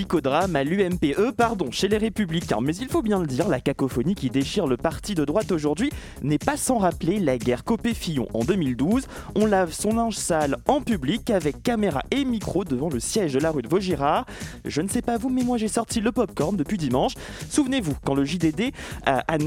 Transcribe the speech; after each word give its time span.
psychodrame 0.00 0.56
à 0.56 0.64
l'UMPE, 0.64 1.32
pardon, 1.36 1.70
chez 1.70 1.86
les 1.86 1.98
Républicains. 1.98 2.60
Mais 2.62 2.74
il 2.74 2.88
faut 2.88 3.02
bien 3.02 3.20
le 3.20 3.26
dire, 3.26 3.48
la 3.48 3.60
cacophonie 3.60 4.14
qui 4.14 4.30
déchire 4.30 4.66
le 4.66 4.78
parti 4.78 5.14
de 5.14 5.26
droite 5.26 5.52
aujourd'hui 5.52 5.90
n'est 6.22 6.38
pas 6.38 6.56
sans 6.56 6.78
rappeler 6.78 7.20
la 7.20 7.36
guerre 7.36 7.64
Copé-Fillon 7.64 8.26
en 8.32 8.42
2012. 8.42 9.06
On 9.34 9.44
lave 9.44 9.72
son 9.72 9.94
linge 9.94 10.16
sale 10.16 10.56
en 10.66 10.80
public 10.80 11.28
avec 11.28 11.62
caméra 11.62 12.02
et 12.10 12.24
micro 12.24 12.64
devant 12.64 12.88
le 12.88 12.98
siège 12.98 13.34
de 13.34 13.40
la 13.40 13.50
rue 13.50 13.60
de 13.60 13.68
Vaugirard. 13.68 14.24
Je 14.64 14.80
ne 14.80 14.88
sais 14.88 15.02
pas 15.02 15.18
vous, 15.18 15.28
mais 15.28 15.42
moi 15.42 15.58
j'ai 15.58 15.68
sorti 15.68 16.00
le 16.00 16.12
popcorn 16.12 16.56
depuis 16.56 16.78
dimanche. 16.78 17.12
Souvenez-vous, 17.50 17.96
quand 18.02 18.14
le 18.14 18.24
JDD, 18.24 18.72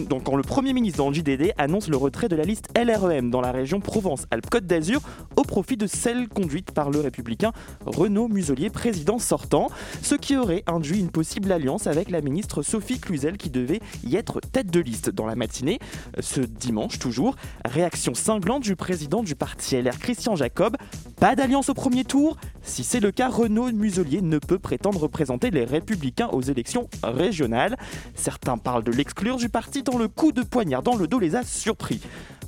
donc 0.08 0.26
quand 0.26 0.36
le 0.36 0.44
Premier 0.44 0.74
ministre 0.74 1.00
dans 1.00 1.10
le 1.10 1.16
JDD 1.16 1.54
annonce 1.58 1.88
le 1.88 1.98
retrait 1.98 2.30
de 2.30 2.36
la 2.36 2.44
liste 2.44 2.68
LREM 2.78 3.32
dans 3.32 3.42
la 3.42 3.52
région 3.52 3.80
Provence-Alpes-Côte 3.80 4.68
d'Azur 4.68 5.02
au 5.36 5.42
profit 5.42 5.78
de 5.78 5.88
celle 5.88 6.28
conduite 6.28 6.72
par 6.72 6.92
le 6.92 7.00
républicain 7.00 7.54
Renaud 7.88 8.28
Muselier, 8.28 8.70
président 8.70 9.18
sortant, 9.18 9.70
ce 10.04 10.14
qui 10.14 10.36
aurait 10.44 10.64
induit 10.68 11.00
une 11.00 11.10
possible 11.10 11.54
alliance 11.54 11.88
avec 11.88 12.12
la 12.12 12.20
ministre 12.20 12.64
Sophie 12.64 13.00
Cluzel 13.00 13.38
qui 13.38 13.50
devait 13.50 13.80
y 14.04 14.18
être 14.18 14.42
tête 14.42 14.70
de 14.70 14.82
liste 14.82 15.10
dans 15.10 15.26
la 15.26 15.36
matinée. 15.36 15.80
Ce 16.20 16.42
dimanche 16.42 17.00
toujours, 17.00 17.38
réaction 17.64 18.14
cinglante 18.14 18.64
du 18.64 18.76
président 18.76 19.24
du 19.24 19.36
parti 19.36 19.82
LR 19.82 19.98
Christian 20.00 20.36
Jacob. 20.36 20.76
Pas 21.18 21.38
d'alliance 21.38 21.70
au 21.70 21.74
premier 21.74 22.04
tour 22.04 22.36
Si 22.62 22.84
c'est 22.84 23.00
le 23.00 23.12
cas, 23.12 23.30
Renaud 23.30 23.72
Muselier 23.72 24.22
ne 24.22 24.38
peut 24.38 24.60
prétendre 24.60 25.00
représenter 25.00 25.50
les 25.50 25.64
républicains 25.64 26.28
aux 26.28 26.42
élections 26.42 26.90
régionales. 27.04 27.78
Certains 28.14 28.58
parlent 28.58 28.84
de 28.84 28.92
l'exclure 28.92 29.38
du 29.38 29.48
parti 29.48 29.84
tant 29.84 29.98
le 29.98 30.10
coup 30.10 30.34
de 30.34 30.44
poignard 30.44 30.84
dans 30.84 30.98
le 30.98 31.08
dos 31.08 31.20
les 31.20 31.38
a 31.38 31.44
surpris. 31.44 32.02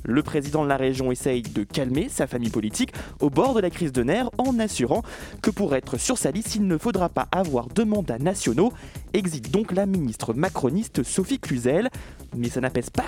Le 0.08 0.22
président 0.22 0.62
de 0.62 0.68
la 0.68 0.76
région 0.76 1.10
essaye 1.10 1.42
de 1.42 1.64
calmer 1.64 2.08
sa 2.08 2.28
famille 2.28 2.50
politique 2.50 2.92
au 3.20 3.28
bord 3.28 3.54
de 3.54 3.60
la 3.60 3.70
crise 3.70 3.90
de 3.90 4.04
nerfs 4.04 4.30
en 4.38 4.58
assurant 4.60 5.02
que 5.42 5.50
pour 5.50 5.74
être 5.74 5.98
sur 5.98 6.16
sa 6.16 6.30
liste, 6.30 6.54
il 6.54 6.66
ne 6.66 6.78
faudra 6.78 7.08
pas 7.08 7.26
avoir 7.32 7.66
de 7.66 7.82
mandats 7.82 8.18
nationaux. 8.18 8.72
Exit 9.14 9.50
donc 9.50 9.72
la 9.72 9.84
ministre 9.84 10.32
macroniste 10.32 11.02
Sophie 11.02 11.40
Cluzel. 11.40 11.90
Mais 12.36 12.50
ça 12.50 12.60
n'apaise 12.60 12.90
pas 12.90 13.06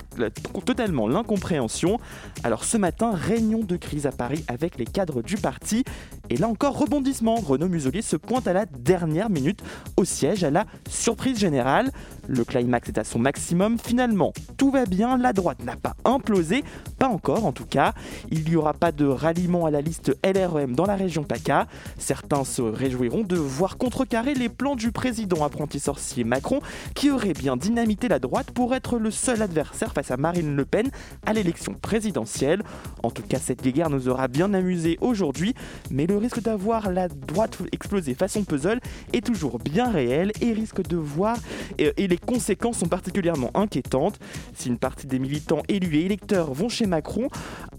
totalement 0.65 1.07
l'incompréhension. 1.07 1.99
Alors 2.43 2.65
ce 2.65 2.77
matin, 2.77 3.13
réunion 3.13 3.61
de 3.61 3.77
crise 3.77 4.07
à 4.07 4.13
Paris 4.13 4.45
avec 4.49 4.79
les 4.79 4.87
cadres 4.87 5.23
du 5.23 5.37
parti. 5.37 5.85
Et 6.31 6.37
là 6.37 6.49
encore, 6.49 6.79
rebondissement. 6.79 7.37
Renaud 7.37 7.69
Muselier 7.69 8.03
se 8.03 8.17
pointe 8.17 8.49
à 8.49 8.53
la 8.53 8.67
dernière 8.67 9.31
minute 9.31 9.63
au 9.97 10.05
siège 10.05 10.45
à 10.45 10.51
la 10.51 10.65
surprise 10.89 11.39
générale. 11.39 11.91
Le 12.27 12.45
climax 12.45 12.89
est 12.89 12.99
à 12.99 13.05
son 13.05 13.19
maximum. 13.19 13.79
Finalement, 13.79 14.33
tout 14.57 14.71
va 14.71 14.85
bien. 14.85 15.17
La 15.19 15.33
droite 15.33 15.63
n'a 15.63 15.77
pas 15.77 15.95
implosé. 16.05 16.65
Pas 16.99 17.09
encore 17.09 17.47
en 17.47 17.53
tout 17.53 17.65
cas. 17.65 17.95
Il 18.31 18.45
n'y 18.45 18.57
aura 18.57 18.75
pas 18.75 18.91
de 18.91 19.07
ralliement 19.07 19.67
à 19.67 19.71
la 19.71 19.81
liste 19.81 20.17
LREM 20.25 20.75
dans 20.75 20.87
la 20.87 20.97
région 20.97 21.23
PACA. 21.23 21.67
Certains 21.97 22.45
se 22.45 22.63
réjouiront 22.63 23.23
de 23.23 23.37
voir 23.37 23.79
contrecarrer 23.79 24.35
les 24.35 24.49
plans 24.49 24.75
du 24.75 24.91
président 24.91 25.45
apprenti 25.45 25.79
sorcier 25.79 26.25
Macron 26.25 26.61
qui 26.95 27.11
aurait 27.11 27.35
bien 27.35 27.57
dynamité 27.57 28.09
la 28.09 28.19
droite 28.19 28.51
pour 28.51 28.75
être 28.75 28.99
le 28.99 29.11
seul 29.11 29.43
adversaire 29.43 29.93
face 29.93 30.11
à 30.11 30.17
Marine 30.17 30.57
Le 30.57 30.65
Pen 30.65 30.91
à 31.25 31.33
l'élection 31.33 31.75
présidentielle. 31.75 32.63
En 33.03 33.11
tout 33.11 33.23
cas, 33.23 33.39
cette 33.39 33.63
guerre 33.63 33.91
nous 33.91 34.09
aura 34.09 34.27
bien 34.27 34.53
amusé 34.53 34.99
aujourd'hui, 35.01 35.55
mais 35.91 36.07
le 36.07 36.17
risque 36.17 36.41
d'avoir 36.41 36.91
la 36.91 37.09
droite 37.09 37.59
exploser 37.71 38.15
façon 38.15 38.43
puzzle 38.43 38.81
est 39.13 39.25
toujours 39.25 39.59
bien 39.59 39.91
réel 39.91 40.33
et 40.41 40.53
risque 40.53 40.83
de 40.83 40.97
voir 40.97 41.37
et 41.79 42.08
les 42.08 42.19
conséquences 42.19 42.79
sont 42.79 42.89
particulièrement 42.89 43.51
inquiétantes. 43.55 44.19
Si 44.55 44.69
une 44.69 44.79
partie 44.79 45.07
des 45.07 45.19
militants 45.19 45.63
élus 45.69 45.97
et 45.97 46.05
électeurs 46.07 46.53
vont 46.53 46.69
chez 46.69 46.87
Macron, 46.89 47.29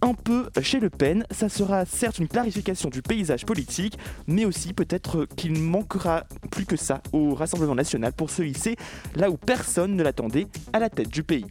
un 0.02 0.14
peu 0.14 0.50
chez 0.62 0.80
Le 0.80 0.90
Pen, 0.90 1.26
ça 1.32 1.50
sera 1.50 1.86
certes 1.86 2.20
une 2.20 2.28
clarification 2.28 2.90
du 2.90 3.02
paysage 3.02 3.46
politique, 3.46 3.98
mais 4.28 4.46
aussi 4.46 4.74
peut-être 4.74 5.26
qu'il 5.36 5.60
manquera 5.60 6.26
plus 6.52 6.66
que 6.66 6.78
ça 6.78 7.02
au 7.12 7.34
Rassemblement 7.34 7.76
national 7.76 8.14
pour 8.14 8.30
se 8.30 8.44
hisser 8.44 8.76
là 9.16 9.30
où 9.30 9.38
personne 9.38 9.96
ne 9.96 10.04
l'attendait 10.04 10.48
à 10.74 10.80
la 10.80 10.90
tête 10.90 11.10
du 11.10 11.24
pays. 11.24 11.46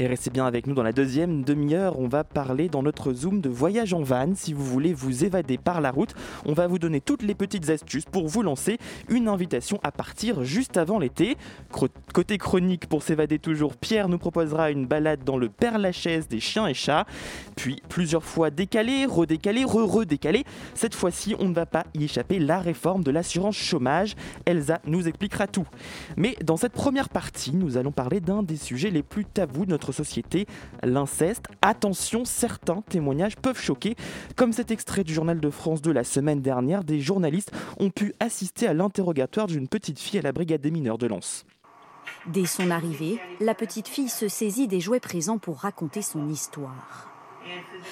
Et 0.00 0.06
restez 0.06 0.30
bien 0.30 0.46
avec 0.46 0.66
nous 0.66 0.72
dans 0.72 0.82
la 0.82 0.94
deuxième 0.94 1.44
demi-heure. 1.44 1.98
On 1.98 2.08
va 2.08 2.24
parler 2.24 2.70
dans 2.70 2.82
notre 2.82 3.12
Zoom 3.12 3.42
de 3.42 3.50
voyage 3.50 3.92
en 3.92 4.00
van. 4.00 4.34
Si 4.34 4.54
vous 4.54 4.64
voulez 4.64 4.94
vous 4.94 5.26
évader 5.26 5.58
par 5.58 5.82
la 5.82 5.90
route, 5.90 6.14
on 6.46 6.54
va 6.54 6.66
vous 6.68 6.78
donner 6.78 7.02
toutes 7.02 7.22
les 7.22 7.34
petites 7.34 7.68
astuces 7.68 8.06
pour 8.06 8.26
vous 8.26 8.40
lancer. 8.40 8.78
Une 9.10 9.28
invitation 9.28 9.78
à 9.82 9.92
partir 9.92 10.42
juste 10.42 10.78
avant 10.78 10.98
l'été. 10.98 11.36
Côté 12.14 12.38
chronique, 12.38 12.86
pour 12.86 13.02
s'évader 13.02 13.38
toujours, 13.38 13.76
Pierre 13.76 14.08
nous 14.08 14.16
proposera 14.16 14.70
une 14.70 14.86
balade 14.86 15.22
dans 15.22 15.36
le 15.36 15.50
Père-Lachaise 15.50 16.28
des 16.28 16.40
chiens 16.40 16.66
et 16.66 16.72
chats. 16.72 17.04
Puis 17.54 17.82
plusieurs 17.90 18.24
fois 18.24 18.48
décalé, 18.48 19.04
redécalé, 19.04 19.64
re-redécalé. 19.64 20.44
Cette 20.72 20.94
fois-ci, 20.94 21.36
on 21.38 21.44
ne 21.46 21.54
va 21.54 21.66
pas 21.66 21.84
y 21.92 22.04
échapper. 22.04 22.38
La 22.38 22.60
réforme 22.60 23.04
de 23.04 23.10
l'assurance 23.10 23.56
chômage. 23.56 24.16
Elsa 24.46 24.80
nous 24.86 25.06
expliquera 25.06 25.46
tout. 25.46 25.66
Mais 26.16 26.36
dans 26.42 26.56
cette 26.56 26.72
première 26.72 27.10
partie, 27.10 27.54
nous 27.54 27.76
allons 27.76 27.92
parler 27.92 28.20
d'un 28.20 28.42
des 28.42 28.56
sujets 28.56 28.88
les 28.88 29.02
plus 29.02 29.26
tabous 29.26 29.66
de 29.66 29.70
notre 29.72 29.89
société, 29.92 30.46
l'inceste. 30.82 31.46
Attention, 31.62 32.24
certains 32.24 32.82
témoignages 32.82 33.36
peuvent 33.36 33.60
choquer, 33.60 33.96
comme 34.36 34.52
cet 34.52 34.70
extrait 34.70 35.04
du 35.04 35.14
journal 35.14 35.40
de 35.40 35.50
France 35.50 35.82
de 35.82 35.90
la 35.90 36.04
semaine 36.04 36.40
dernière, 36.40 36.84
des 36.84 37.00
journalistes 37.00 37.52
ont 37.78 37.90
pu 37.90 38.14
assister 38.20 38.66
à 38.66 38.74
l'interrogatoire 38.74 39.46
d'une 39.46 39.68
petite 39.68 39.98
fille 39.98 40.18
à 40.18 40.22
la 40.22 40.32
brigade 40.32 40.60
des 40.60 40.70
mineurs 40.70 40.98
de 40.98 41.06
Lens. 41.06 41.44
Dès 42.26 42.46
son 42.46 42.70
arrivée, 42.70 43.20
la 43.40 43.54
petite 43.54 43.88
fille 43.88 44.08
se 44.08 44.28
saisit 44.28 44.68
des 44.68 44.80
jouets 44.80 45.00
présents 45.00 45.38
pour 45.38 45.58
raconter 45.58 46.02
son 46.02 46.28
histoire. 46.28 47.08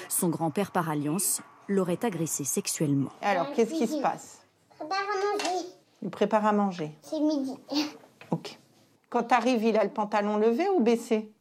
Son 0.07 0.29
grand-père, 0.29 0.71
par 0.71 0.89
alliance, 0.89 1.41
l'aurait 1.67 2.03
agressée 2.03 2.43
sexuellement. 2.43 3.09
Alors, 3.21 3.51
qu'est-ce 3.53 3.73
qui 3.73 3.87
se 3.87 4.01
passe? 4.01 4.41
Prépare 4.77 4.97
à 4.99 5.37
manger. 5.37 5.65
Il 6.01 6.09
prépare 6.09 6.45
à 6.45 6.53
manger. 6.53 6.91
C'est 7.01 7.19
midi. 7.19 7.55
Ok. 8.31 8.57
Quand 9.09 9.23
tu 9.23 9.33
arrives, 9.33 9.63
il 9.63 9.77
a 9.77 9.83
le 9.83 9.89
pantalon 9.89 10.37
levé 10.37 10.69
ou 10.69 10.81
baissé? 10.81 11.31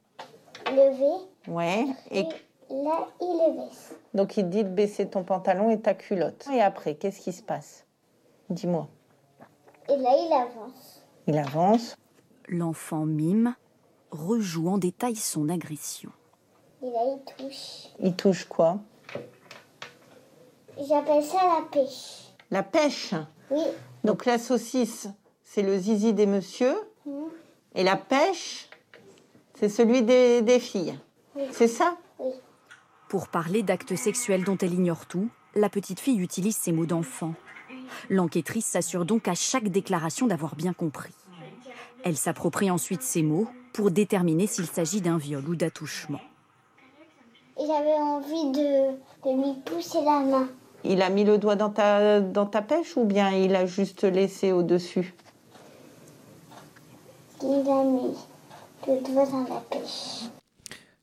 Levé. 0.70 1.26
Ouais. 1.48 1.86
Et 2.10 2.22
là, 2.70 3.08
il 3.20 3.26
le 3.26 3.66
baisse. 3.66 3.94
donc 4.14 4.36
il 4.36 4.44
te 4.44 4.48
dit 4.48 4.64
de 4.64 4.68
baisser 4.68 5.08
ton 5.08 5.24
pantalon 5.24 5.70
et 5.70 5.80
ta 5.80 5.94
culotte. 5.94 6.46
Et 6.52 6.60
après, 6.60 6.94
qu'est-ce 6.96 7.20
qui 7.20 7.32
se 7.32 7.42
passe? 7.42 7.86
Dis-moi. 8.50 8.88
Et 9.88 9.96
là, 9.96 10.10
il 10.16 10.32
avance. 10.32 11.02
Il 11.26 11.38
avance. 11.38 11.96
L'enfant 12.48 13.04
mime, 13.04 13.54
rejoue 14.10 14.68
en 14.68 14.78
détail 14.78 15.16
son 15.16 15.48
agression. 15.48 16.10
Et 16.82 16.90
là, 16.90 17.00
il 17.04 17.20
touche. 17.36 17.88
Il 18.00 18.14
touche 18.14 18.44
quoi? 18.44 18.78
J'appelle 20.80 21.24
ça 21.24 21.38
la 21.42 21.66
pêche. 21.70 22.32
La 22.50 22.62
pêche? 22.62 23.14
Oui. 23.50 23.62
Donc 24.04 24.26
la 24.26 24.38
saucisse, 24.38 25.08
c'est 25.42 25.62
le 25.62 25.76
zizi 25.76 26.12
des 26.12 26.26
messieurs. 26.26 26.76
Et 27.74 27.82
la 27.82 27.96
pêche, 27.96 28.67
c'est 29.58 29.68
celui 29.68 30.02
des, 30.02 30.42
des 30.42 30.60
filles. 30.60 30.98
C'est 31.50 31.68
ça? 31.68 31.96
Pour 33.08 33.28
parler 33.28 33.62
d'actes 33.62 33.96
sexuels 33.96 34.44
dont 34.44 34.58
elle 34.58 34.74
ignore 34.74 35.06
tout, 35.06 35.28
la 35.54 35.68
petite 35.68 36.00
fille 36.00 36.20
utilise 36.20 36.56
ces 36.56 36.72
mots 36.72 36.86
d'enfant. 36.86 37.34
L'enquêtrice 38.10 38.66
s'assure 38.66 39.04
donc 39.04 39.28
à 39.28 39.34
chaque 39.34 39.68
déclaration 39.68 40.26
d'avoir 40.26 40.54
bien 40.56 40.72
compris. 40.72 41.14
Elle 42.04 42.16
s'approprie 42.16 42.70
ensuite 42.70 43.02
ces 43.02 43.22
mots 43.22 43.48
pour 43.72 43.90
déterminer 43.90 44.46
s'il 44.46 44.66
s'agit 44.66 45.00
d'un 45.00 45.18
viol 45.18 45.48
ou 45.48 45.56
d'attouchement. 45.56 46.20
J'avais 47.56 47.94
envie 47.94 48.52
de, 48.52 48.92
de 49.24 49.42
lui 49.42 49.60
pousser 49.64 50.00
la 50.04 50.20
main. 50.20 50.48
Il 50.84 51.02
a 51.02 51.10
mis 51.10 51.24
le 51.24 51.38
doigt 51.38 51.56
dans 51.56 51.70
ta, 51.70 52.20
dans 52.20 52.46
ta 52.46 52.62
pêche 52.62 52.96
ou 52.96 53.04
bien 53.04 53.30
il 53.30 53.56
a 53.56 53.66
juste 53.66 54.04
laissé 54.04 54.52
au-dessus? 54.52 55.14
Il 57.42 57.68
a 57.68 57.82
mis 57.82 58.14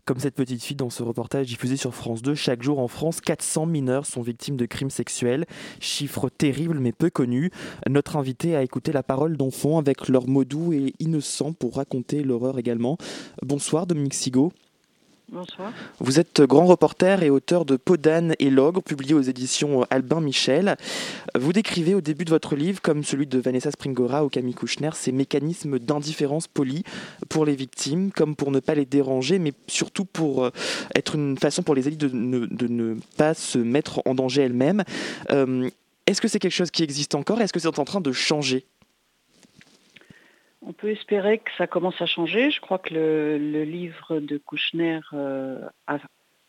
Comme 0.06 0.20
cette 0.20 0.36
petite 0.36 0.64
fille 0.64 0.76
dans 0.76 0.92
ce 0.92 1.02
reportage 1.02 1.48
diffusé 1.48 1.78
sur 1.78 1.96
France 1.96 2.22
2, 2.22 2.36
chaque 2.36 2.62
jour 2.62 2.78
en 2.78 2.88
France, 2.88 3.22
400 3.22 3.66
mineurs 3.66 4.06
sont 4.06 4.22
victimes 4.22 4.56
de 4.56 4.68
crimes 4.68 4.92
sexuels. 4.92 5.46
Chiffre 5.80 6.30
terrible 6.30 6.80
mais 6.80 6.92
peu 6.92 7.10
connu. 7.10 7.50
Notre 7.90 8.16
invité 8.16 8.56
a 8.56 8.62
écouté 8.62 8.92
la 8.92 9.02
parole 9.02 9.36
d'enfants 9.36 9.80
avec 9.80 10.08
leurs 10.08 10.28
mots 10.28 10.46
doux 10.46 10.74
et 10.74 10.94
innocents 11.00 11.54
pour 11.54 11.78
raconter 11.78 12.24
l'horreur 12.24 12.60
également. 12.60 12.98
Bonsoir 13.42 13.88
Dominique 13.88 14.14
Sigaud. 14.14 14.52
Bonsoir. 15.32 15.74
Vous 16.00 16.20
êtes 16.20 16.42
grand 16.42 16.66
reporter 16.66 17.24
et 17.24 17.32
auteur 17.32 17.66
de 17.66 17.78
Podane 17.78 18.36
et 18.38 18.52
Logre, 18.52 18.84
publié 18.84 19.16
aux 19.16 19.22
éditions 19.22 19.84
Albin 19.90 20.22
Michel. 20.22 20.78
Vous 21.38 21.52
décrivez 21.52 21.96
au 21.96 22.02
début 22.02 22.26
de 22.26 22.30
votre 22.30 22.56
livre, 22.56 22.80
comme 22.80 23.04
celui 23.04 23.26
de 23.26 23.40
Vanessa 23.40 23.72
Springora 23.72 24.24
ou 24.24 24.30
Camille 24.30 24.54
Kouchner, 24.54 24.92
ces 24.94 25.12
mécanismes 25.12 25.80
d'indifférence 25.80 26.48
polie 26.48 26.84
pour 27.28 27.44
les 27.44 27.56
victimes, 27.56 28.12
comme 28.12 28.36
pour 28.36 28.52
ne 28.52 28.60
pas 28.60 28.76
les 28.76 28.86
déranger, 28.86 29.40
mais 29.40 29.54
surtout 29.68 30.06
pour 30.06 30.46
euh, 30.46 30.52
être 30.94 31.16
une 31.16 31.38
façon 31.40 31.64
pour 31.64 31.74
les 31.74 31.88
élites 31.88 32.02
de 32.02 32.68
ne, 32.68 32.96
pas 33.18 33.34
se 33.34 33.58
mettre 33.58 34.04
en 34.06 34.14
danger 34.14 34.44
elles-mêmes. 34.44 34.84
Euh, 35.32 35.70
est-ce 36.06 36.22
que 36.22 36.28
c'est 36.28 36.40
quelque 36.40 36.52
chose 36.52 36.70
qui 36.70 36.84
existe 36.84 37.16
encore? 37.16 37.42
Est-ce 37.42 37.52
que 37.52 37.60
c'est 37.60 37.80
en 37.80 37.86
train 37.86 38.02
de 38.02 38.12
changer? 38.12 38.68
On 40.66 40.74
peut 40.74 40.90
espérer 40.90 41.38
que 41.38 41.52
ça 41.58 41.68
commence 41.68 42.02
à 42.02 42.06
changer. 42.06 42.50
Je 42.52 42.60
crois 42.60 42.80
que 42.80 42.94
le, 42.94 43.64
livre 43.64 44.20
de 44.20 44.38
Kouchner 44.38 45.00
euh, 45.14 45.62
a 45.88 46.00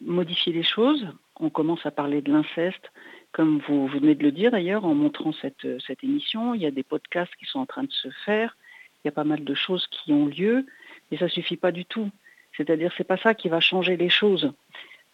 modifié 0.01 0.53
les 0.53 0.63
choses. 0.63 1.07
On 1.39 1.51
commence 1.51 1.85
à 1.85 1.91
parler 1.91 2.23
de 2.23 2.33
l'inceste, 2.33 2.91
comme 3.33 3.61
vous, 3.69 3.87
venez 3.87 4.15
de 4.15 4.23
le 4.23 4.33
dire 4.33 4.51
d'ailleurs 4.51 4.85
en 4.87 4.95
montrant 4.95 5.33
cette, 5.33 5.67
cette 5.87 6.03
émission. 6.03 6.55
Il 6.55 6.63
y 6.63 6.67
a 6.67 6.71
des 6.71 6.83
podcasts 6.83 7.35
qui 7.37 7.45
sont 7.45 7.61
en 7.61 7.67
train 7.67 7.85
de 7.85 7.93
se 7.93 8.09
faire. 8.25 8.57
Il 9.05 9.09
y 9.09 9.11
a 9.11 9.13
pas 9.13 9.25
mal 9.25 9.45
de 9.45 9.55
choses 9.55 9.87
qui 9.89 10.13
ont 10.13 10.27
lieu, 10.27 10.67
mais 11.11 11.19
ça 11.19 11.27
ne 11.27 11.31
suffit 11.31 11.57
pas 11.57 11.73
du 11.73 11.85
tout. 11.85 12.11
C'est-à-dire 12.57 12.93
c'est 12.97 13.05
pas 13.05 13.19
ça 13.19 13.35
qui 13.35 13.49
va 13.51 13.61
changer 13.61 13.97
les 13.97 14.09
choses. 14.09 14.53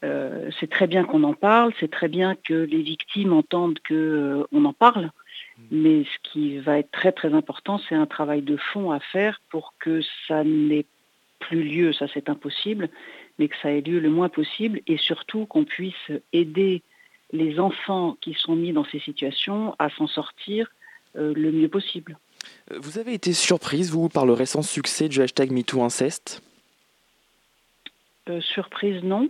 Euh, 0.04 0.50
c'est 0.58 0.70
très 0.70 0.86
bien 0.86 1.04
qu'on 1.04 1.22
en 1.22 1.34
parle, 1.34 1.72
c'est 1.78 1.90
très 1.90 2.08
bien 2.08 2.34
que 2.34 2.54
les 2.54 2.82
victimes 2.82 3.32
entendent 3.32 3.78
qu'on 3.86 3.94
euh, 3.94 4.46
en 4.52 4.72
parle, 4.72 5.10
mais 5.70 6.04
ce 6.04 6.30
qui 6.30 6.58
va 6.58 6.78
être 6.78 6.90
très 6.90 7.12
très 7.12 7.34
important, 7.34 7.80
c'est 7.88 7.94
un 7.94 8.06
travail 8.06 8.42
de 8.42 8.56
fond 8.56 8.90
à 8.90 9.00
faire 9.00 9.40
pour 9.50 9.74
que 9.78 10.00
ça 10.26 10.44
n'ait 10.44 10.86
plus 11.40 11.62
lieu, 11.62 11.92
ça 11.92 12.06
c'est 12.12 12.28
impossible, 12.28 12.88
mais 13.38 13.48
que 13.48 13.56
ça 13.62 13.70
ait 13.70 13.80
lieu 13.80 14.00
le 14.00 14.10
moins 14.10 14.28
possible 14.28 14.80
et 14.86 14.96
surtout 14.96 15.46
qu'on 15.46 15.64
puisse 15.64 16.12
aider 16.32 16.82
les 17.32 17.58
enfants 17.58 18.16
qui 18.20 18.34
sont 18.34 18.54
mis 18.54 18.72
dans 18.72 18.84
ces 18.84 19.00
situations 19.00 19.74
à 19.78 19.88
s'en 19.90 20.06
sortir 20.06 20.70
euh, 21.16 21.32
le 21.34 21.50
mieux 21.50 21.68
possible. 21.68 22.18
Euh, 22.70 22.78
vous 22.80 22.98
avez 22.98 23.14
été 23.14 23.32
surprise, 23.32 23.90
vous, 23.90 24.08
par 24.08 24.26
le 24.26 24.32
récent 24.32 24.62
succès 24.62 25.08
du 25.08 25.20
hashtag 25.20 25.50
MeTooInceste? 25.50 26.42
Euh, 28.28 28.40
Surprise, 28.40 29.02
non. 29.02 29.28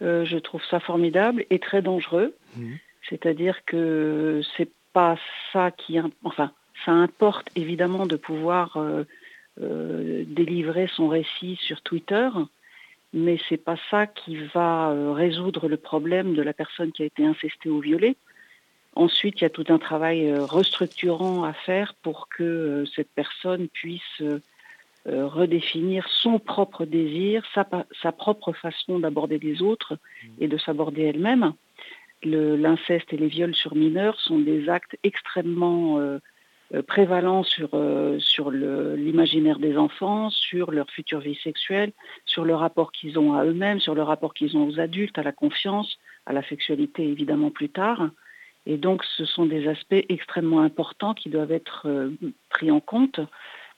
je 0.00 0.36
trouve 0.38 0.62
ça 0.70 0.80
formidable 0.80 1.46
et 1.50 1.58
très 1.58 1.80
dangereux. 1.80 2.34
Mmh. 2.56 2.74
C'est-à-dire 3.08 3.64
que 3.64 4.42
c'est 4.56 4.68
pas 4.94 5.18
ça 5.52 5.72
qui, 5.72 5.98
enfin, 6.22 6.52
ça 6.86 6.92
importe 6.92 7.50
évidemment 7.56 8.06
de 8.06 8.16
pouvoir 8.16 8.76
euh, 8.76 9.04
euh, 9.60 10.24
délivrer 10.26 10.88
son 10.94 11.08
récit 11.08 11.58
sur 11.60 11.82
Twitter, 11.82 12.28
mais 13.12 13.38
c'est 13.48 13.62
pas 13.62 13.76
ça 13.90 14.06
qui 14.06 14.36
va 14.54 14.90
euh, 14.90 15.12
résoudre 15.12 15.68
le 15.68 15.76
problème 15.76 16.34
de 16.34 16.42
la 16.42 16.54
personne 16.54 16.92
qui 16.92 17.02
a 17.02 17.06
été 17.06 17.26
incestée 17.26 17.68
ou 17.68 17.80
violée. 17.80 18.16
Ensuite, 18.94 19.40
il 19.40 19.44
y 19.44 19.46
a 19.46 19.50
tout 19.50 19.66
un 19.68 19.78
travail 19.78 20.32
restructurant 20.38 21.42
à 21.42 21.52
faire 21.52 21.94
pour 22.02 22.28
que 22.28 22.84
cette 22.94 23.10
personne 23.10 23.66
puisse 23.66 24.22
redéfinir 25.04 26.06
son 26.08 26.38
propre 26.38 26.84
désir, 26.84 27.42
sa, 27.52 27.66
sa 28.00 28.12
propre 28.12 28.52
façon 28.52 29.00
d'aborder 29.00 29.38
les 29.40 29.62
autres 29.62 29.98
et 30.38 30.46
de 30.46 30.56
s'aborder 30.58 31.02
elle-même 31.02 31.54
l'inceste 32.24 33.12
et 33.12 33.16
les 33.16 33.28
viols 33.28 33.54
sur 33.54 33.74
mineurs 33.74 34.20
sont 34.20 34.38
des 34.38 34.68
actes 34.68 34.96
extrêmement 35.02 35.98
euh, 35.98 36.18
euh, 36.74 36.82
prévalents 36.82 37.42
sur, 37.42 37.70
euh, 37.74 38.18
sur 38.18 38.50
l'imaginaire 38.50 39.58
des 39.58 39.76
enfants, 39.76 40.30
sur 40.30 40.70
leur 40.70 40.90
future 40.90 41.20
vie 41.20 41.38
sexuelle, 41.42 41.92
sur 42.24 42.44
le 42.44 42.54
rapport 42.54 42.92
qu'ils 42.92 43.18
ont 43.18 43.34
à 43.34 43.44
eux-mêmes, 43.44 43.80
sur 43.80 43.94
le 43.94 44.02
rapport 44.02 44.34
qu'ils 44.34 44.56
ont 44.56 44.66
aux 44.66 44.80
adultes, 44.80 45.18
à 45.18 45.22
la 45.22 45.32
confiance, 45.32 45.98
à 46.26 46.32
la 46.32 46.42
sexualité 46.42 47.06
évidemment 47.06 47.50
plus 47.50 47.68
tard. 47.68 48.10
Et 48.66 48.78
donc 48.78 49.04
ce 49.04 49.24
sont 49.24 49.46
des 49.46 49.68
aspects 49.68 50.04
extrêmement 50.08 50.62
importants 50.62 51.14
qui 51.14 51.28
doivent 51.28 51.52
être 51.52 52.10
pris 52.48 52.70
en 52.70 52.80
compte. 52.80 53.20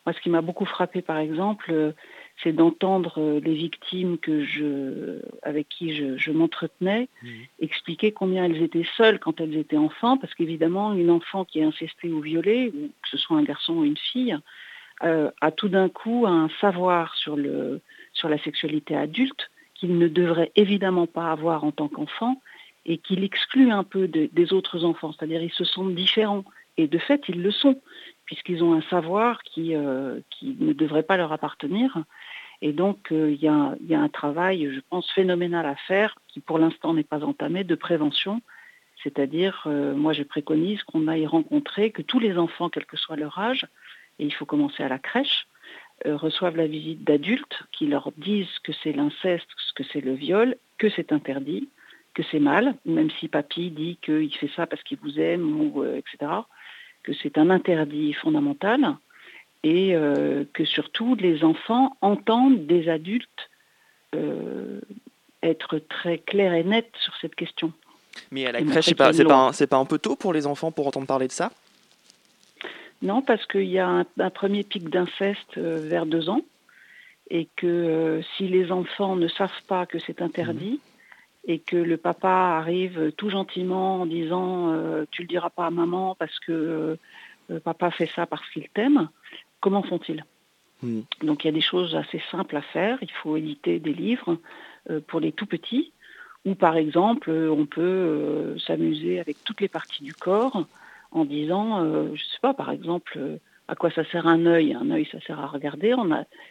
Moi, 0.04 0.12
ce 0.12 0.20
qui 0.20 0.30
m'a 0.30 0.40
beaucoup 0.40 0.66
frappé, 0.66 1.02
par 1.02 1.18
exemple, 1.18 1.92
c'est 2.42 2.52
d'entendre 2.52 3.14
euh, 3.18 3.40
les 3.40 3.54
victimes 3.54 4.18
que 4.18 4.44
je, 4.44 5.20
avec 5.42 5.68
qui 5.68 5.94
je, 5.94 6.30
m'entretenais 6.30 7.08
mmh. 7.22 7.28
expliquer 7.60 8.12
combien 8.12 8.44
elles 8.44 8.62
étaient 8.62 8.86
seules 8.96 9.18
quand 9.18 9.40
elles 9.40 9.56
étaient 9.56 9.76
enfants, 9.76 10.18
parce 10.18 10.34
qu'évidemment, 10.34 10.92
une 10.92 11.10
enfant 11.10 11.44
qui 11.44 11.60
est 11.60 11.64
incestée 11.64 12.08
ou 12.08 12.20
violée, 12.20 12.72
que 13.02 13.08
ce 13.08 13.16
soit 13.16 13.38
un 13.38 13.42
garçon 13.42 13.74
ou 13.74 13.84
une 13.84 13.96
fille, 13.96 14.36
euh, 15.02 15.30
a 15.40 15.50
tout 15.50 15.68
d'un 15.68 15.88
coup 15.88 16.26
un 16.26 16.48
savoir 16.60 17.14
sur, 17.16 17.36
le, 17.36 17.80
sur 18.12 18.28
la 18.28 18.38
sexualité 18.38 18.96
adulte 18.96 19.50
qu'il 19.74 19.98
ne 19.98 20.08
devrait 20.08 20.52
évidemment 20.56 21.06
pas 21.06 21.30
avoir 21.30 21.64
en 21.64 21.70
tant 21.70 21.88
qu'enfant 21.88 22.40
et 22.86 22.98
qu'il 22.98 23.24
exclut 23.24 23.72
un 23.72 23.84
peu 23.84 24.08
des 24.08 24.52
autres 24.52 24.84
enfants, 24.84 25.12
c'est-à-dire 25.12 25.42
ils 25.42 25.52
se 25.52 25.64
sentent 25.64 25.94
différents. 25.94 26.44
Et 26.78 26.86
de 26.86 26.98
fait, 26.98 27.28
ils 27.28 27.42
le 27.42 27.50
sont, 27.50 27.80
puisqu'ils 28.26 28.62
ont 28.62 28.74
un 28.74 28.82
savoir 28.82 29.42
qui, 29.42 29.74
euh, 29.74 30.20
qui 30.30 30.56
ne 30.60 30.72
devrait 30.72 31.04
pas 31.04 31.16
leur 31.16 31.32
appartenir 31.32 32.04
et 32.62 32.72
donc, 32.72 33.12
euh, 33.12 33.30
il 33.30 33.42
y, 33.42 33.48
a 33.48 34.00
un 34.00 34.08
travail, 34.08 34.70
je 34.72 34.80
pense, 34.88 35.10
phénoménal 35.12 35.66
à 35.66 35.76
faire, 35.76 36.16
qui 36.28 36.40
pour 36.40 36.58
l'instant 36.58 36.94
n'est 36.94 37.04
pas 37.04 37.22
entamé, 37.24 37.64
de 37.64 37.74
prévention. 37.74 38.40
C'est-à-dire, 39.02 39.64
euh, 39.66 39.94
moi, 39.94 40.12
je 40.12 40.22
préconise 40.22 40.82
qu'on 40.84 41.06
aille 41.06 41.26
rencontrer, 41.26 41.90
que 41.90 42.02
tous 42.02 42.18
les 42.18 42.38
enfants, 42.38 42.70
quel 42.70 42.86
que 42.86 42.96
soit 42.96 43.16
leur 43.16 43.38
âge, 43.38 43.66
et 44.18 44.24
il 44.24 44.32
faut 44.32 44.46
commencer 44.46 44.82
à 44.82 44.88
la 44.88 44.98
crèche, 44.98 45.46
reçoivent 46.04 46.56
la 46.56 46.66
visite 46.66 47.04
d'adultes 47.04 47.62
qui 47.72 47.86
leur 47.86 48.12
disent 48.18 48.58
que 48.62 48.72
c'est 48.82 48.92
l'inceste, 48.92 49.48
que 49.74 49.82
c'est 49.82 50.02
le 50.02 50.12
viol, 50.12 50.56
que 50.76 50.90
c'est 50.90 51.10
interdit, 51.10 51.70
que 52.12 52.22
c'est 52.30 52.38
mal, 52.38 52.74
même 52.84 53.10
si 53.12 53.28
papy 53.28 53.70
dit 53.70 53.98
qu'il 54.02 54.34
fait 54.34 54.50
ça 54.54 54.66
parce 54.66 54.82
qu'il 54.82 54.98
vous 54.98 55.18
aime, 55.18 55.58
ou, 55.58 55.84
etc., 55.84 56.32
que 57.06 57.12
c'est 57.22 57.38
un 57.38 57.48
interdit 57.50 58.12
fondamental 58.12 58.96
et 59.62 59.94
euh, 59.94 60.44
que 60.52 60.64
surtout 60.64 61.14
les 61.14 61.44
enfants 61.44 61.96
entendent 62.02 62.66
des 62.66 62.88
adultes 62.88 63.48
euh, 64.14 64.80
être 65.42 65.78
très 65.78 66.18
clairs 66.18 66.52
et 66.52 66.64
nets 66.64 66.90
sur 67.00 67.14
cette 67.20 67.36
question. 67.36 67.72
Mais 68.30 68.46
à 68.46 68.52
la 68.52 68.62
crèche, 68.62 68.86
c'est 68.86 68.94
pas, 68.94 69.12
pas, 69.12 69.76
un 69.76 69.84
peu 69.84 69.98
tôt 69.98 70.16
pour 70.16 70.32
les 70.32 70.46
enfants 70.46 70.72
pour 70.72 70.86
entendre 70.86 71.06
parler 71.06 71.28
de 71.28 71.32
ça? 71.32 71.52
Non, 73.02 73.22
parce 73.22 73.46
qu'il 73.46 73.68
y 73.68 73.78
a 73.78 73.88
un, 73.88 74.30
premier 74.30 74.64
pic 74.64 74.88
d'inceste 74.88 75.58
euh, 75.58 75.78
vers 75.80 76.06
deux 76.06 76.28
ans, 76.28 76.40
et 77.30 77.46
que 77.56 78.20
si 78.36 78.48
les 78.48 78.72
enfants 78.72 79.16
ne 79.16 79.28
savent 79.28 79.62
pas 79.68 79.86
que 79.86 79.98
c'est 79.98 80.22
interdit, 80.22 80.72
mhm. 80.72 80.95
Et 81.46 81.60
que 81.60 81.76
le 81.76 81.96
papa 81.96 82.58
arrive 82.58 83.12
tout 83.16 83.30
gentiment 83.30 84.02
en 84.02 84.06
disant 84.06 84.72
tu 85.10 85.22
le 85.22 85.28
diras 85.28 85.50
pas 85.50 85.66
à 85.66 85.70
maman 85.70 86.16
parce 86.18 86.38
que 86.40 86.98
papa 87.64 87.90
fait 87.92 88.10
ça 88.14 88.26
parce 88.26 88.48
qu'il 88.50 88.68
t'aime, 88.68 89.08
comment 89.60 89.82
font-ils? 89.82 90.24
Hmm. 90.82 91.00
Donc 91.22 91.44
il 91.44 91.48
y 91.48 91.50
a 91.50 91.52
des 91.52 91.60
choses 91.60 91.94
assez 91.94 92.22
simples 92.30 92.56
à 92.56 92.62
faire. 92.62 92.98
Il 93.02 93.10
faut 93.10 93.36
éditer 93.36 93.78
des 93.78 93.94
livres 93.94 94.38
euh, 94.90 95.00
pour 95.06 95.20
les 95.20 95.32
tout 95.32 95.46
petits, 95.46 95.92
ou 96.44 96.54
par 96.54 96.76
exemple, 96.76 97.30
euh, 97.30 97.50
on 97.50 97.66
peut 97.66 97.82
euh, 97.82 98.58
s'amuser 98.58 99.20
avec 99.20 99.42
toutes 99.44 99.60
les 99.60 99.68
parties 99.68 100.04
du 100.04 100.14
corps 100.14 100.64
en 101.12 101.24
disant, 101.24 101.82
je 101.84 102.12
ne 102.12 102.16
sais 102.16 102.40
pas, 102.42 102.52
par 102.52 102.70
exemple, 102.70 103.38
à 103.68 103.74
quoi 103.74 103.90
ça 103.90 104.04
sert 104.04 104.26
un 104.26 104.46
œil? 104.46 104.74
Un 104.74 104.90
œil, 104.90 105.08
ça 105.10 105.20
sert 105.20 105.40
à 105.40 105.46
regarder. 105.46 105.94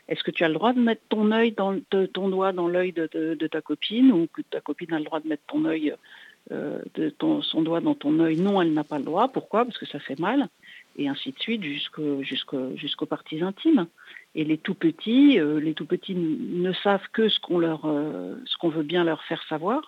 Est-ce 0.07 0.23
que 0.23 0.31
tu 0.31 0.43
as 0.43 0.47
le 0.47 0.55
droit 0.55 0.73
de 0.73 0.79
mettre 0.79 1.01
ton 1.07 2.29
doigt 2.29 2.51
dans 2.51 2.67
l'œil 2.67 2.91
de, 2.91 3.47
ta 3.47 3.61
copine, 3.61 4.11
ou 4.11 4.27
que 4.27 4.41
ta 4.41 4.61
copine 4.61 4.93
a 4.93 4.99
le 4.99 5.05
droit 5.05 5.19
de 5.19 5.27
mettre 5.27 5.43
ton 5.47 5.61
de 5.61 7.13
son 7.41 7.61
doigt 7.61 7.81
dans 7.81 7.95
ton 7.95 8.19
œil? 8.19 8.37
Non, 8.37 8.61
elle 8.61 8.73
n'a 8.73 8.83
pas 8.83 8.99
le 8.99 9.05
droit. 9.05 9.29
Pourquoi? 9.29 9.65
Parce 9.65 9.77
que 9.77 9.85
ça 9.85 9.99
fait 9.99 10.19
mal 10.19 10.49
et 10.97 11.07
ainsi 11.07 11.31
de 11.31 11.39
suite 11.39 11.63
jusqu'aux 11.63 13.05
parties 13.05 13.41
intimes. 13.41 13.87
Et 14.33 14.43
les 14.43 14.57
tout 14.57 14.73
petits, 14.73 15.39
euh, 15.39 15.59
les 15.59 15.73
tout 15.73 15.85
petits 15.85 16.15
ne 16.15 16.73
savent 16.73 17.07
que 17.13 17.29
ce 17.29 17.39
qu'on 17.39 17.59
leur, 17.59 17.85
euh, 17.85 18.35
ce 18.45 18.57
qu'on 18.57 18.69
veut 18.69 18.83
bien 18.83 19.03
leur 19.03 19.23
faire 19.23 19.43
savoir. 19.47 19.81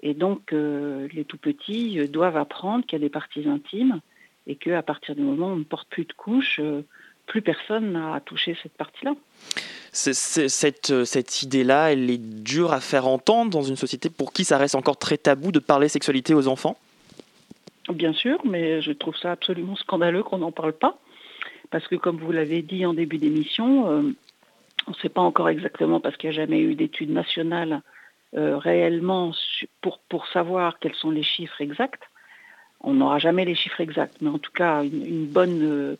Et 0.00 0.14
donc 0.14 0.52
euh, 0.52 1.08
les 1.12 1.24
tout 1.24 1.38
petits 1.38 2.08
doivent 2.08 2.36
apprendre 2.36 2.84
qu'il 2.84 2.98
y 2.98 3.02
a 3.02 3.04
des 3.04 3.10
parties 3.10 3.46
intimes 3.48 4.00
et 4.48 4.56
qu'à 4.56 4.82
partir 4.82 5.14
du 5.14 5.22
moment 5.22 5.48
où 5.48 5.52
on 5.52 5.56
ne 5.56 5.64
porte 5.64 5.88
plus 5.88 6.04
de 6.04 6.12
couches, 6.12 6.60
plus 7.26 7.42
personne 7.42 7.92
n'a 7.92 8.14
à 8.14 8.20
toucher 8.20 8.56
cette 8.62 8.72
partie-là. 8.72 9.14
cette, 9.92 11.04
cette 11.04 11.42
idée-là, 11.42 11.92
elle 11.92 12.10
est 12.10 12.18
dure 12.18 12.72
à 12.72 12.80
faire 12.80 13.06
entendre 13.06 13.50
dans 13.50 13.62
une 13.62 13.76
société 13.76 14.10
pour 14.10 14.32
qui 14.32 14.44
ça 14.44 14.58
reste 14.58 14.74
encore 14.74 14.96
très 14.96 15.18
tabou 15.18 15.52
de 15.52 15.58
parler 15.60 15.88
sexualité 15.88 16.34
aux 16.34 16.48
enfants? 16.48 16.78
Bien 17.92 18.12
sûr, 18.12 18.38
mais 18.44 18.82
je 18.82 18.92
trouve 18.92 19.16
ça 19.16 19.32
absolument 19.32 19.76
scandaleux 19.76 20.22
qu'on 20.22 20.38
n'en 20.38 20.52
parle 20.52 20.72
pas. 20.72 20.98
Parce 21.70 21.86
que 21.86 21.96
comme 21.96 22.18
vous 22.18 22.32
l'avez 22.32 22.62
dit 22.62 22.84
en 22.86 22.94
début 22.94 23.18
d'émission, 23.18 23.90
euh, 23.90 24.02
on 24.86 24.90
ne 24.90 24.96
sait 24.96 25.08
pas 25.08 25.20
encore 25.20 25.48
exactement 25.48 26.00
parce 26.00 26.16
qu'il 26.16 26.30
n'y 26.30 26.36
a 26.36 26.40
jamais 26.40 26.60
eu 26.60 26.74
d'études 26.74 27.10
nationales 27.10 27.82
euh, 28.36 28.58
réellement 28.58 29.32
pour, 29.80 29.98
pour 30.08 30.26
savoir 30.28 30.78
quels 30.78 30.94
sont 30.94 31.10
les 31.10 31.22
chiffres 31.22 31.60
exacts. 31.60 32.02
On 32.80 32.94
n'aura 32.94 33.18
jamais 33.18 33.44
les 33.44 33.54
chiffres 33.54 33.80
exacts, 33.80 34.16
mais 34.20 34.30
en 34.30 34.38
tout 34.38 34.52
cas 34.52 34.82
une, 34.84 35.26
bonne, 35.26 35.62
euh, 35.62 35.96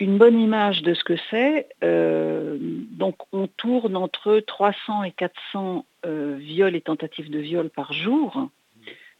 bonne 0.00 0.38
image 0.38 0.82
de 0.82 0.94
ce 0.94 1.04
que 1.04 1.16
c'est, 1.30 1.68
donc 1.82 3.16
on 3.32 3.46
tourne 3.48 3.96
entre 3.96 4.38
300 4.40 5.04
et 5.04 5.12
400 5.12 5.84
viols 6.04 6.76
et 6.76 6.80
tentatives 6.80 7.30
de 7.30 7.38
viol 7.38 7.70
par 7.70 7.92
jour. 7.92 8.48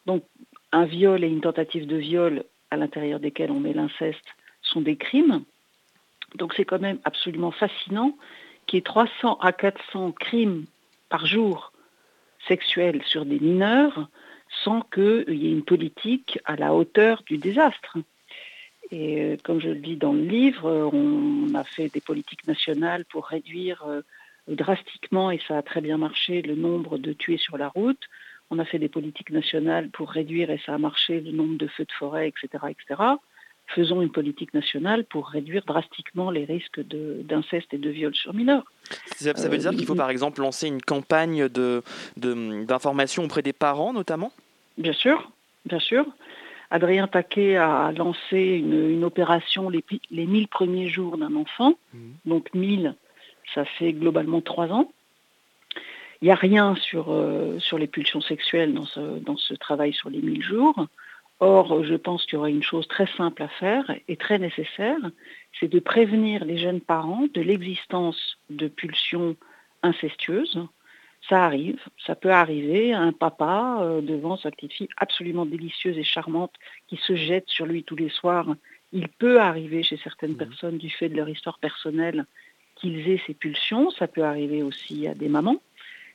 Donc 0.06 0.24
un 0.72 0.84
viol 0.84 1.22
et 1.22 1.28
une 1.28 1.40
tentative 1.40 1.86
de 1.86 1.96
viol 1.96 2.44
à 2.70 2.76
l'intérieur 2.76 3.20
desquels 3.20 3.50
on 3.50 3.60
met 3.60 3.74
l'inceste 3.74 4.24
sont 4.62 4.80
des 4.80 4.96
crimes. 4.96 5.44
Donc 6.36 6.54
c'est 6.54 6.64
quand 6.64 6.80
même 6.80 6.98
absolument 7.04 7.50
fascinant 7.50 8.16
qu'il 8.66 8.78
y 8.78 8.80
ait 8.80 8.82
300 8.82 9.38
à 9.40 9.52
400 9.52 10.12
crimes 10.12 10.64
par 11.10 11.26
jour 11.26 11.72
sexuels 12.48 13.02
sur 13.04 13.26
des 13.26 13.38
mineurs 13.38 14.08
sans 14.64 14.82
qu'il 14.82 15.24
y 15.28 15.46
ait 15.46 15.52
une 15.52 15.64
politique 15.64 16.38
à 16.44 16.56
la 16.56 16.74
hauteur 16.74 17.22
du 17.26 17.38
désastre. 17.38 17.98
Et 18.90 19.22
euh, 19.22 19.36
comme 19.42 19.60
je 19.60 19.68
le 19.68 19.76
dis 19.76 19.96
dans 19.96 20.12
le 20.12 20.22
livre, 20.22 20.90
on 20.92 21.54
a 21.54 21.64
fait 21.64 21.88
des 21.88 22.00
politiques 22.00 22.46
nationales 22.46 23.04
pour 23.06 23.26
réduire 23.26 23.84
euh, 23.86 24.02
drastiquement, 24.48 25.30
et 25.30 25.40
ça 25.48 25.58
a 25.58 25.62
très 25.62 25.80
bien 25.80 25.98
marché, 25.98 26.42
le 26.42 26.54
nombre 26.54 26.98
de 26.98 27.12
tués 27.12 27.38
sur 27.38 27.56
la 27.56 27.68
route. 27.68 28.02
On 28.50 28.58
a 28.58 28.64
fait 28.64 28.78
des 28.78 28.88
politiques 28.88 29.30
nationales 29.30 29.88
pour 29.88 30.10
réduire, 30.10 30.50
et 30.50 30.60
ça 30.66 30.74
a 30.74 30.78
marché, 30.78 31.20
le 31.20 31.32
nombre 31.32 31.56
de 31.56 31.66
feux 31.68 31.84
de 31.84 31.92
forêt, 31.92 32.28
etc. 32.28 32.64
etc. 32.68 33.02
Faisons 33.68 34.02
une 34.02 34.10
politique 34.10 34.52
nationale 34.52 35.04
pour 35.04 35.28
réduire 35.28 35.64
drastiquement 35.64 36.30
les 36.30 36.44
risques 36.44 36.80
d'inceste 36.80 37.72
et 37.72 37.78
de 37.78 37.88
viol 37.88 38.14
sur 38.14 38.34
mineurs. 38.34 38.64
Ça, 39.16 39.32
veut 39.48 39.56
dire 39.56 39.70
qu'il 39.70 39.86
faut 39.86 39.94
euh, 39.94 39.96
par 39.96 40.10
exemple 40.10 40.40
lancer 40.40 40.66
une 40.66 40.82
campagne 40.82 41.48
d'information 42.16 43.22
de, 43.22 43.26
auprès 43.28 43.42
des 43.42 43.54
parents 43.54 43.94
notamment? 43.94 44.32
Bien 44.78 44.92
sûr, 44.92 45.30
bien 45.64 45.78
sûr. 45.78 46.06
Adrien 46.70 47.06
Taquet 47.06 47.56
a 47.56 47.92
lancé 47.92 48.38
une, 48.38 49.04
opération 49.04 49.68
les, 49.68 49.84
les 50.10 50.26
1000 50.26 50.48
premiers 50.48 50.88
jours 50.88 51.18
d'un 51.18 51.36
enfant. 51.36 51.74
Mmh. 51.92 51.98
Donc 52.24 52.54
1000, 52.54 52.94
ça 53.54 53.64
fait 53.64 53.92
globalement 53.92 54.40
trois 54.40 54.68
ans. 54.68 54.90
Il 56.22 56.26
n'y 56.26 56.30
a 56.30 56.36
rien 56.36 56.76
sur, 56.76 57.06
euh, 57.08 57.58
sur 57.58 57.78
les 57.78 57.88
pulsions 57.88 58.20
sexuelles 58.20 58.72
dans 58.74 58.86
ce, 58.86 59.18
dans 59.18 59.36
ce 59.36 59.54
travail 59.54 59.92
sur 59.92 60.08
les 60.08 60.22
1000 60.22 60.42
jours. 60.42 60.86
Or, 61.40 61.82
je 61.82 61.96
pense 61.96 62.24
qu'il 62.24 62.34
y 62.34 62.36
aurait 62.36 62.52
une 62.52 62.62
chose 62.62 62.86
très 62.86 63.08
simple 63.16 63.42
à 63.42 63.48
faire 63.48 63.84
et 64.06 64.16
très 64.16 64.38
nécessaire, 64.38 65.00
c'est 65.58 65.66
de 65.66 65.80
prévenir 65.80 66.44
les 66.44 66.56
jeunes 66.56 66.80
parents 66.80 67.26
de 67.34 67.40
l'existence 67.40 68.38
de 68.48 68.68
pulsions 68.68 69.34
incestueuses. 69.82 70.60
Ça 71.28 71.44
arrive, 71.44 71.80
ça 72.04 72.16
peut 72.16 72.32
arriver 72.32 72.92
à 72.92 73.00
un 73.00 73.12
papa 73.12 73.78
euh, 73.80 74.00
devant 74.00 74.36
sa 74.36 74.50
petite 74.50 74.72
fille 74.72 74.88
absolument 74.96 75.46
délicieuse 75.46 75.96
et 75.96 76.02
charmante 76.02 76.52
qui 76.88 76.96
se 76.96 77.14
jette 77.14 77.48
sur 77.48 77.64
lui 77.64 77.84
tous 77.84 77.96
les 77.96 78.08
soirs. 78.08 78.54
Il 78.92 79.08
peut 79.08 79.40
arriver 79.40 79.82
chez 79.82 79.96
certaines 79.96 80.32
mmh. 80.32 80.38
personnes 80.38 80.78
du 80.78 80.90
fait 80.90 81.08
de 81.08 81.16
leur 81.16 81.28
histoire 81.28 81.58
personnelle 81.58 82.26
qu'ils 82.74 83.08
aient 83.08 83.22
ces 83.26 83.34
pulsions. 83.34 83.90
Ça 83.90 84.08
peut 84.08 84.24
arriver 84.24 84.62
aussi 84.62 85.06
à 85.06 85.14
des 85.14 85.28
mamans. 85.28 85.62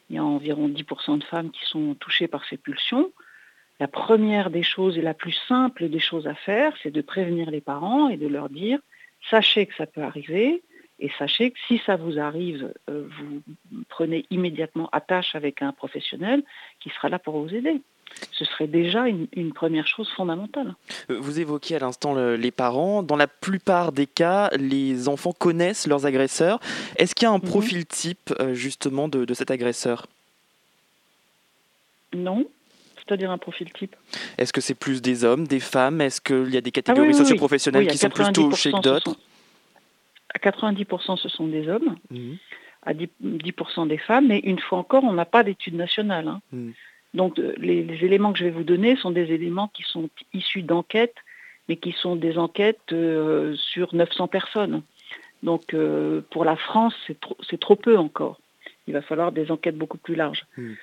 Il 0.10 0.18
y 0.18 0.20
a 0.20 0.24
environ 0.24 0.68
10% 0.68 1.20
de 1.20 1.24
femmes 1.24 1.52
qui 1.52 1.66
sont 1.66 1.96
touchées 1.96 2.28
par 2.28 2.46
ces 2.46 2.58
pulsions. 2.58 3.12
La 3.80 3.88
première 3.88 4.50
des 4.50 4.64
choses 4.64 4.98
et 4.98 5.02
la 5.02 5.14
plus 5.14 5.38
simple 5.48 5.90
des 5.90 6.00
choses 6.00 6.28
à 6.28 6.34
faire, 6.34 6.74
c'est 6.82 6.92
de 6.92 7.02
prévenir 7.02 7.52
les 7.52 7.62
parents 7.62 8.10
et 8.10 8.18
de 8.18 8.28
leur 8.28 8.50
dire, 8.50 8.80
sachez 9.30 9.68
que 9.68 9.76
ça 9.76 9.86
peut 9.86 10.02
arriver, 10.02 10.64
et 11.00 11.12
sachez 11.20 11.52
que 11.52 11.58
si 11.68 11.80
ça 11.86 11.96
vous 11.96 12.20
arrive, 12.20 12.74
euh, 12.90 13.08
vous 13.20 13.42
prenez 13.90 14.26
immédiatement 14.32 14.90
attache 14.92 15.36
avec 15.36 15.62
un 15.62 15.72
professionnel 15.72 16.44
qui 16.80 16.90
sera 16.90 17.10
là 17.10 17.20
pour 17.20 17.40
vous 17.40 17.54
aider. 17.54 17.82
Ce 18.32 18.46
serait 18.46 18.68
déjà 18.68 19.08
une, 19.08 19.54
première 19.54 19.86
chose 19.86 20.10
fondamentale. 20.16 20.74
Euh, 21.12 21.20
vous 21.20 21.40
évoquiez 21.40 21.76
à 21.76 21.80
l'instant 21.80 22.16
les 22.16 22.52
parents. 22.52 23.04
Dans 23.04 23.16
la 23.16 23.28
plupart 23.28 23.92
des 23.92 24.08
cas, 24.08 24.50
les 24.58 25.08
enfants 25.08 25.34
connaissent 25.34 25.86
leurs 25.88 26.06
agresseurs. 26.06 26.60
Est-ce 26.96 27.14
qu'il 27.14 27.28
y 27.28 27.30
a 27.30 27.34
un 27.34 27.38
mhm. 27.38 27.50
profil 27.50 27.86
type 27.86 28.34
euh, 28.40 28.54
justement 28.54 29.08
de 29.08 29.34
cet 29.34 29.52
agresseur? 29.52 30.08
Non 32.14 32.48
c'est-à-dire 33.08 33.32
un 33.32 33.38
profil 33.38 33.72
type? 33.72 33.96
Est-ce 34.38 34.52
que 34.52 34.60
c'est 34.60 34.74
plus 34.74 35.02
des 35.02 35.24
hommes, 35.24 35.48
des 35.48 35.60
femmes? 35.60 36.02
Est-ce 36.02 36.20
qu'il 36.20 36.54
y 36.54 36.58
a 36.58 36.62
des 36.62 36.72
catégories 36.72 37.12
ah 37.12 37.18
socioprofessionnelles 37.18 37.88
qui 37.88 37.98
sont 37.98 38.10
plus 38.10 38.32
touchées 38.34 38.72
que 38.72 38.82
d'autres? 38.82 39.16
À 40.34 40.40
90%, 40.40 41.18
ce 41.18 41.30
sont 41.30 41.48
des 41.48 41.68
hommes, 41.70 41.96
mhm. 42.12 42.38
à 42.84 42.94
10%, 42.94 43.88
des 43.88 43.98
femmes, 43.98 44.28
mais 44.28 44.40
une 44.40 44.60
fois 44.60 44.80
encore, 44.80 45.04
on 45.04 45.14
n'a 45.14 45.26
pas 45.26 45.44
d'études 45.44 45.76
nationales. 45.76 46.28
Hein. 46.28 46.42
Mhm. 46.52 46.74
Donc 47.14 47.40
euh, 47.40 47.54
les, 47.58 47.82
éléments 48.04 48.34
que 48.34 48.40
je 48.40 48.46
vais 48.46 48.52
vous 48.52 48.64
donner 48.64 48.96
sont 48.96 49.12
des 49.12 49.32
éléments 49.32 49.70
qui 49.70 49.84
sont 49.84 50.10
issus 50.34 50.62
d'enquêtes, 50.62 51.16
mais 51.68 51.78
qui 51.78 51.92
sont 51.92 52.16
des 52.16 52.38
enquêtes 52.38 52.92
euh, 52.92 53.56
sur 53.56 53.96
900 53.96 54.28
personnes. 54.28 54.84
Donc 55.44 55.74
euh, 55.74 56.22
pour 56.32 56.46
la 56.46 56.56
France, 56.56 56.96
c'est 57.50 57.60
trop, 57.60 57.76
peu 57.76 57.98
encore. 57.98 58.40
Il 58.88 58.94
va 58.94 59.02
falloir 59.02 59.32
des 59.32 59.52
enquêtes 59.52 59.78
beaucoup 59.78 59.98
plus 59.98 60.16
larges. 60.16 60.46
Mhm. 60.58 60.76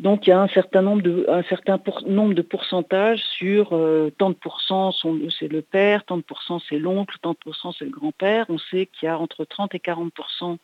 Donc 0.00 0.26
il 0.26 0.30
y 0.30 0.32
a 0.32 0.40
un 0.40 0.48
certain 0.48 0.80
nombre 0.80 1.02
de, 1.02 1.26
un 1.28 1.42
certain 1.42 1.78
nombre 2.06 2.32
de 2.32 2.40
pourcentages 2.40 3.22
sur 3.22 3.70
euh, 3.72 4.10
tant 4.16 4.30
de 4.30 4.34
pourcents 4.34 4.92
c'est 5.38 5.48
le 5.48 5.60
père, 5.60 6.04
tant 6.04 6.16
de 6.16 6.22
pourcents 6.22 6.58
c'est 6.68 6.78
l'oncle, 6.78 7.16
tant 7.20 7.32
de 7.32 7.36
pourcents 7.36 7.72
c'est 7.72 7.84
le 7.84 7.90
grand-père. 7.90 8.46
On 8.48 8.56
sait 8.56 8.86
qu'il 8.86 9.06
y 9.06 9.08
a 9.08 9.18
entre 9.18 9.44
30 9.44 9.74
et 9.74 9.78
40% 9.78 10.56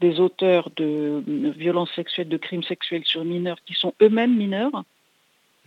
des 0.00 0.18
auteurs 0.18 0.70
de, 0.74 1.22
violences 1.56 1.92
sexuelles, 1.94 2.28
de 2.28 2.36
crimes 2.36 2.64
sexuels 2.64 3.04
sur 3.04 3.24
mineurs 3.24 3.58
qui 3.64 3.74
sont 3.74 3.94
eux-mêmes 4.02 4.36
mineurs. 4.36 4.82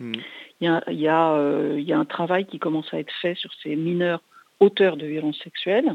Mmh. 0.00 0.12
Il, 0.60 0.64
y 0.64 0.68
a, 0.68 0.82
il, 0.88 1.00
y 1.00 1.08
a, 1.08 1.32
euh, 1.32 1.76
il, 1.78 1.84
y 1.84 1.94
a, 1.94 1.98
un 1.98 2.04
travail 2.04 2.44
qui 2.44 2.58
commence 2.58 2.92
à 2.92 2.98
être 2.98 3.12
fait 3.22 3.36
sur 3.36 3.52
ces 3.62 3.74
mineurs 3.74 4.20
auteurs 4.60 4.98
de 4.98 5.06
violences 5.06 5.38
sexuelles. 5.42 5.94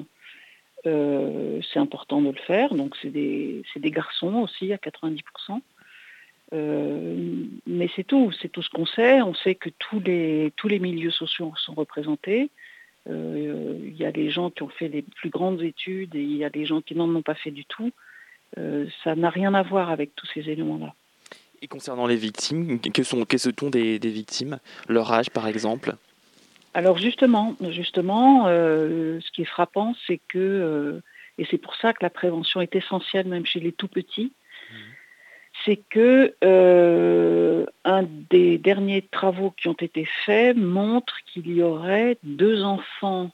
Euh, 0.88 1.60
c'est 1.72 1.80
important 1.80 2.22
de 2.22 2.30
le 2.30 2.40
faire. 2.48 2.74
Donc 2.74 2.96
c'est 3.00 3.12
des, 3.12 3.62
des 3.76 3.92
garçons 3.92 4.36
aussi 4.36 4.74
à 4.74 4.78
90%. 4.78 5.62
Euh, 6.54 7.46
mais 7.68 7.90
c'est 7.96 8.04
tout, 8.04 8.32
c'est 8.42 8.50
tout 8.50 8.62
ce 8.62 8.70
qu'on 8.70 8.86
sait. 8.86 9.22
On 9.22 9.34
sait 9.34 9.56
que 9.56 9.70
tous 9.70 10.00
les, 10.00 10.52
tous 10.56 10.68
les 10.68 10.80
milieux 10.80 11.12
sociaux 11.12 11.54
sont 11.58 11.74
représentés. 11.74 12.50
Euh, 13.10 13.78
il 13.84 13.96
y 13.96 14.06
a 14.06 14.12
des 14.12 14.30
gens 14.30 14.50
qui 14.50 14.64
ont 14.64 14.70
fait 14.70 14.88
les 14.88 15.02
plus 15.02 15.30
grandes 15.30 15.62
études 15.62 16.16
et 16.16 16.22
il 16.22 16.36
y 16.36 16.44
a 16.44 16.50
des 16.50 16.66
gens 16.66 16.82
qui 16.82 16.96
n'en 16.96 17.14
ont 17.14 17.22
pas 17.22 17.36
fait 17.36 17.52
du 17.52 17.66
tout. 17.66 17.92
Euh, 18.58 18.88
ça 19.04 19.16
n'a 19.16 19.30
rien 19.30 19.54
à 19.54 19.62
voir 19.62 19.90
avec 19.92 20.16
tous 20.16 20.28
ces 20.34 20.50
éléments-là. 20.50 20.94
Et 21.62 21.68
concernant 21.68 22.08
les 22.08 22.16
victimes, 22.16 22.80
que 22.80 23.04
sont, 23.04 23.26
que 23.26 23.38
sont 23.38 23.52
des, 23.70 24.00
des 24.00 24.10
victimes? 24.10 24.60
Leur 24.88 25.12
âge, 25.12 25.30
par 25.30 25.48
exemple? 25.48 25.96
Alors 26.74 26.98
justement, 26.98 27.56
justement, 27.72 28.46
ce 28.46 29.32
qui 29.32 29.42
est 29.42 29.46
frappant, 29.46 29.94
c'est 30.08 30.22
que, 30.30 31.02
et 31.38 31.46
c'est 31.52 31.58
pour 31.58 31.76
ça 31.76 31.92
que 31.92 32.00
la 32.02 32.10
prévention 32.10 32.62
est 32.62 32.76
essentielle 32.76 33.28
même 33.28 33.46
chez 33.46 33.60
les 33.60 33.74
tout 33.74 33.90
petits, 33.90 34.32
c'est 35.66 35.78
que 35.90 36.34
euh, 36.44 37.66
un 37.84 38.04
des 38.30 38.58
derniers 38.58 39.02
travaux 39.02 39.52
qui 39.52 39.68
ont 39.68 39.74
été 39.74 40.06
faits 40.26 40.56
montre 40.56 41.18
qu'il 41.26 41.50
y 41.52 41.62
aurait 41.62 42.18
deux 42.24 42.64
enfants 42.64 43.32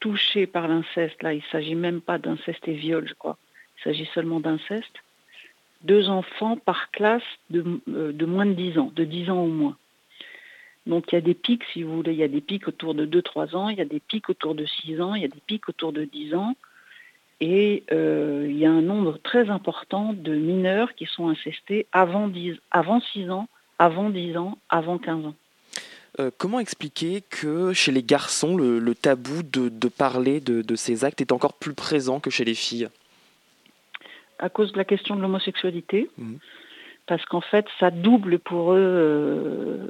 touchés 0.00 0.46
par 0.46 0.66
l'inceste. 0.66 1.22
Là, 1.22 1.32
il 1.32 1.38
ne 1.38 1.50
s'agit 1.52 1.74
même 1.74 2.00
pas 2.00 2.18
d'inceste 2.18 2.66
et 2.66 2.74
viol, 2.74 3.06
je 3.06 3.14
crois. 3.14 3.36
Il 3.78 3.84
s'agit 3.84 4.08
seulement 4.14 4.40
d'inceste. 4.40 5.02
Deux 5.82 6.08
enfants 6.08 6.56
par 6.56 6.90
classe 6.90 7.22
de, 7.50 7.80
euh, 7.88 8.12
de, 8.12 8.26
moins 8.26 8.46
de 8.46 8.52
10 8.52 8.78
ans, 8.78 8.92
de 8.94 9.04
10 9.04 9.30
ans 9.30 9.44
ou 9.44 9.48
moins. 9.48 9.76
Donc 10.86 11.12
il 11.12 11.14
y 11.14 11.18
a 11.18 11.22
des 11.22 11.34
pics, 11.34 11.64
si 11.72 11.82
vous 11.82 11.96
voulez, 11.96 12.12
il 12.12 12.18
y 12.18 12.22
a 12.22 12.28
des 12.28 12.40
pics 12.40 12.66
autour 12.66 12.94
de 12.94 13.06
2-3 13.06 13.54
ans, 13.54 13.68
il 13.68 13.78
y 13.78 13.82
a 13.82 13.86
des 13.86 14.00
pics 14.00 14.28
autour 14.28 14.54
de 14.54 14.64
6 14.66 15.00
ans, 15.00 15.14
il 15.14 15.22
y 15.22 15.24
a 15.24 15.28
des 15.28 15.42
pics 15.46 15.68
autour 15.68 15.92
de 15.92 16.04
10 16.04 16.34
ans. 16.34 16.56
Et 17.40 17.84
euh, 17.90 18.46
il 18.48 18.58
y 18.58 18.66
a 18.66 18.70
un 18.70 18.82
nombre 18.82 19.18
très 19.22 19.48
important 19.48 20.12
de 20.12 20.34
mineurs 20.34 20.94
qui 20.94 21.06
sont 21.06 21.28
incestés 21.28 21.86
avant, 21.92 22.28
10, 22.28 22.56
avant 22.70 23.00
6 23.00 23.30
ans, 23.30 23.48
avant 23.78 24.10
10 24.10 24.36
ans, 24.36 24.58
avant 24.68 24.98
15 24.98 25.26
ans. 25.26 25.34
Euh, 26.18 26.30
comment 26.36 26.60
expliquer 26.60 27.22
que 27.30 27.72
chez 27.72 27.92
les 27.92 28.02
garçons, 28.02 28.56
le, 28.56 28.94
tabou 28.94 29.42
de, 29.42 29.88
parler 29.88 30.40
de, 30.40 30.76
ces 30.76 31.04
actes 31.04 31.20
est 31.22 31.32
encore 31.32 31.54
plus 31.54 31.72
présent 31.72 32.20
que 32.20 32.30
chez 32.30 32.44
les 32.44 32.54
filles? 32.54 32.88
À 34.38 34.50
cause 34.50 34.72
de 34.72 34.78
la 34.78 34.84
question 34.84 35.16
de 35.16 35.22
l'homosexualité. 35.22 36.10
Mmh. 36.18 36.34
Parce 37.06 37.24
qu'en 37.24 37.40
fait, 37.40 37.66
ça 37.78 37.90
double 37.90 38.38
pour 38.38 38.72
eux. 38.72 38.78
Euh, 38.78 39.86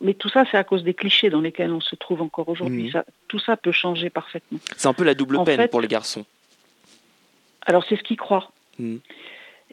mais 0.00 0.14
tout 0.14 0.28
ça, 0.28 0.44
c'est 0.50 0.56
à 0.56 0.64
cause 0.64 0.84
des 0.84 0.94
clichés 0.94 1.28
dans 1.28 1.40
lesquels 1.40 1.72
on 1.72 1.80
se 1.80 1.96
trouve 1.96 2.22
encore 2.22 2.48
aujourd'hui. 2.48 2.92
Mmh. 2.94 3.02
Tout 3.26 3.38
ça 3.40 3.56
peut 3.56 3.72
changer 3.72 4.10
parfaitement. 4.10 4.58
C'est 4.76 4.88
un 4.88 4.94
peu 4.94 5.04
la 5.04 5.14
double 5.14 5.42
peine 5.44 5.68
pour 5.68 5.80
les 5.80 5.88
garçons. 5.88 6.24
Alors 7.66 7.84
c'est 7.88 7.96
ce 7.96 8.02
qu'il 8.02 8.16
croit. 8.16 8.52
Hmm. 8.78 8.98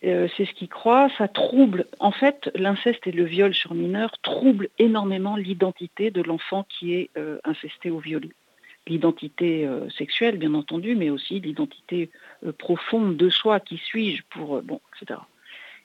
Euh, 0.05 0.27
c'est 0.38 0.46
ce 0.46 0.53
qu'il 0.53 0.69
croit, 0.69 1.10
ça 1.17 1.27
trouble. 1.27 1.86
En 2.00 2.12
fait, 2.12 2.50
l'inceste 2.55 3.05
et 3.08 3.12
le 3.12 3.25
viol 3.25 3.53
sur 3.53 3.74
mineur 3.74 4.17
troublent 4.22 4.69
énormément 4.77 5.36
l'identité 5.36 6.10
de 6.10 6.22
l'enfant 6.22 6.65
qui 6.69 6.93
est 6.93 7.10
euh, 7.17 7.39
incesté 7.43 7.91
ou 7.91 8.00
violé. 8.00 8.29
L'identité 8.88 9.67
euh, 9.67 9.89
sexuelle, 9.89 10.38
bien 10.38 10.53
entendu, 10.53 10.96
mais 10.96 11.10
aussi 11.10 11.39
l'identité 11.39 12.10
profonde 12.58 13.17
de 13.17 13.29
soi, 13.29 13.60
qui 13.60 13.77
suis-je 13.77 14.24
pour... 14.29 14.62
bon, 14.62 14.79
etc. 14.96 15.19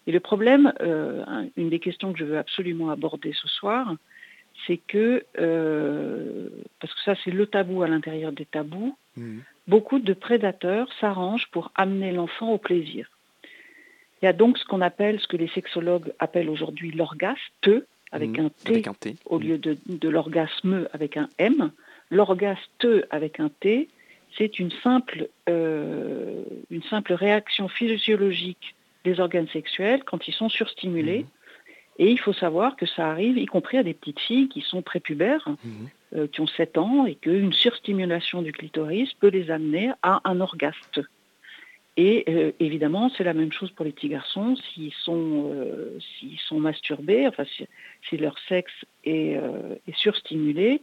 Et 0.07 0.13
le 0.13 0.21
problème, 0.21 0.73
une 1.57 1.71
des 1.71 1.81
questions 1.81 2.13
que 2.13 2.19
je 2.19 2.25
veux 2.25 2.39
absolument 2.39 2.91
aborder 2.91 3.33
ce 3.33 3.49
soir, 3.49 3.97
c'est 4.67 4.77
que, 4.77 5.25
parce 6.79 6.95
que 6.95 7.01
ça 7.01 7.15
c'est 7.25 7.31
le 7.31 7.47
tabou 7.47 7.83
à 7.83 7.89
l'intérieur 7.89 8.31
des 8.31 8.45
tabous, 8.45 8.97
hmm. 9.17 9.39
Beaucoup 9.67 9.99
de 9.99 10.13
prédateurs 10.13 10.89
s'arrangent 11.01 11.49
pour 11.51 11.71
amener 11.75 12.13
l'enfant 12.13 12.51
au 12.53 12.59
plaisir. 12.59 13.11
Il 14.23 14.27
y 14.27 14.29
a 14.29 14.33
donc 14.33 14.59
ce 14.59 14.65
qu'on 14.65 14.81
appelle, 14.81 15.21
ce 15.21 15.27
que 15.27 15.37
les 15.37 15.49
sexologues 15.49 16.13
appellent 16.19 16.49
aujourd'hui 16.49 16.91
l'orgasme, 16.93 17.83
avec, 18.11 18.39
mmh, 18.39 18.45
un 18.87 18.95
T, 18.95 19.17
au 19.27 19.39
lieu 19.39 19.59
de, 19.59 20.09
l'orgasme 20.09 20.89
avec 20.93 21.17
un 21.17 21.29
M. 21.39 21.73
L'orgasme 22.11 23.03
avec 23.11 23.41
un 23.41 23.49
T, 23.49 23.89
c'est 24.39 24.59
une 24.59 24.71
simple, 24.71 25.29
euh, 25.49 26.43
une 26.71 26.83
simple 26.85 27.13
réaction 27.13 27.69
physiologique 27.69 28.77
des 29.05 29.21
organes 29.21 29.49
sexuels 29.49 30.05
quand 30.05 30.29
ils 30.29 30.35
sont 30.35 30.49
surstimulés. 30.49 31.25
Mmh. 31.25 31.27
Et 31.99 32.11
il 32.11 32.19
faut 32.19 32.33
savoir 32.33 32.77
que 32.77 32.87
ça 32.87 33.11
arrive, 33.11 33.37
y 33.39 33.47
compris 33.47 33.79
à 33.79 33.83
des 33.83 33.95
petites 33.95 34.21
filles 34.21 34.49
qui 34.49 34.63
sont 34.63 34.83
prépubères, 34.83 35.49
mmh. 35.49 35.87
Euh, 36.17 36.29
qui 36.29 36.41
ont 36.41 36.47
7 36.47 36.79
ans, 36.79 37.07
et 37.07 37.17
qu'une 37.17 37.53
surstimulation 37.53 38.43
du 38.43 38.53
clitoris 38.53 39.13
peut 39.15 39.29
les 39.29 39.51
amener 39.51 39.91
à 40.03 40.21
un 40.25 40.41
orgasme. 40.41 41.03
Et 41.97 42.25
euh, 42.29 42.53
évidemment, 42.61 43.11
c'est 43.17 43.25
la 43.25 43.35
même 43.35 43.53
chose 43.53 43.71
pour 43.73 43.85
les 43.85 43.91
petits 43.91 44.09
garçons. 44.09 44.57
S'ils 44.57 44.93
sont, 44.93 45.51
euh, 45.53 45.99
s'ils 46.01 46.39
sont 46.39 46.61
masturbés, 46.61 47.27
enfin, 47.27 47.45
si, 48.09 48.17
leur 48.17 48.39
sexe 48.49 48.73
est, 49.05 49.41
surstimulé, 49.97 50.83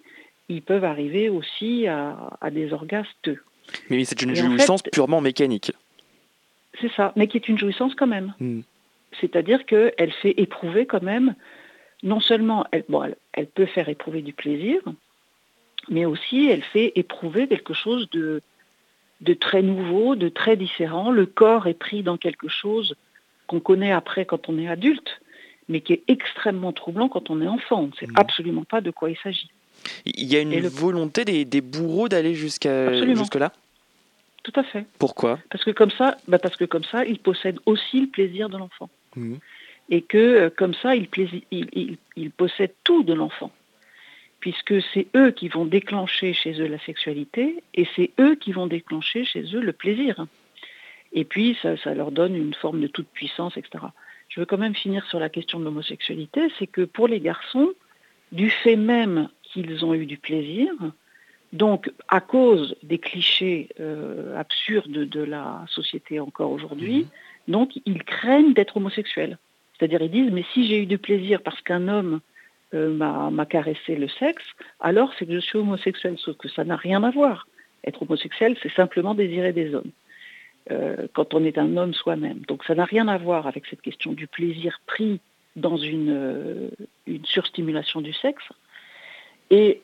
ils 0.49 0.61
peuvent 0.61 0.83
arriver 0.83 1.29
aussi 1.29 1.87
à, 1.87 2.37
des 2.51 2.73
orgasmes. 2.73 3.37
Mais 3.89 4.03
c'est 4.03 4.21
une 4.21 4.35
jouissance 4.35 4.81
purement 4.83 5.21
mécanique. 5.21 5.71
C'est 6.79 6.91
ça, 6.91 7.13
mais 7.15 7.27
qui 7.27 7.37
est 7.37 7.47
une 7.47 7.57
jouissance 7.57 7.95
quand 7.95 8.07
même. 8.07 8.33
Mmh. 8.39 8.61
C'est-à-dire 9.19 9.65
qu'elle 9.65 10.11
fait 10.21 10.33
éprouver 10.37 10.85
quand 10.85 11.03
même, 11.03 11.35
non 12.03 12.19
seulement, 12.19 12.65
elle, 12.71 12.83
elle, 13.33 13.47
peut 13.47 13.65
faire 13.65 13.89
éprouver 13.89 14.21
du 14.21 14.33
plaisir, 14.33 14.81
mais 15.89 16.05
aussi 16.05 16.49
elle 16.49 16.63
fait 16.63 16.91
éprouver 16.95 17.47
quelque 17.47 17.73
chose 17.73 18.09
de, 18.11 18.41
de 19.21 19.33
très 19.33 19.61
nouveau, 19.61 20.15
de 20.15 20.29
très 20.29 20.55
différent. 20.55 21.11
Le 21.11 21.25
corps 21.25 21.67
est 21.67 21.73
pris 21.73 22.03
dans 22.03 22.17
quelque 22.17 22.47
chose 22.47 22.95
qu'on 23.47 23.59
connaît 23.59 23.91
après 23.91 24.25
quand 24.25 24.49
on 24.49 24.57
est 24.57 24.67
adulte, 24.67 25.21
mais 25.67 25.81
qui 25.81 25.93
est 25.93 26.03
extrêmement 26.07 26.73
troublant 26.73 27.09
quand 27.09 27.29
on 27.29 27.41
est 27.41 27.47
enfant. 27.47 27.81
On 27.81 27.87
ne 27.87 27.93
sait 27.93 28.07
mmh. 28.07 28.15
absolument 28.15 28.63
pas 28.63 28.81
de 28.81 28.91
quoi 28.91 29.09
il 29.09 29.17
s'agit. 29.17 29.49
Il 30.05 30.31
y 30.31 30.35
a 30.35 30.41
une 30.41 30.67
volonté 30.67 31.25
des, 31.25 31.61
bourreaux 31.61 32.07
d'aller 32.07 32.35
jusqu'à 32.35 32.93
jusque-là? 32.93 33.51
Tout 34.43 34.53
à 34.55 34.63
fait. 34.63 34.85
Pourquoi? 34.97 35.39
Parce 35.49 35.63
que 35.63 35.71
comme 35.71 35.91
ça, 35.91 36.17
bah 36.27 36.39
parce 36.39 36.55
que 36.55 36.65
comme 36.65 36.83
ça, 36.83 37.05
ils 37.05 37.19
possèdent 37.19 37.59
aussi 37.65 38.01
le 38.01 38.07
plaisir 38.07 38.49
de 38.49 38.57
l'enfant. 38.57 38.89
Mhm. 39.15 39.37
Et 39.89 40.01
que 40.01 40.17
euh, 40.17 40.49
comme 40.49 40.73
ça, 40.73 40.95
ils, 40.95 41.07
possèdent 42.37 42.73
tout 42.83 43.03
de 43.03 43.13
l'enfant. 43.13 43.51
Puisque 44.41 44.81
c'est 44.93 45.07
eux 45.15 45.31
qui 45.31 45.47
vont 45.47 45.65
déclencher 45.65 46.33
chez 46.33 46.59
eux 46.59 46.67
la 46.67 46.79
sexualité 46.79 47.63
et 47.73 47.87
c'est 47.95 48.11
eux 48.19 48.35
qui 48.35 48.51
vont 48.51 48.67
déclencher 48.67 49.23
chez 49.23 49.43
eux 49.55 49.61
le 49.61 49.71
plaisir. 49.71 50.25
Et 51.13 51.25
puis, 51.25 51.57
ça, 51.61 51.93
leur 51.93 52.11
donne 52.11 52.35
une 52.35 52.53
forme 52.53 52.81
de 52.81 52.87
toute 52.87 53.07
puissance, 53.07 53.55
etc. 53.55 53.85
Je 54.29 54.39
veux 54.39 54.45
quand 54.45 54.57
même 54.57 54.75
finir 54.75 55.05
sur 55.05 55.19
la 55.19 55.29
question 55.29 55.59
de 55.59 55.65
l'homosexualité, 55.65 56.41
c'est 56.57 56.67
que 56.67 56.81
pour 56.81 57.07
les 57.07 57.19
garçons, 57.19 57.71
du 58.31 58.49
fait 58.49 58.77
même 58.77 59.29
qu'ils 59.43 59.85
ont 59.85 59.93
eu 59.93 60.05
du 60.05 60.17
plaisir, 60.17 60.71
donc 61.53 61.91
à 62.07 62.21
cause 62.21 62.75
des 62.81 62.97
clichés 62.97 63.69
euh, 63.79 64.37
absurdes 64.37 64.91
de 64.91 65.21
la 65.21 65.65
société 65.67 66.19
encore 66.19 66.51
aujourd'hui, 66.51 66.99
mhm. 66.99 67.07
Donc, 67.47 67.79
ils 67.85 68.03
craignent 68.03 68.53
d'être 68.53 68.77
homosexuels. 68.77 69.37
C'est-à-dire, 69.77 70.01
ils 70.01 70.11
disent, 70.11 70.31
mais 70.31 70.45
si 70.53 70.67
j'ai 70.67 70.81
eu 70.81 70.85
du 70.85 70.97
plaisir 70.97 71.41
parce 71.41 71.59
qu'un 71.61 71.87
homme 71.87 72.21
m'a 72.73 73.45
caressé 73.45 73.95
le 73.95 74.07
sexe, 74.07 74.43
alors 74.79 75.11
c'est 75.17 75.25
que 75.25 75.33
je 75.33 75.39
suis 75.39 75.57
homosexuel. 75.57 76.15
Sauf 76.17 76.37
que 76.37 76.49
ça 76.49 76.63
n'a 76.63 76.75
rien 76.75 77.03
à 77.03 77.11
voir. 77.11 77.47
Être 77.85 78.03
homosexuel, 78.03 78.57
c'est 78.61 78.71
simplement 78.73 79.15
désirer 79.15 79.53
des 79.53 79.73
hommes. 79.73 79.91
Euh, 80.69 81.07
quand 81.13 81.33
on 81.33 81.43
est 81.43 81.57
un 81.57 81.75
homme 81.75 81.93
soi-même. 81.93 82.39
Donc 82.47 82.63
ça 82.63 82.75
n'a 82.75 82.85
rien 82.85 83.07
à 83.07 83.17
voir 83.17 83.47
avec 83.47 83.65
cette 83.65 83.81
question 83.81 84.13
du 84.13 84.27
plaisir 84.27 84.79
pris 84.85 85.19
dans 85.55 85.77
une, 85.77 86.11
euh, 86.11 86.69
une 87.07 87.25
surstimulation 87.25 88.01
du 88.01 88.13
sexe. 88.13 88.47
Et 89.49 89.81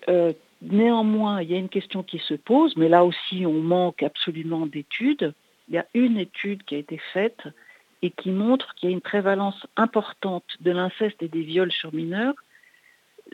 néanmoins, 0.61 1.41
il 1.41 1.51
y 1.51 1.55
a 1.55 1.57
une 1.57 1.67
question 1.67 2.03
qui 2.03 2.19
se 2.19 2.35
pose, 2.35 2.77
mais 2.77 2.87
là 2.87 3.03
aussi 3.03 3.45
on 3.45 3.61
manque 3.61 4.01
absolument 4.01 4.65
d'études 4.65 5.33
il 5.67 5.75
y 5.75 5.77
a 5.77 5.85
une 5.93 6.17
étude 6.17 6.63
qui 6.63 6.75
a 6.75 6.77
été 6.77 6.99
faite 7.13 7.43
et 8.01 8.11
qui 8.11 8.31
montre 8.31 8.73
qu'il 8.75 8.89
y 8.89 8.91
a 8.91 8.95
une 8.95 9.01
prévalence 9.01 9.67
importante 9.75 10.45
de 10.61 10.71
l'inceste 10.71 11.21
et 11.21 11.27
des 11.27 11.41
viols 11.41 11.71
sur 11.71 11.93
mineurs 11.93 12.35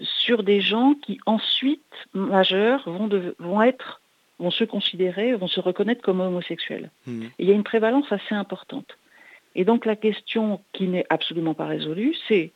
sur 0.01 0.43
des 0.43 0.61
gens 0.61 0.95
qui 0.95 1.19
ensuite, 1.25 1.81
majeurs, 2.13 2.83
vont, 2.89 3.09
vont 3.39 3.61
être 3.61 4.01
vont 4.39 4.51
se 4.51 4.63
considérer, 4.63 5.33
vont 5.35 5.47
se 5.47 5.59
reconnaître 5.59 6.01
comme 6.01 6.19
homosexuels. 6.19 6.89
Mmh. 7.05 7.25
il 7.39 7.47
y 7.47 7.51
a 7.51 7.55
une 7.55 7.63
prévalence 7.63 8.11
assez 8.11 8.35
importante. 8.35 8.97
Et 9.55 9.65
donc 9.65 9.85
la 9.85 9.95
question 9.95 10.61
qui 10.73 10.87
n'est 10.87 11.05
absolument 11.09 11.53
pas 11.53 11.67
résolue, 11.67 12.15
c'est 12.27 12.51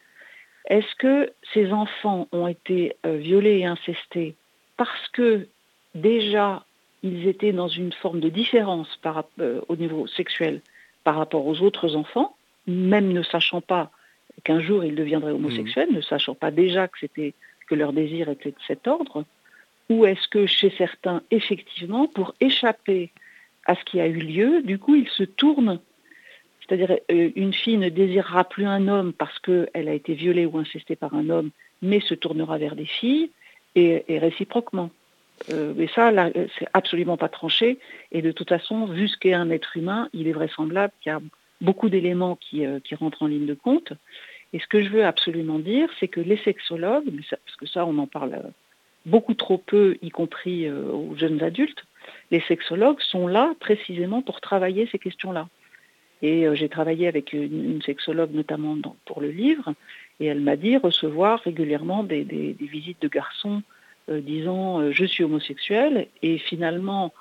est-ce 0.65 0.95
que 0.95 1.32
ces 1.54 1.71
enfants 1.71 2.28
ont 2.32 2.47
été 2.47 2.97
euh, 3.06 3.17
violés 3.17 3.60
et 3.60 3.65
incestés 3.65 4.36
parce 4.76 5.08
que 5.13 5.47
déjà 5.95 6.65
ils 7.04 7.28
étaient 7.28 7.54
dans 7.54 7.67
une 7.67 7.93
forme 7.93 8.19
de 8.19 8.30
différence 8.30 8.97
par, 8.97 9.26
euh, 9.39 9.62
au 9.69 9.76
niveau 9.76 10.08
sexuel 10.08 10.62
par 11.04 11.15
rapport 11.15 11.45
aux 11.45 11.62
autres 11.62 11.95
enfants, 11.95 12.36
même 12.65 13.13
ne 13.13 13.23
sachant 13.23 13.62
pas 13.62 13.91
qu'un 14.43 14.62
jour 14.62 14.84
ils 14.84 14.95
deviendraient 14.95 15.32
homosexuels, 15.32 15.91
ne 15.91 16.02
sachant 16.02 16.36
pas 16.36 16.52
déjà 16.52 16.88
que 16.88 17.00
c'était 17.00 17.34
que 17.67 17.76
leur 17.76 17.93
désir 17.93 18.30
était 18.30 18.52
de 18.52 18.58
cet 18.65 18.88
ordre, 18.88 19.26
ou 19.89 20.06
est-ce 20.06 20.28
que 20.28 20.45
chez 20.45 20.69
certains, 20.78 21.21
effectivement, 21.32 22.08
pour 22.08 22.34
échapper 22.39 23.12
à 23.65 23.76
ce 23.76 23.84
qui 23.84 24.00
a 24.00 24.08
eu 24.08 24.19
lieu, 24.19 24.62
du 24.62 24.80
coup, 24.80 24.95
ils 24.95 25.10
se 25.10 25.23
tournent 25.23 25.80
c'est-à-dire 26.67 26.97
euh, 27.12 27.30
une 27.36 27.54
fille 27.54 27.78
ne 27.78 27.88
désirera 27.88 28.43
plus 28.43 28.65
un 28.65 28.89
homme 28.89 29.13
parce 29.13 29.39
qu'elle 29.39 29.88
a 29.88 29.93
été 29.93 30.13
violée 30.15 30.45
ou 30.45 30.58
incestée 30.58 30.97
par 30.97 31.13
un 31.13 31.30
homme, 31.30 31.52
mais 31.82 32.02
se 32.02 32.13
tournera 32.13 32.58
vers 32.58 32.76
des 32.76 32.86
filles, 32.86 33.32
et 33.76 34.04
réciproquement. 34.17 34.89
Euh, 35.52 35.73
mais 35.76 35.88
ça, 35.88 36.12
là, 36.12 36.32
euh, 36.36 36.47
c'est 36.58 36.67
absolument 36.73 37.17
pas 37.17 37.30
tranché. 37.30 37.78
Et 38.12 38.21
de 38.21 38.32
toute 38.32 38.50
façon, 38.50 38.86
vu 38.86 39.08
ce 39.08 39.17
qu'est 39.17 39.34
un 39.34 39.50
être 39.50 39.78
humain, 39.78 40.10
il 40.13 40.28
est 40.28 40.32
vraisemblable 40.32 40.93
qu'il 41.02 41.12
y 41.12 41.15
a 41.15 41.21
beaucoup 41.62 41.89
d'éléments 41.89 42.36
qui, 42.36 42.65
euh, 42.65 42.80
qui, 42.80 42.96
rentrent 42.96 43.24
en 43.24 43.28
ligne 43.28 43.46
de 43.46 43.54
compte. 43.54 43.93
Et 44.54 44.60
ce 44.60 44.67
que 44.67 44.84
je 44.84 44.89
veux 44.89 45.06
absolument 45.06 45.60
dire, 45.60 45.89
c'est 46.00 46.08
que 46.08 46.22
les 46.22 46.38
sexologues, 46.38 47.12
parce 47.30 47.56
que 47.58 47.65
ça, 47.65 47.86
on 47.86 47.98
en 47.98 48.08
parle 48.08 48.41
beaucoup 49.06 49.34
trop 49.34 49.58
peu, 49.58 49.98
y 50.02 50.10
compris 50.10 50.70
aux 50.70 51.15
jeunes 51.17 51.43
adultes, 51.43 51.84
les 52.32 52.39
sexologues 52.41 53.02
sont 53.02 53.28
là 53.28 53.54
précisément 53.60 54.22
pour 54.22 54.39
travailler 54.39 54.88
ces 54.89 55.00
questions-là. 55.00 55.50
Et 56.22 56.46
j'ai 56.54 56.70
travaillé 56.70 57.08
avec 57.08 57.34
une, 57.34 57.82
sexologue 57.82 58.32
notamment 58.34 58.78
pour 59.06 59.22
le 59.22 59.32
livre, 59.32 59.74
et 60.20 60.26
elle 60.26 60.39
m'a 60.39 60.56
dit 60.56 60.78
recevoir 60.78 61.41
régulièrement 61.41 62.04
des, 62.04 62.24
visites 62.60 63.02
de 63.02 63.08
garçons 63.08 63.62
euh, 64.10 64.22
disant 64.22 64.80
euh, 64.80 64.91
je 64.91 65.06
suis 65.06 65.24
homosexuel 65.24 66.08
et 66.22 66.38
finalement 66.38 67.13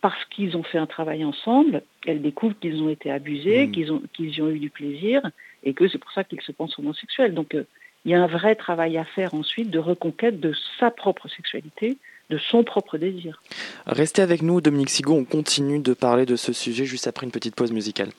parce 0.00 0.24
qu'ils 0.26 0.56
ont 0.56 0.62
fait 0.62 0.78
un 0.78 0.86
travail 0.86 1.24
ensemble, 1.24 1.82
elle 2.06 2.22
découvre 2.22 2.54
qu'ils 2.58 2.82
ont 2.82 2.88
été 2.88 3.10
abusés, 3.10 3.66
mmh. 3.66 3.72
qu'ils 3.72 3.92
ont 3.92 4.02
qu'ils 4.12 4.34
y 4.36 4.42
ont 4.42 4.50
eu 4.50 4.58
du 4.58 4.70
plaisir 4.70 5.22
et 5.64 5.74
que 5.74 5.88
c'est 5.88 5.98
pour 5.98 6.12
ça 6.12 6.24
qu'ils 6.24 6.40
se 6.42 6.52
pensent 6.52 6.78
homosexuels. 6.78 7.34
Donc 7.34 7.54
euh, 7.54 7.64
il 8.04 8.12
y 8.12 8.14
a 8.14 8.22
un 8.22 8.26
vrai 8.26 8.54
travail 8.54 8.96
à 8.96 9.04
faire 9.04 9.34
ensuite 9.34 9.70
de 9.70 9.78
reconquête 9.78 10.40
de 10.40 10.54
sa 10.78 10.90
propre 10.90 11.28
sexualité, 11.28 11.98
de 12.30 12.38
son 12.38 12.62
propre 12.62 12.96
désir. 12.96 13.42
Restez 13.86 14.22
avec 14.22 14.42
nous, 14.42 14.60
Dominique 14.60 14.90
Sigaud, 14.90 15.16
on 15.16 15.24
continue 15.24 15.80
de 15.80 15.94
parler 15.94 16.26
de 16.26 16.36
ce 16.36 16.52
sujet 16.52 16.84
juste 16.84 17.06
après 17.06 17.26
une 17.26 17.32
petite 17.32 17.54
pause 17.54 17.72
musicale. 17.72 18.10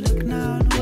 look 0.00 0.24
now. 0.24 0.75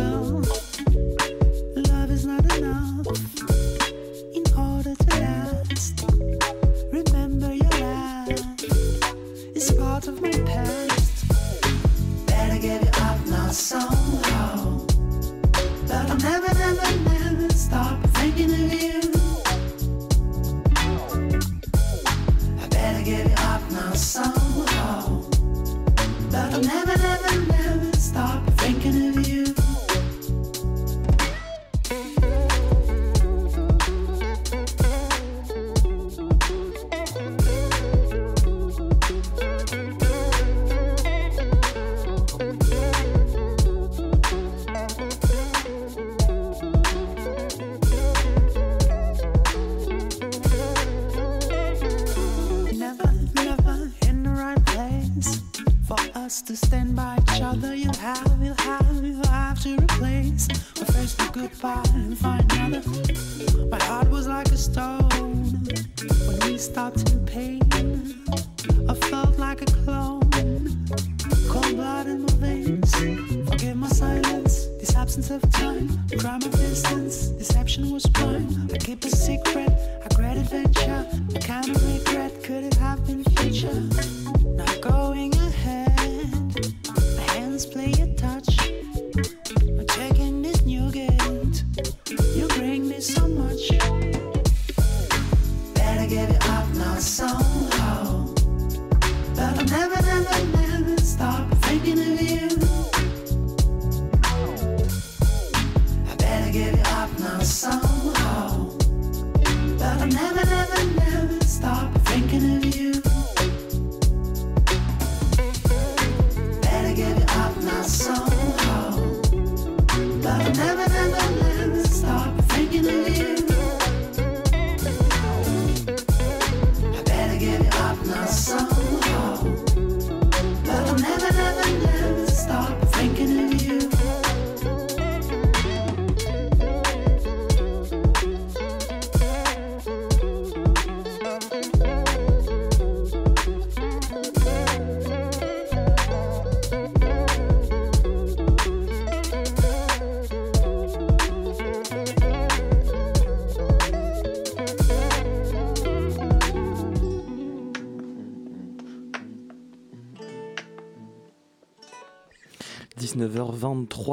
I 101.74 101.78
can 101.78 102.13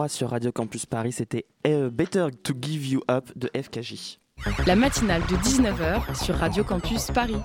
19h23 0.01 0.07
sur 0.07 0.29
Radio 0.29 0.51
Campus 0.51 0.85
Paris, 0.85 1.11
c'était 1.11 1.45
euh, 1.67 1.89
Better 1.89 2.27
to 2.43 2.53
Give 2.59 2.87
You 2.87 3.01
Up 3.09 3.29
de 3.35 3.49
FKJ. 3.55 4.19
La 4.65 4.75
matinale 4.75 5.21
de 5.23 5.35
19h 5.35 6.23
sur 6.23 6.35
Radio 6.35 6.63
Campus 6.63 7.07
Paris. 7.13 7.35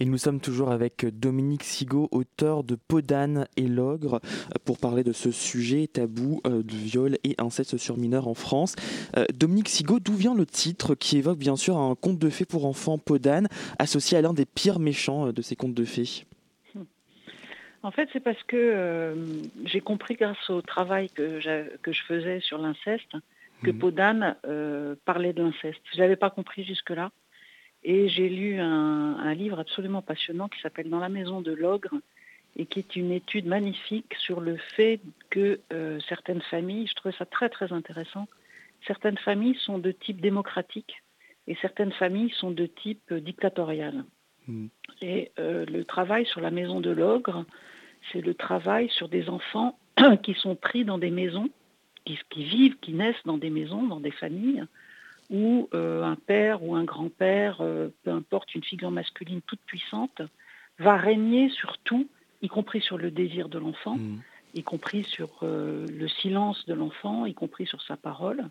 Et 0.00 0.04
nous 0.04 0.18
sommes 0.18 0.40
toujours 0.40 0.70
avec 0.70 1.06
Dominique 1.06 1.64
Sigaud, 1.64 2.08
auteur 2.10 2.64
de 2.64 2.76
Podane 2.76 3.46
et 3.56 3.68
l'ogre, 3.68 4.20
pour 4.64 4.78
parler 4.78 5.04
de 5.04 5.12
ce 5.12 5.30
sujet 5.30 5.88
tabou 5.92 6.40
euh, 6.46 6.62
de 6.62 6.74
viol 6.74 7.18
et 7.24 7.34
inceste 7.38 7.76
sur 7.76 7.96
mineurs 7.96 8.28
en 8.28 8.34
France. 8.34 8.74
Euh, 9.16 9.24
Dominique 9.34 9.68
Sigaud, 9.68 10.00
d'où 10.00 10.14
vient 10.14 10.34
le 10.34 10.46
titre 10.46 10.94
qui 10.94 11.18
évoque 11.18 11.38
bien 11.38 11.56
sûr 11.56 11.78
un 11.78 11.94
conte 11.94 12.18
de 12.18 12.30
fées 12.30 12.46
pour 12.46 12.66
enfants 12.66 12.98
Podane, 12.98 13.48
associé 13.78 14.18
à 14.18 14.22
l'un 14.22 14.32
des 14.32 14.46
pires 14.46 14.78
méchants 14.78 15.32
de 15.32 15.42
ces 15.42 15.56
contes 15.56 15.74
de 15.74 15.84
fées? 15.84 16.26
En 17.82 17.90
fait, 17.90 18.08
c'est 18.12 18.20
parce 18.20 18.42
que 18.44 18.56
euh, 18.56 19.14
j'ai 19.64 19.80
compris 19.80 20.14
grâce 20.14 20.50
au 20.50 20.62
travail 20.62 21.10
que, 21.10 21.40
que 21.78 21.92
je 21.92 22.02
faisais 22.04 22.40
sur 22.40 22.58
l'inceste 22.58 23.16
que 23.62 23.70
mmh. 23.70 23.78
Podane 23.78 24.36
euh, 24.46 24.94
parlait 25.04 25.32
de 25.32 25.42
l'inceste. 25.42 25.80
Je 25.92 25.98
n'avais 25.98 26.16
pas 26.16 26.30
compris 26.30 26.64
jusque-là. 26.64 27.10
Et 27.84 28.08
j'ai 28.08 28.28
lu 28.28 28.60
un, 28.60 29.34
livre 29.34 29.58
absolument 29.58 30.02
passionnant 30.02 30.48
qui 30.48 30.60
s'appelle 30.60 30.88
Dans 30.88 31.00
la 31.00 31.08
maison 31.08 31.40
de 31.40 31.52
l'ogre 31.52 31.94
et 32.54 32.66
qui 32.66 32.78
est 32.78 32.94
une 32.94 33.10
étude 33.10 33.46
magnifique 33.46 34.14
sur 34.18 34.40
le 34.40 34.56
fait 34.56 35.00
que 35.30 35.58
euh, 35.72 35.98
certaines 36.08 36.42
familles, 36.42 36.86
je 36.86 36.94
trouvais 36.94 37.14
ça 37.18 37.24
très 37.24 37.48
très 37.48 37.72
intéressant, 37.72 38.28
certaines 38.86 39.18
familles 39.18 39.56
sont 39.56 39.78
de 39.78 39.90
type 39.90 40.20
démocratique 40.20 41.02
et 41.48 41.56
certaines 41.56 41.92
familles 41.92 42.30
sont 42.30 42.52
de 42.52 42.66
type 42.66 43.12
dictatorial. 43.12 44.04
Mmh. 44.48 44.66
Et 45.00 45.32
le 45.38 45.82
travail 45.82 46.26
sur 46.26 46.40
la 46.40 46.50
maison 46.50 46.80
de 46.80 46.90
l'ogre, 46.90 47.44
c'est 48.10 48.20
le 48.20 48.34
travail 48.34 48.88
sur 48.90 49.08
des 49.08 49.28
enfants 49.28 49.78
qui 50.22 50.34
sont 50.34 50.54
pris 50.54 50.84
dans 50.84 50.98
des 50.98 51.10
maisons, 51.10 51.50
qui, 52.04 52.18
vivent, 52.34 52.76
qui 52.80 52.92
naissent 52.92 53.24
dans 53.24 53.38
des 53.38 53.50
maisons, 53.50 53.84
dans 53.86 54.00
des 54.00 54.10
familles, 54.10 54.64
où 55.30 55.68
euh, 55.74 56.02
un 56.02 56.16
père 56.16 56.62
ou 56.62 56.74
un 56.74 56.84
grand-père, 56.84 57.58
euh, 57.60 57.88
peu 58.02 58.10
importe, 58.10 58.54
une 58.54 58.64
figure 58.64 58.90
masculine 58.90 59.40
toute 59.42 59.60
puissante, 59.60 60.22
va 60.78 60.96
régner 60.96 61.48
sur 61.50 61.78
tout, 61.78 62.08
y 62.42 62.48
compris 62.48 62.80
sur 62.80 62.98
le 62.98 63.10
désir 63.10 63.48
de 63.48 63.58
l'enfant, 63.58 63.96
mmh. 63.96 64.22
y 64.54 64.62
compris 64.62 65.04
sur 65.04 65.30
euh, 65.42 65.86
le 65.86 66.08
silence 66.08 66.66
de 66.66 66.74
l'enfant, 66.74 67.24
y 67.24 67.34
compris 67.34 67.66
sur 67.66 67.82
sa 67.82 67.96
parole. 67.96 68.48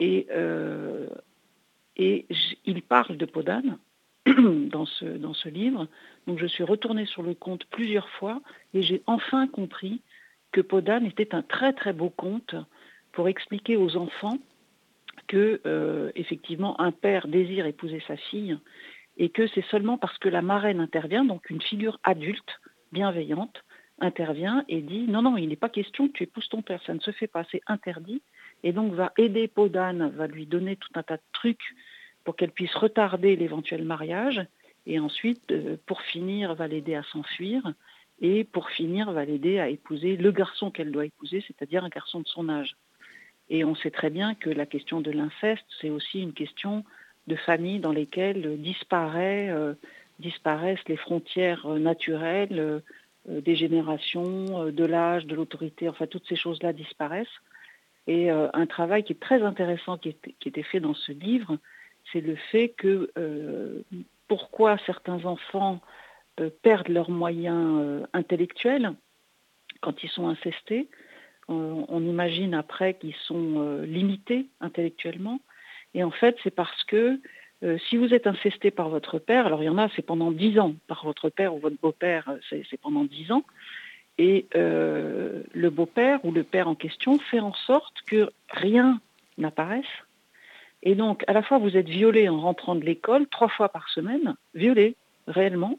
Et, 0.00 0.28
et 1.96 2.26
il 2.64 2.82
parle 2.82 3.16
de 3.16 3.26
Podane 3.26 3.78
dans 4.70 4.86
ce, 4.86 5.48
livre. 5.48 5.88
Donc 6.26 6.38
je 6.38 6.46
suis 6.46 6.64
retournée 6.64 7.06
sur 7.06 7.22
le 7.22 7.34
conte 7.34 7.64
plusieurs 7.66 8.08
fois 8.10 8.40
et 8.74 8.82
j'ai 8.82 9.02
enfin 9.06 9.46
compris 9.46 10.02
que 10.52 10.60
Podane 10.60 11.06
était 11.06 11.34
un 11.34 11.42
très 11.42 11.72
très 11.72 11.92
beau 11.92 12.10
conte 12.10 12.54
pour 13.12 13.28
expliquer 13.28 13.76
aux 13.76 13.96
enfants 13.96 14.38
que 15.26 15.60
euh, 15.66 16.10
effectivement 16.14 16.80
un 16.80 16.92
père 16.92 17.28
désire 17.28 17.66
épouser 17.66 18.02
sa 18.06 18.16
fille 18.16 18.58
et 19.16 19.30
que 19.30 19.46
c'est 19.48 19.64
seulement 19.66 19.98
parce 19.98 20.16
que 20.18 20.28
la 20.28 20.42
marraine 20.42 20.80
intervient, 20.80 21.24
donc 21.24 21.50
une 21.50 21.60
figure 21.60 21.98
adulte, 22.04 22.60
bienveillante, 22.92 23.64
intervient 24.00 24.64
et 24.68 24.80
dit 24.80 25.06
non, 25.08 25.22
non, 25.22 25.36
il 25.36 25.48
n'est 25.48 25.56
pas 25.56 25.68
question 25.68 26.08
que 26.08 26.12
tu 26.12 26.22
épouses 26.22 26.48
ton 26.48 26.62
père, 26.62 26.80
ça 26.86 26.94
ne 26.94 27.00
se 27.00 27.10
fait 27.10 27.26
pas, 27.26 27.44
c'est 27.50 27.62
interdit, 27.66 28.22
et 28.62 28.72
donc 28.72 28.92
va 28.94 29.12
aider 29.18 29.48
Podane, 29.48 30.10
va 30.10 30.26
lui 30.26 30.46
donner 30.46 30.76
tout 30.76 30.90
un 30.94 31.02
tas 31.02 31.16
de 31.16 31.22
trucs 31.32 31.74
pour 32.28 32.36
qu'elle 32.36 32.52
puisse 32.52 32.74
retarder 32.74 33.36
l'éventuel 33.36 33.84
mariage, 33.84 34.44
et 34.84 34.98
ensuite, 34.98 35.50
euh, 35.50 35.78
pour 35.86 36.02
finir, 36.02 36.54
va 36.54 36.68
l'aider 36.68 36.94
à 36.94 37.02
s'enfuir. 37.04 37.72
et 38.20 38.44
pour 38.44 38.68
finir 38.68 39.10
va 39.12 39.24
l'aider 39.24 39.58
à 39.58 39.70
épouser 39.70 40.18
le 40.18 40.30
garçon 40.30 40.70
qu'elle 40.70 40.92
doit 40.92 41.06
épouser, 41.06 41.42
c'est-à-dire 41.46 41.84
un 41.84 41.88
garçon 41.88 42.20
de 42.20 42.28
son 42.28 42.50
âge. 42.50 42.76
Et 43.48 43.64
on 43.64 43.74
sait 43.74 43.90
très 43.90 44.10
bien 44.10 44.34
que 44.34 44.50
la 44.50 44.66
question 44.66 45.00
de 45.00 45.10
l'inceste, 45.10 45.64
c'est 45.80 45.88
aussi 45.88 46.20
une 46.20 46.34
question 46.34 46.84
de 47.28 47.34
famille 47.34 47.80
dans 47.80 47.92
lesquelles 47.92 48.60
disparaît, 48.60 49.48
euh, 49.48 49.72
disparaissent 50.18 50.86
les 50.86 50.98
frontières 50.98 51.66
naturelles 51.66 52.60
euh, 52.60 53.40
des 53.40 53.56
générations, 53.56 54.66
euh, 54.66 54.70
de 54.70 54.84
l'âge, 54.84 55.24
de 55.24 55.34
l'autorité, 55.34 55.88
enfin 55.88 56.06
toutes 56.06 56.28
ces 56.28 56.36
choses-là 56.36 56.74
disparaissent. 56.74 57.40
Et 58.06 58.30
un 58.30 58.66
travail 58.66 59.04
qui 59.04 59.12
est 59.12 59.20
très 59.20 59.42
intéressant 59.42 59.98
qui, 59.98 60.16
qui 60.40 60.48
était 60.48 60.62
fait 60.62 60.80
dans 60.80 60.94
ce 60.94 61.12
livre, 61.12 61.58
c'est 62.12 62.20
le 62.20 62.36
fait 62.50 62.68
que 62.70 63.10
pourquoi 64.28 64.78
certains 64.86 65.24
enfants 65.24 65.80
perdent 66.62 66.88
leurs 66.88 67.10
moyens 67.10 68.06
intellectuels 68.12 68.94
quand 69.80 70.02
ils 70.02 70.10
sont 70.10 70.28
incestés, 70.28 70.88
on, 71.48 72.02
imagine 72.02 72.54
après 72.54 72.94
qu'ils 72.94 73.14
sont 73.14 73.54
euh, 73.56 73.86
limités 73.86 74.46
intellectuellement. 74.60 75.40
Et 75.94 76.04
en 76.04 76.10
fait, 76.10 76.36
c'est 76.44 76.54
parce 76.54 76.84
que 76.84 77.20
euh, 77.64 77.78
si 77.88 77.96
vous 77.96 78.12
êtes 78.12 78.26
incesté 78.26 78.70
par 78.70 78.88
votre 78.90 79.18
père, 79.18 79.46
alors 79.46 79.62
il 79.62 79.66
y 79.66 79.70
en 79.70 79.78
a, 79.78 79.88
c'est 79.96 80.02
pendant 80.02 80.30
dix 80.30 80.58
ans, 80.58 80.74
par 80.86 81.04
votre 81.04 81.30
père 81.30 81.54
ou 81.54 81.58
votre 81.58 81.80
beau-père, 81.80 82.28
euh, 82.28 82.58
c'est 82.70 82.80
pendant 82.80 83.04
dix 83.04 83.32
ans, 83.32 83.44
et 84.18 84.48
le 84.52 85.68
beau-père 85.70 86.24
ou 86.24 86.32
le 86.32 86.42
père 86.42 86.66
en 86.66 86.74
question 86.74 87.20
fait 87.20 87.38
en 87.38 87.54
sorte 87.54 87.94
que 88.04 88.28
rien 88.50 89.00
n'apparaisse. 89.38 89.86
Et 90.82 90.94
donc, 90.94 91.24
à 91.26 91.32
la 91.32 91.42
fois, 91.42 91.58
vous 91.58 91.76
êtes 91.76 91.88
violé 91.88 92.28
en 92.28 92.40
rentrant 92.40 92.74
de 92.74 92.84
l'école 92.84 93.26
trois 93.28 93.48
fois 93.48 93.68
par 93.68 93.88
semaine, 93.88 94.36
violé 94.54 94.96
réellement, 95.26 95.78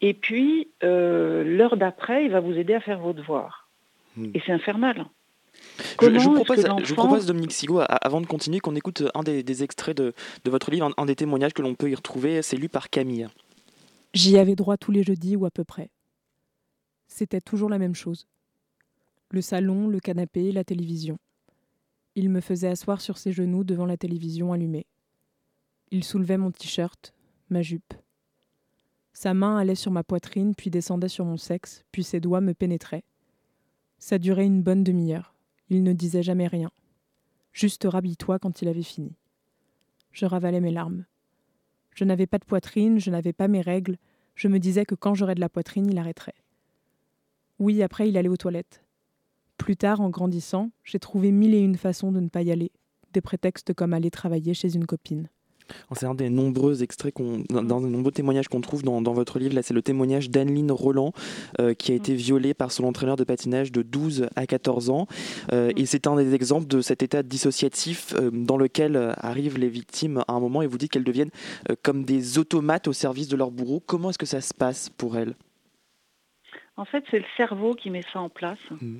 et 0.00 0.14
puis 0.14 0.68
l'heure 0.82 1.76
d'après, 1.76 2.24
il 2.24 2.30
va 2.30 2.40
vous 2.40 2.52
aider 2.52 2.74
à 2.74 2.80
faire 2.80 2.98
vos 2.98 3.12
devoirs. 3.12 3.68
Hmm. 4.16 4.30
Et 4.34 4.42
c'est 4.44 4.52
infernal. 4.52 5.06
Je, 6.00 6.06
vous 6.20 6.94
propose, 6.94 7.26
Dominique 7.26 7.52
Sigo, 7.52 7.80
avant 7.88 8.20
de 8.20 8.26
continuer, 8.26 8.60
qu'on 8.60 8.74
écoute 8.74 9.02
un 9.14 9.22
des, 9.22 9.62
extraits 9.62 9.96
de, 9.96 10.12
votre 10.44 10.70
livre, 10.70 10.92
un, 10.96 11.06
des 11.06 11.16
témoignages 11.16 11.54
que 11.54 11.62
l'on 11.62 11.74
peut 11.74 11.90
y 11.90 11.94
retrouver. 11.94 12.42
C'est 12.42 12.56
lu 12.56 12.68
par 12.68 12.90
Camille. 12.90 13.28
J'y 14.14 14.38
avais 14.38 14.54
droit 14.54 14.76
tous 14.76 14.92
les 14.92 15.02
jeudis 15.02 15.36
ou 15.36 15.46
à 15.46 15.50
peu 15.50 15.64
près. 15.64 15.90
C'était 17.08 17.40
toujours 17.40 17.68
la 17.68 17.78
même 17.78 17.94
chose. 17.94 18.26
Le 19.30 19.40
salon, 19.40 19.88
le 19.88 20.00
canapé, 20.00 20.52
la 20.52 20.64
télévision. 20.64 21.18
Il 22.16 22.30
me 22.30 22.40
faisait 22.40 22.68
asseoir 22.68 23.02
sur 23.02 23.18
ses 23.18 23.30
genoux 23.30 23.62
devant 23.62 23.84
la 23.84 23.98
télévision 23.98 24.52
allumée. 24.54 24.86
Il 25.90 26.02
soulevait 26.02 26.38
mon 26.38 26.50
t-shirt, 26.50 27.14
ma 27.50 27.60
jupe. 27.60 27.92
Sa 29.12 29.34
main 29.34 29.58
allait 29.58 29.74
sur 29.74 29.92
ma 29.92 30.02
poitrine, 30.02 30.54
puis 30.54 30.70
descendait 30.70 31.08
sur 31.08 31.26
mon 31.26 31.36
sexe, 31.36 31.84
puis 31.92 32.02
ses 32.02 32.18
doigts 32.18 32.40
me 32.40 32.54
pénétraient. 32.54 33.04
Ça 33.98 34.18
durait 34.18 34.46
une 34.46 34.62
bonne 34.62 34.82
demi-heure. 34.82 35.34
Il 35.68 35.82
ne 35.82 35.92
disait 35.92 36.22
jamais 36.22 36.46
rien. 36.46 36.70
Juste 37.52 37.84
rhabille-toi 37.84 38.38
quand 38.38 38.62
il 38.62 38.68
avait 38.68 38.82
fini. 38.82 39.14
Je 40.10 40.24
ravalais 40.24 40.62
mes 40.62 40.72
larmes. 40.72 41.04
Je 41.94 42.04
n'avais 42.04 42.26
pas 42.26 42.38
de 42.38 42.46
poitrine, 42.46 42.98
je 42.98 43.10
n'avais 43.10 43.34
pas 43.34 43.46
mes 43.46 43.60
règles, 43.60 43.98
je 44.34 44.48
me 44.48 44.58
disais 44.58 44.86
que 44.86 44.94
quand 44.94 45.14
j'aurais 45.14 45.34
de 45.34 45.40
la 45.40 45.50
poitrine, 45.50 45.86
il 45.90 45.98
arrêterait. 45.98 46.34
Oui, 47.58 47.82
après, 47.82 48.08
il 48.08 48.16
allait 48.16 48.30
aux 48.30 48.36
toilettes. 48.38 48.85
Plus 49.58 49.76
tard, 49.76 50.00
en 50.00 50.10
grandissant, 50.10 50.70
j'ai 50.84 50.98
trouvé 50.98 51.32
mille 51.32 51.54
et 51.54 51.60
une 51.60 51.76
façons 51.76 52.12
de 52.12 52.20
ne 52.20 52.28
pas 52.28 52.42
y 52.42 52.52
aller, 52.52 52.70
des 53.12 53.20
prétextes 53.20 53.72
comme 53.72 53.92
aller 53.92 54.10
travailler 54.10 54.54
chez 54.54 54.74
une 54.74 54.86
copine. 54.86 55.28
C'est 55.92 56.06
un 56.06 56.14
des 56.14 56.30
nombreux 56.30 56.82
extraits, 56.82 57.14
dans 57.50 57.80
les 57.80 57.90
nombreux 57.90 58.12
témoignages 58.12 58.48
qu'on 58.48 58.60
trouve 58.60 58.82
dans, 58.82 59.12
votre 59.12 59.38
livre. 59.38 59.54
Là, 59.54 59.62
c'est 59.62 59.74
le 59.74 59.82
témoignage 59.82 60.30
d'Anneline 60.30 60.70
Roland, 60.70 61.12
euh, 61.60 61.74
qui 61.74 61.92
a 61.92 61.94
été 61.94 62.12
mm. 62.12 62.16
violée 62.16 62.54
par 62.54 62.70
son 62.70 62.84
entraîneur 62.84 63.16
de 63.16 63.24
patinage 63.24 63.72
de 63.72 63.82
12 63.82 64.28
à 64.36 64.46
14 64.46 64.90
ans. 64.90 65.06
Euh, 65.52 65.68
mm. 65.68 65.72
et 65.78 65.86
c'est 65.86 66.06
un 66.06 66.16
des 66.16 66.34
exemples 66.34 66.66
de 66.66 66.80
cet 66.80 67.02
état 67.02 67.22
dissociatif 67.22 68.14
euh, 68.14 68.30
dans 68.32 68.56
lequel 68.56 69.14
arrivent 69.18 69.58
les 69.58 69.68
victimes 69.68 70.22
à 70.28 70.32
un 70.34 70.40
moment. 70.40 70.62
Et 70.62 70.66
vous 70.66 70.78
dites 70.78 70.92
qu'elles 70.92 71.04
deviennent 71.04 71.30
comme 71.82 72.04
des 72.04 72.38
automates 72.38 72.88
au 72.88 72.92
service 72.92 73.28
de 73.28 73.36
leur 73.36 73.50
bourreau. 73.50 73.82
Comment 73.84 74.10
est-ce 74.10 74.18
que 74.18 74.26
ça 74.26 74.40
se 74.40 74.54
passe 74.54 74.90
pour 74.90 75.16
elles? 75.16 75.34
En 76.76 76.84
fait, 76.84 77.04
c'est 77.10 77.18
le 77.18 77.24
cerveau 77.36 77.74
qui 77.74 77.90
met 77.90 78.02
ça 78.12 78.20
en 78.20 78.28
place. 78.28 78.58
Mm 78.80 78.98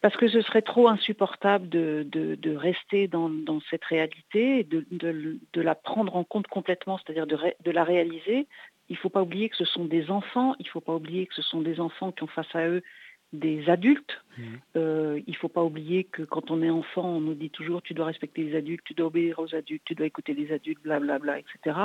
parce 0.00 0.16
que 0.16 0.28
ce 0.28 0.40
serait 0.40 0.62
trop 0.62 0.88
insupportable 0.88 1.68
de, 1.68 2.56
rester 2.56 3.06
dans, 3.08 3.30
cette 3.68 3.84
réalité 3.84 4.60
et 4.60 4.64
de, 4.64 5.60
la 5.60 5.74
prendre 5.74 6.16
en 6.16 6.24
compte 6.24 6.46
complètement, 6.46 6.98
c'est-à-dire 6.98 7.26
de, 7.26 7.70
la 7.70 7.84
réaliser. 7.84 8.46
Il 8.88 8.94
ne 8.94 8.98
faut 8.98 9.10
pas 9.10 9.22
oublier 9.22 9.48
que 9.48 9.56
ce 9.56 9.64
sont 9.64 9.84
des 9.84 10.10
enfants, 10.10 10.54
il 10.58 10.64
ne 10.64 10.70
faut 10.70 10.80
pas 10.80 10.94
oublier 10.94 11.26
que 11.26 11.34
ce 11.34 11.42
sont 11.42 11.60
des 11.60 11.78
enfants 11.80 12.10
qui 12.12 12.24
ont 12.24 12.28
face 12.28 12.54
à 12.54 12.66
eux 12.66 12.82
des 13.32 13.70
adultes. 13.70 14.24
Mmh. 14.36 14.42
Euh, 14.76 15.20
il 15.28 15.30
ne 15.30 15.36
faut 15.36 15.48
pas 15.48 15.62
oublier 15.62 16.02
que 16.02 16.22
quand 16.22 16.50
on 16.50 16.62
est 16.62 16.70
enfant, 16.70 17.04
on 17.04 17.20
nous 17.20 17.34
dit 17.34 17.50
toujours 17.50 17.80
tu 17.80 17.94
dois 17.94 18.06
respecter 18.06 18.42
les 18.42 18.56
adultes, 18.56 18.82
tu 18.84 18.94
dois 18.94 19.06
obéir 19.06 19.38
aux 19.38 19.54
adultes, 19.54 19.82
tu 19.84 19.94
dois 19.94 20.06
écouter 20.06 20.34
les 20.34 20.52
adultes, 20.52 20.82
blablabla, 20.82 21.38
etc. 21.38 21.76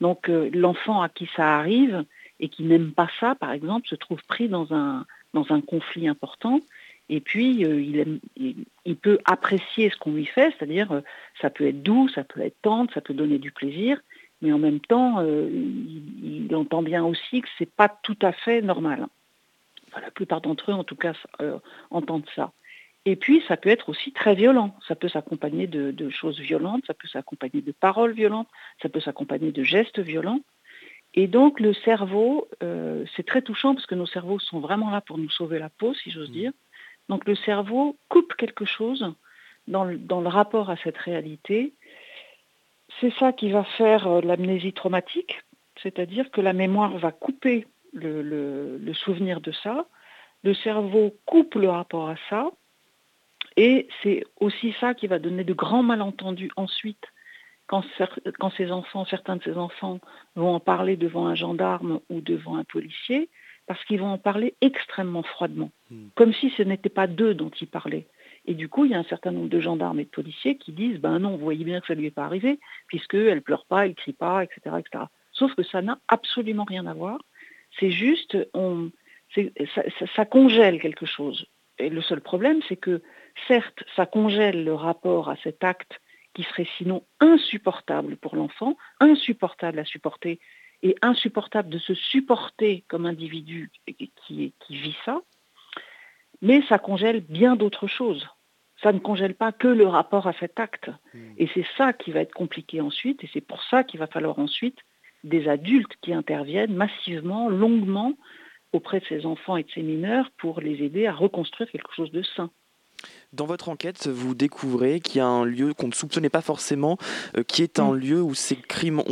Donc 0.00 0.30
euh, 0.30 0.48
l'enfant 0.54 1.02
à 1.02 1.10
qui 1.10 1.28
ça 1.36 1.58
arrive 1.58 2.04
et 2.40 2.48
qui 2.48 2.62
n'aime 2.62 2.92
pas 2.92 3.10
ça, 3.20 3.34
par 3.34 3.52
exemple, 3.52 3.86
se 3.86 3.96
trouve 3.96 4.22
pris 4.24 4.48
dans 4.48 4.72
un, 4.72 5.04
dans 5.34 5.44
un 5.50 5.60
conflit 5.60 6.08
important 6.08 6.62
et 7.08 7.20
puis, 7.20 7.64
euh, 7.64 8.18
il, 8.84 8.96
peut 8.96 9.18
apprécier 9.24 9.90
ce 9.90 9.96
qu'on 9.96 10.12
lui 10.12 10.26
fait, 10.26 10.52
c'est-à-dire 10.56 10.92
euh, 10.92 11.00
ça 11.40 11.48
peut 11.48 11.66
être 11.66 11.82
doux, 11.82 12.08
ça 12.08 12.24
peut 12.24 12.40
être 12.40 12.60
tendre, 12.62 12.92
ça 12.92 13.00
peut 13.00 13.14
donner 13.14 13.38
du 13.38 13.50
plaisir, 13.50 14.00
mais 14.42 14.52
en 14.52 14.58
même 14.58 14.80
temps, 14.80 15.20
euh, 15.20 15.48
il, 15.50 16.54
entend 16.54 16.82
bien 16.82 17.04
aussi 17.04 17.40
que 17.40 17.48
ce 17.56 17.64
n'est 17.64 17.70
pas 17.74 17.88
tout 17.88 18.18
à 18.20 18.32
fait 18.32 18.60
normal. 18.60 19.06
la 19.94 20.10
plupart 20.10 20.42
d'entre 20.42 20.70
eux, 20.70 20.74
en 20.74 20.84
tout 20.84 20.96
cas, 20.96 21.14
entendent 21.90 22.28
ça. 22.36 22.52
Et 23.06 23.16
puis, 23.16 23.42
ça 23.48 23.56
peut 23.56 23.70
être 23.70 23.88
aussi 23.88 24.12
très 24.12 24.34
violent. 24.34 24.76
Ça 24.86 24.94
peut 24.94 25.08
s'accompagner 25.08 25.66
de, 25.66 26.10
choses 26.10 26.38
violentes, 26.38 26.84
ça 26.86 26.94
peut 26.94 27.08
s'accompagner 27.08 27.62
de 27.62 27.72
paroles 27.72 28.12
violentes, 28.12 28.48
ça 28.82 28.90
peut 28.90 29.00
s'accompagner 29.00 29.50
de 29.50 29.62
gestes 29.62 29.98
violents. 29.98 30.40
Et 31.14 31.26
donc, 31.26 31.58
le 31.58 31.72
cerveau, 31.72 32.48
c'est 33.16 33.24
très 33.24 33.40
touchant 33.40 33.74
parce 33.74 33.86
que 33.86 33.94
nos 33.94 34.06
cerveaux 34.06 34.38
sont 34.38 34.60
vraiment 34.60 34.90
là 34.90 35.00
pour 35.00 35.16
nous 35.16 35.30
sauver 35.30 35.58
la 35.58 35.70
peau, 35.70 35.94
si 35.94 36.10
j'ose 36.10 36.28
mmh. 36.28 36.32
dire. 36.32 36.52
Donc 37.08 37.26
le 37.26 37.34
cerveau 37.34 37.96
coupe 38.08 38.34
quelque 38.34 38.64
chose 38.64 39.14
dans 39.66 39.84
le, 39.84 40.28
rapport 40.28 40.70
à 40.70 40.76
cette 40.76 40.96
réalité. 40.98 41.74
C'est 43.00 43.12
ça 43.18 43.32
qui 43.32 43.50
va 43.50 43.64
faire 43.64 44.06
euh, 44.06 44.20
l'amnésie 44.22 44.72
traumatique, 44.72 45.42
c'est-à-dire 45.82 46.30
que 46.30 46.40
la 46.40 46.52
mémoire 46.52 46.96
va 46.98 47.12
couper 47.12 47.66
le, 47.92 48.92
souvenir 48.94 49.40
de 49.40 49.52
ça, 49.52 49.86
le 50.42 50.54
cerveau 50.54 51.14
coupe 51.26 51.54
le 51.54 51.68
rapport 51.68 52.08
à 52.08 52.16
ça, 52.30 52.50
et 53.56 53.88
c'est 54.02 54.24
aussi 54.40 54.74
ça 54.80 54.94
qui 54.94 55.06
va 55.06 55.18
donner 55.18 55.44
de 55.44 55.52
grands 55.52 55.82
malentendus 55.82 56.50
ensuite 56.56 57.04
quand, 57.66 57.82
certains 57.94 59.36
de 59.36 59.42
ces 59.42 59.56
enfants 59.58 60.00
vont 60.34 60.54
en 60.54 60.60
parler 60.60 60.96
devant 60.96 61.26
un 61.26 61.34
gendarme 61.34 62.00
ou 62.08 62.20
devant 62.22 62.56
un 62.56 62.64
policier, 62.64 63.28
parce 63.68 63.84
qu'ils 63.84 64.00
vont 64.00 64.08
en 64.08 64.18
parler 64.18 64.54
extrêmement 64.60 65.22
froidement, 65.22 65.70
hmm. 65.90 66.08
comme 66.16 66.32
si 66.32 66.50
ce 66.56 66.62
n'était 66.62 66.88
pas 66.88 67.06
d'eux 67.06 67.34
dont 67.34 67.50
ils 67.60 67.68
parlaient. 67.68 68.08
Et 68.46 68.54
du 68.54 68.68
coup, 68.68 68.86
il 68.86 68.92
y 68.92 68.94
a 68.94 68.98
un 68.98 69.04
certain 69.04 69.30
nombre 69.30 69.50
de 69.50 69.60
gendarmes 69.60 70.00
et 70.00 70.04
de 70.04 70.10
policiers 70.10 70.56
qui 70.56 70.72
disent 70.72 70.98
Ben 70.98 71.18
non, 71.18 71.36
vous 71.36 71.44
voyez 71.44 71.64
bien 71.64 71.80
que 71.80 71.86
ça 71.86 71.94
ne 71.94 72.00
lui 72.00 72.06
est 72.06 72.10
pas 72.10 72.24
arrivé, 72.24 72.58
puisqu'elle 72.86 73.34
ne 73.34 73.40
pleure 73.40 73.66
pas, 73.66 73.84
elle 73.84 73.90
ne 73.90 73.94
crie 73.94 74.14
pas, 74.14 74.42
etc., 74.42 74.76
etc. 74.78 75.04
Sauf 75.32 75.54
que 75.54 75.62
ça 75.62 75.82
n'a 75.82 75.98
absolument 76.08 76.64
rien 76.64 76.86
à 76.86 76.94
voir. 76.94 77.18
C'est 77.78 77.90
juste, 77.90 78.36
on, 78.54 78.90
ça, 79.74 79.82
ça, 80.16 80.24
congèle 80.24 80.80
quelque 80.80 81.04
chose. 81.04 81.46
Et 81.78 81.90
le 81.90 82.00
seul 82.00 82.22
problème, 82.22 82.60
c'est 82.68 82.76
que, 82.76 83.02
certes, 83.46 83.84
ça 83.94 84.06
congèle 84.06 84.64
le 84.64 84.74
rapport 84.74 85.28
à 85.28 85.36
cet 85.44 85.62
acte 85.62 86.00
qui 86.34 86.42
serait 86.44 86.66
sinon 86.78 87.04
insupportable 87.20 88.16
pour 88.16 88.34
l'enfant, 88.34 88.76
insupportable 89.00 89.78
à 89.78 89.84
supporter 89.84 90.40
et 90.82 90.96
insupportable 91.02 91.68
de 91.68 91.78
se 91.78 91.94
supporter 91.94 92.84
comme 92.88 93.06
individu 93.06 93.70
qui, 94.26 94.52
vit 94.70 94.96
ça, 95.04 95.20
mais 96.40 96.62
ça 96.68 96.78
congèle 96.78 97.20
bien 97.20 97.56
d'autres 97.56 97.86
choses. 97.86 98.28
Ça 98.82 98.92
ne 98.92 99.00
congèle 99.00 99.34
pas 99.34 99.50
que 99.50 99.66
le 99.66 99.88
rapport 99.88 100.28
à 100.28 100.32
cet 100.34 100.60
acte. 100.60 100.90
Hmm. 101.12 101.32
Et 101.36 101.48
c'est 101.52 101.66
ça 101.76 101.92
qui 101.92 102.12
va 102.12 102.20
être 102.20 102.34
compliqué 102.34 102.80
ensuite, 102.80 103.24
et 103.24 103.30
c'est 103.32 103.40
pour 103.40 103.62
ça 103.64 103.82
qu'il 103.82 103.98
va 103.98 104.06
falloir 104.06 104.38
ensuite 104.38 104.78
des 105.24 105.48
adultes 105.48 105.96
qui 106.00 106.12
interviennent 106.12 106.74
massivement, 106.74 107.48
longuement, 107.48 108.14
auprès 108.72 109.00
de 109.00 109.06
ces 109.06 109.26
enfants 109.26 109.56
et 109.56 109.64
de 109.64 109.70
ces 109.70 109.82
mineurs 109.82 110.30
pour 110.38 110.60
les 110.60 110.82
aider 110.84 111.06
à 111.06 111.12
reconstruire 111.12 111.70
quelque 111.70 111.94
chose 111.94 112.12
de 112.12 112.22
sain. 112.22 112.50
Dans 113.32 113.44
votre 113.44 113.68
enquête, 113.68 114.06
vous 114.06 114.34
découvrez 114.34 115.00
qu'il 115.00 115.18
y 115.18 115.20
a 115.20 115.26
un 115.26 115.44
lieu 115.44 115.74
qu'on 115.74 115.88
ne 115.88 115.92
soupçonnait 115.92 116.30
pas 116.30 116.40
forcément, 116.40 116.96
euh, 117.36 117.42
qui 117.42 117.62
est 117.62 117.78
un 117.78 117.92
mm. 117.92 117.98
lieu 117.98 118.22
où 118.22 118.34
ces 118.34 118.56
crimes 118.56 119.02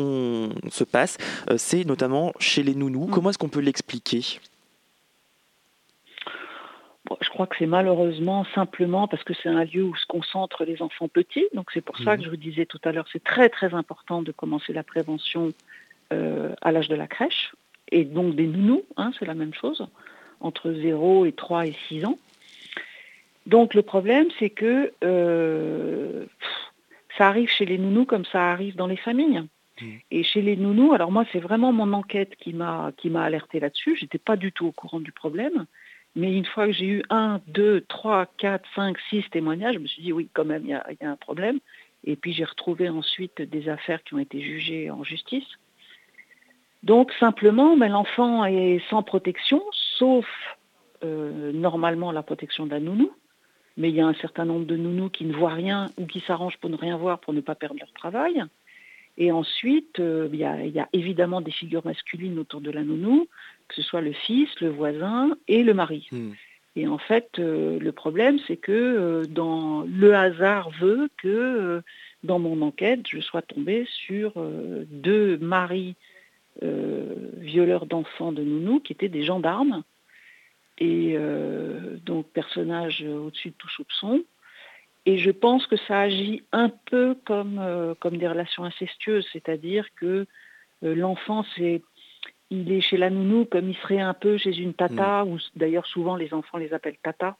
se 0.71 0.85
passent. 0.85 1.19
Euh, 1.51 1.57
c'est 1.59 1.85
notamment 1.85 2.33
chez 2.39 2.63
les 2.63 2.75
nounous. 2.75 3.09
Mm. 3.09 3.11
Comment 3.11 3.31
est-ce 3.31 3.39
qu'on 3.39 3.49
peut 3.49 3.61
l'expliquer? 3.61 4.41
Je 7.21 7.29
crois 7.29 7.47
que 7.47 7.57
c'est 7.59 7.67
malheureusement 7.67 8.45
simplement 8.55 9.07
parce 9.07 9.23
que 9.23 9.33
c'est 9.35 9.49
un 9.49 9.65
lieu 9.65 9.85
où 9.85 9.95
se 9.95 10.07
concentrent 10.07 10.65
les 10.65 10.83
enfants 10.83 11.09
petits. 11.09 11.47
Donc 11.55 11.71
c'est 11.73 11.83
pour 11.83 11.99
ça 11.99 12.15
mm. 12.15 12.19
que 12.19 12.25
je 12.25 12.31
vous 12.31 12.37
disais 12.37 12.65
tout 12.67 12.81
à 12.85 12.93
l'heure, 12.93 13.07
c'est 13.13 13.23
très 13.23 13.49
très 13.51 13.75
important 13.75 14.23
de 14.23 14.33
commencer 14.33 14.73
la 14.73 14.83
prévention 14.83 15.53
euh, 16.13 16.55
à 16.63 16.73
l'âge 16.73 16.89
de 16.89 16.95
la 16.95 17.07
crèche. 17.07 17.53
et 17.93 18.05
donc 18.05 18.35
des 18.35 18.47
nounous, 18.47 18.85
hein, 18.97 19.13
c'est 19.19 19.27
la 19.27 19.35
même 19.35 19.53
chose, 19.53 19.87
entre 20.41 20.73
0 20.73 21.27
et 21.27 21.33
3 21.33 21.67
et 21.67 21.77
6 21.89 22.07
ans. 22.07 22.19
Donc 23.47 23.75
le 23.75 23.83
problème, 23.83 24.27
c'est 24.39 24.51
que 24.51 24.93
euh, 25.05 26.27
ça 27.17 27.29
arrive 27.29 27.49
chez 27.49 27.65
les 27.65 27.79
nounous 27.79 28.05
comme 28.05 28.25
ça 28.25 28.51
arrive 28.51 28.77
dans 28.77 28.89
les 28.89 28.97
familles. 28.97 29.45
Mmh. 29.81 29.87
Et 30.11 30.23
chez 30.25 30.43
les 30.43 30.57
nounous, 30.57 30.93
alors 30.93 31.13
moi, 31.13 31.25
c'est 31.33 31.39
vraiment 31.39 31.73
mon 31.73 31.93
enquête 31.93 32.35
qui 32.37 32.53
m'a 32.53 32.93
qui 32.97 33.09
m'a 33.09 33.23
alerté 33.23 33.61
là-dessus. 33.61 33.97
J'étais 33.97 34.19
pas 34.19 34.37
du 34.37 34.53
tout 34.53 34.67
au 34.67 34.73
courant 34.73 35.01
du 35.01 35.13
problème. 35.13 35.67
Mais 36.17 36.35
une 36.35 36.47
fois 36.47 36.67
que 36.67 36.73
j'ai 36.73 36.87
eu 36.87 37.03
un, 37.11 37.43
deux, 37.47 37.83
trois, 37.83 38.25
quatre, 38.39 38.67
cinq, 38.75 38.97
six 39.11 39.23
témoignages, 39.31 39.75
je 39.75 39.81
me 39.81 39.87
suis 39.87 40.03
dit 40.03 40.13
oui, 40.15 40.31
quand 40.33 40.47
même, 40.47 40.63
il 40.65 40.71
y 40.71 40.75
a, 40.75 40.85
un 41.03 41.17
problème. 41.17 41.59
Et 42.05 42.17
puis 42.17 42.33
j'ai 42.33 42.45
retrouvé 42.45 42.89
ensuite 42.89 43.43
des 43.43 43.69
affaires 43.69 44.03
qui 44.03 44.15
ont 44.15 44.19
été 44.19 44.41
jugées 44.41 44.91
en 44.91 45.05
justice. 45.05 45.47
Donc 46.83 47.13
simplement, 47.21 47.77
ben, 47.77 47.89
l'enfant 47.89 48.47
est 48.47 48.81
sans 48.89 49.03
protection, 49.03 49.63
sauf 49.99 50.27
euh, 51.05 51.53
normalement 51.53 52.13
la 52.13 52.23
protection 52.23 52.65
la 52.65 52.81
nounou 52.81 53.13
mais 53.77 53.91
il 53.91 53.95
y 53.95 54.01
a 54.01 54.07
un 54.07 54.15
certain 54.15 54.45
nombre 54.45 54.67
de 54.67 54.77
nounous 54.77 55.11
qui 55.11 55.25
ne 55.25 55.35
voient 55.35 55.55
rien 55.55 55.87
ou 55.99 56.07
qui 56.07 56.21
s'arrangent 56.21 56.59
pour 56.59 56.71
ne 56.71 56.77
rien 56.77 56.97
voir 56.97 57.21
pour 57.21 57.35
ne 57.35 57.41
pas 57.41 57.55
perdre 57.55 57.77
leur 57.79 57.93
travail. 57.93 58.43
Et 59.19 59.33
ensuite, 59.33 59.99
euh, 59.99 60.29
il, 60.33 60.39
y 60.39 60.45
a, 60.45 60.89
évidemment 60.93 61.41
des 61.41 61.51
figures 61.51 61.85
masculines 61.85 62.39
autour 62.39 62.61
de 62.61 62.71
la 62.71 62.83
nounou, 62.83 63.27
que 63.69 63.75
ce 63.75 63.83
soit 63.83 64.03
le 64.03 64.13
fils, 64.13 64.49
le 64.61 64.69
voisin 64.69 65.37
et 65.49 65.63
le 65.63 65.75
mari. 65.75 66.07
Hmm. 66.13 66.33
Et 66.79 66.87
en 66.87 66.99
fait, 66.99 67.31
euh, 67.39 67.79
le 67.79 67.93
problème, 67.93 68.39
c'est 68.47 68.59
que 68.59 68.73
euh, 68.73 69.25
dans 69.25 69.83
le 69.83 70.15
hasard 70.15 70.71
veut 70.71 71.09
que 71.17 71.83
dans 72.25 72.39
mon 72.39 72.61
enquête, 72.61 73.01
je 73.09 73.21
sois 73.21 73.41
tombée 73.43 73.87
sur 73.89 74.33
deux 74.91 75.39
maris 75.39 75.95
violeurs 76.63 77.87
d'enfants 77.87 78.33
de 78.33 78.43
nounous 78.43 78.81
qui 78.81 78.93
étaient 78.95 79.11
des 79.11 79.23
gendarmes 79.23 79.85
et 80.79 81.15
euh, 81.17 81.97
donc 82.05 82.27
personnage 82.29 83.03
au-dessus 83.03 83.51
de 83.51 83.55
tout 83.55 83.69
soupçon. 83.69 84.25
Et 85.07 85.19
je 85.19 85.31
pense 85.31 85.67
que 85.67 85.77
ça 85.77 86.01
agit 86.01 86.43
un 86.51 86.69
peu 86.69 87.17
comme, 87.25 87.59
euh, 87.61 87.95
comme 87.95 88.17
des 88.19 88.27
relations 88.27 88.65
incestueuses, 88.65 89.27
c'est-à-dire 89.33 89.87
que 89.95 90.27
euh, 90.83 90.95
l'enfant, 90.95 91.45
c'est, 91.57 91.83
il 92.51 92.73
est 92.73 92.81
chez 92.81 92.97
la 92.97 93.09
nounou 93.09 93.45
comme 93.45 93.71
il 93.71 93.77
serait 93.77 94.01
un 94.01 94.15
peu 94.15 94.37
chez 94.37 94.57
une 94.59 94.75
tata, 94.75 95.25
mm. 95.25 95.29
ou 95.29 95.39
d'ailleurs 95.55 95.87
souvent 95.87 96.17
les 96.17 96.35
enfants 96.35 96.59
les 96.59 96.75
appellent 96.75 96.99
tata. 97.03 97.37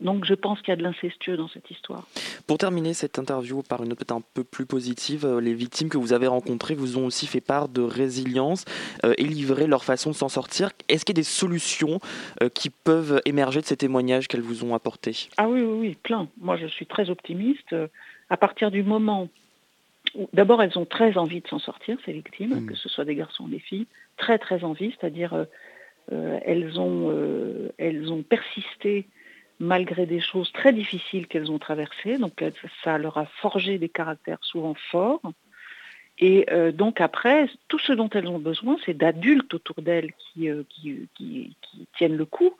Donc 0.00 0.24
je 0.24 0.34
pense 0.34 0.60
qu'il 0.60 0.68
y 0.68 0.72
a 0.72 0.76
de 0.76 0.82
l'incestueux 0.82 1.36
dans 1.36 1.48
cette 1.48 1.70
histoire. 1.70 2.06
Pour 2.46 2.58
terminer 2.58 2.94
cette 2.94 3.18
interview 3.18 3.62
par 3.62 3.82
une 3.82 3.90
note 3.90 4.12
un 4.12 4.22
peu 4.34 4.44
plus 4.44 4.66
positive, 4.66 5.24
euh, 5.24 5.40
les 5.40 5.54
victimes 5.54 5.88
que 5.88 5.96
vous 5.96 6.12
avez 6.12 6.26
rencontrées 6.26 6.74
vous 6.74 6.98
ont 6.98 7.06
aussi 7.06 7.26
fait 7.26 7.40
part 7.40 7.68
de 7.68 7.80
résilience 7.80 8.64
euh, 9.04 9.14
et 9.16 9.24
livré 9.24 9.66
leur 9.66 9.84
façon 9.84 10.10
de 10.10 10.14
s'en 10.14 10.28
sortir. 10.28 10.70
Est-ce 10.88 11.04
qu'il 11.04 11.14
y 11.14 11.18
a 11.18 11.22
des 11.22 11.24
solutions 11.24 11.98
euh, 12.42 12.48
qui 12.48 12.70
peuvent 12.70 13.22
émerger 13.24 13.60
de 13.60 13.66
ces 13.66 13.76
témoignages 13.76 14.28
qu'elles 14.28 14.42
vous 14.42 14.64
ont 14.64 14.74
apportés? 14.74 15.28
Ah 15.38 15.48
oui, 15.48 15.62
oui, 15.62 15.78
oui, 15.78 15.96
plein. 16.02 16.28
Moi 16.40 16.56
je 16.56 16.66
suis 16.66 16.86
très 16.86 17.08
optimiste. 17.08 17.74
À 18.28 18.36
partir 18.36 18.70
du 18.70 18.82
moment 18.82 19.28
où, 20.14 20.28
d'abord 20.34 20.62
elles 20.62 20.78
ont 20.78 20.84
très 20.84 21.16
envie 21.16 21.40
de 21.40 21.48
s'en 21.48 21.58
sortir, 21.58 21.96
ces 22.04 22.12
victimes, 22.12 22.60
mmh. 22.60 22.66
que 22.66 22.74
ce 22.74 22.88
soit 22.88 23.04
des 23.04 23.14
garçons 23.14 23.44
ou 23.44 23.48
des 23.48 23.60
filles, 23.60 23.86
très 24.18 24.38
très 24.38 24.62
envie, 24.62 24.94
c'est-à-dire 24.98 25.46
elles, 26.10 26.78
ont, 26.78 27.12
elles 27.78 28.12
ont 28.12 28.22
persisté 28.22 29.06
malgré 29.58 30.06
des 30.06 30.20
choses 30.20 30.52
très 30.52 30.72
difficiles 30.72 31.26
qu'elles 31.26 31.50
ont 31.50 31.58
traversées. 31.58 32.18
Donc 32.18 32.42
ça 32.84 32.98
leur 32.98 33.18
a 33.18 33.26
forgé 33.26 33.78
des 33.78 33.88
caractères 33.88 34.42
souvent 34.42 34.74
forts. 34.90 35.22
Et 36.18 36.46
euh, 36.50 36.72
donc 36.72 37.00
après, 37.00 37.48
tout 37.68 37.78
ce 37.78 37.92
dont 37.92 38.08
elles 38.10 38.28
ont 38.28 38.38
besoin, 38.38 38.76
c'est 38.84 38.94
d'adultes 38.94 39.52
autour 39.54 39.82
d'elles 39.82 40.12
qui, 40.14 40.48
euh, 40.48 40.62
tiennent 41.96 42.16
le 42.16 42.24
coup, 42.24 42.56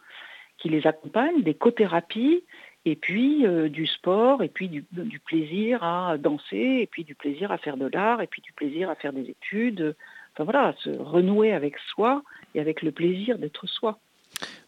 qui 0.59 0.69
les 0.69 0.87
accompagnent, 0.87 1.43
des 1.43 1.55
cothérapies, 1.55 2.45
et 2.85 2.97
puis 2.97 3.47
euh, 3.47 3.69
du 3.69 3.87
sport, 3.87 4.43
et 4.43 4.49
puis 4.49 4.69
du, 4.69 4.85
du, 4.93 5.19
plaisir 5.19 5.83
à 5.83 6.19
danser, 6.19 6.81
et 6.83 6.87
puis 6.87 7.05
du 7.05 7.15
plaisir 7.15 7.51
à 7.51 7.59
faire 7.59 7.77
de 7.77 7.87
l'art, 7.87 8.21
et 8.21 8.27
puis 8.27 8.43
du 8.43 8.53
plaisir 8.53 8.91
à 8.91 8.95
faire 8.95 9.13
des 9.13 9.31
études. 9.31 9.97
Enfin 10.35 10.45
voilà, 10.45 10.75
se 10.81 10.91
renouer 10.91 11.53
avec 11.53 11.79
soi 11.79 12.23
et 12.55 12.61
avec 12.61 12.83
le 12.83 12.93
plaisir 12.93 13.39
d'être 13.39 13.67
soi. 13.67 13.99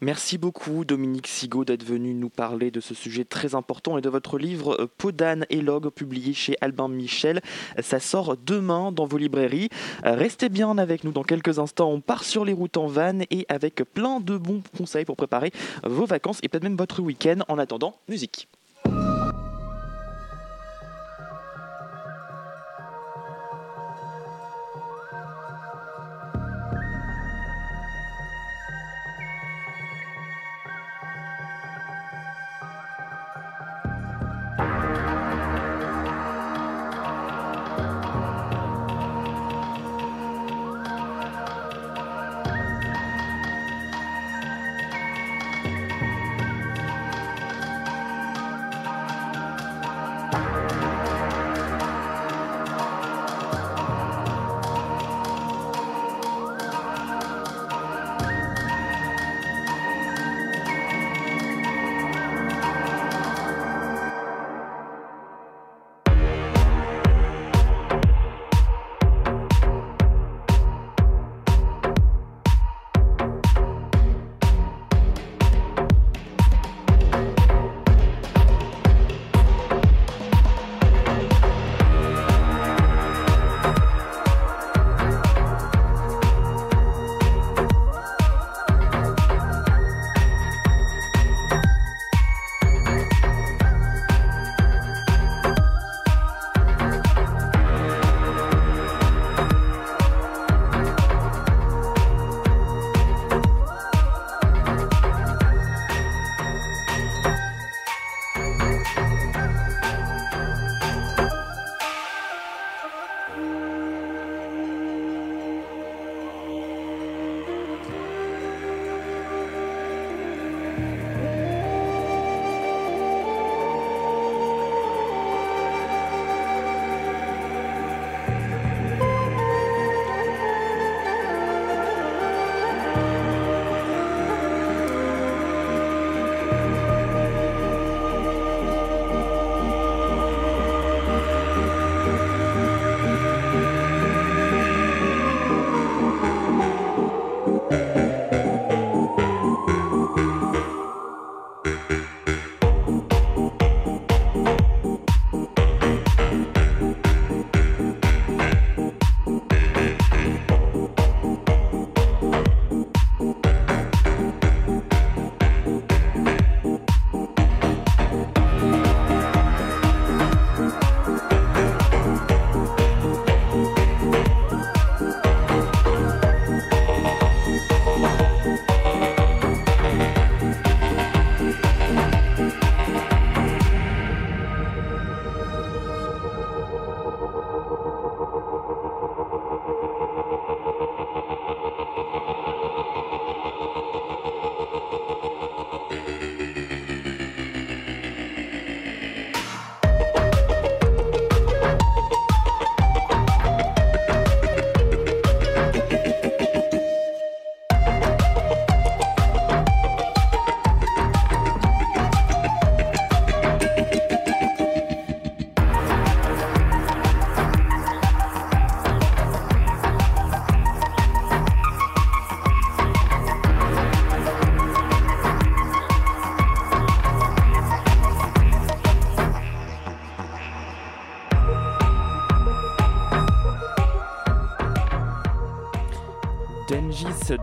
Merci 0.01 0.39
beaucoup 0.39 0.85
Dominique 0.85 1.27
Sigaud 1.27 1.65
d'être 1.65 1.83
venu 1.83 2.15
nous 2.15 2.29
parler 2.29 2.71
de 2.71 2.79
ce 2.79 2.95
sujet 2.95 3.25
très 3.25 3.57
important 3.57 3.99
et 3.99 4.01
de 4.01 4.09
votre 4.09 4.39
livre 4.39 4.81
euh, 4.81 4.87
Peau 4.97 5.11
d'âne 5.11 5.45
et 5.51 5.61
log 5.61 5.89
publié 5.89 6.35
chez 6.35 6.57
Albin 6.61 6.87
Michel. 6.87 7.41
Ça 7.83 7.99
sort 7.99 8.37
demain 8.37 8.93
dans 8.93 9.07
vos 9.07 9.19
librairies. 9.19 9.71
Euh, 10.07 10.15
restez 10.15 10.51
bien 10.51 10.79
avec 10.79 11.03
nous 11.03 11.11
dans 11.11 11.25
quelques 11.25 11.59
instants. 11.59 11.91
On 11.91 12.01
part 12.01 12.23
sur 12.23 12.45
les 12.45 12.53
routes 12.53 12.77
en 12.77 12.87
van 12.87 13.19
et 13.31 13.45
avec 13.49 13.83
plein 13.93 14.21
de 14.21 14.37
bons 14.37 14.63
conseils 14.77 15.05
pour 15.05 15.17
préparer 15.17 15.51
vos 15.83 16.07
vacances 16.07 16.39
et 16.45 16.49
peut-être 16.49 16.63
même 16.63 16.77
votre 16.77 17.03
week-end. 17.03 17.41
En 17.49 17.59
attendant, 17.59 17.97
musique. 18.09 18.47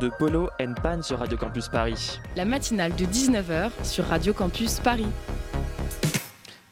De 0.06 0.12
Polo 0.20 0.50
and 0.62 0.76
Pan 0.84 1.02
sur 1.02 1.18
Radio 1.18 1.36
Campus 1.36 1.68
Paris. 1.68 2.20
La 2.36 2.46
matinale 2.46 2.94
de 2.96 3.06
19h 3.06 3.72
sur 3.84 4.06
Radio 4.06 4.34
Campus 4.34 4.80
Paris. 4.80 5.08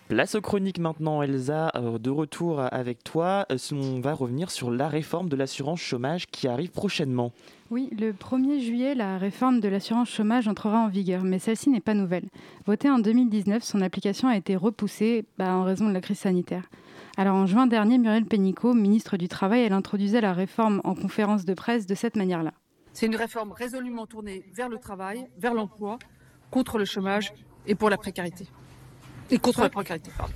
Place 0.08 0.36
aux 0.36 0.42
chroniques 0.42 0.78
maintenant, 0.78 1.24
Elsa, 1.24 1.72
euh, 1.74 1.98
de 1.98 2.12
retour 2.12 2.62
avec 2.72 3.04
toi. 3.04 3.48
Euh, 3.52 3.58
on 3.72 4.02
va 4.02 4.14
revenir 4.14 4.52
sur 4.52 4.70
la 4.70 4.88
réforme 4.88 5.30
de 5.30 5.36
l'assurance 5.36 5.80
chômage 5.80 6.28
qui 6.28 6.48
arrive 6.48 6.70
prochainement. 6.70 7.32
Oui, 7.72 7.90
le 8.00 8.12
1er 8.12 8.60
juillet, 8.60 8.94
la 8.94 9.18
réforme 9.18 9.62
de 9.62 9.68
l'assurance 9.68 10.12
chômage 10.12 10.48
entrera 10.48 10.78
en 10.78 10.88
vigueur, 10.88 11.24
mais 11.24 11.40
celle-ci 11.40 11.72
n'est 11.72 11.80
pas 11.80 11.96
nouvelle. 11.96 12.26
Votée 12.68 12.92
en 12.92 13.00
2019, 13.00 13.64
son 13.64 13.82
application 13.82 14.28
a 14.28 14.38
été 14.38 14.56
repoussée 14.56 15.26
bah, 15.40 15.56
en 15.56 15.64
raison 15.64 15.88
de 15.88 15.94
la 15.94 16.02
crise 16.02 16.20
sanitaire. 16.20 16.70
Alors 17.18 17.36
en 17.36 17.48
juin 17.48 17.66
dernier, 17.66 17.98
Muriel 17.98 18.26
Pénicaud, 18.26 18.76
ministre 18.76 19.18
du 19.18 19.28
Travail, 19.28 19.62
elle 19.62 19.74
introduisait 19.74 20.22
la 20.22 20.34
réforme 20.34 20.82
en 20.84 20.94
conférence 20.94 21.46
de 21.46 21.56
presse 21.56 21.88
de 21.88 21.96
cette 21.96 22.16
manière-là. 22.16 22.54
C'est 22.94 23.08
une 23.08 23.16
réforme 23.16 23.52
résolument 23.52 24.06
tournée 24.06 24.46
vers 24.54 24.70
le 24.70 24.78
travail, 24.78 25.28
vers 25.38 25.54
l'emploi, 25.56 25.98
contre 26.52 26.78
le 26.78 26.86
chômage 26.86 27.34
et 27.66 27.74
pour 27.74 27.90
la 27.90 27.98
précarité. 27.98 28.48
Et 29.32 29.40
contre 29.40 29.62
la 29.62 29.70
précarité, 29.70 30.12
pardon. 30.16 30.34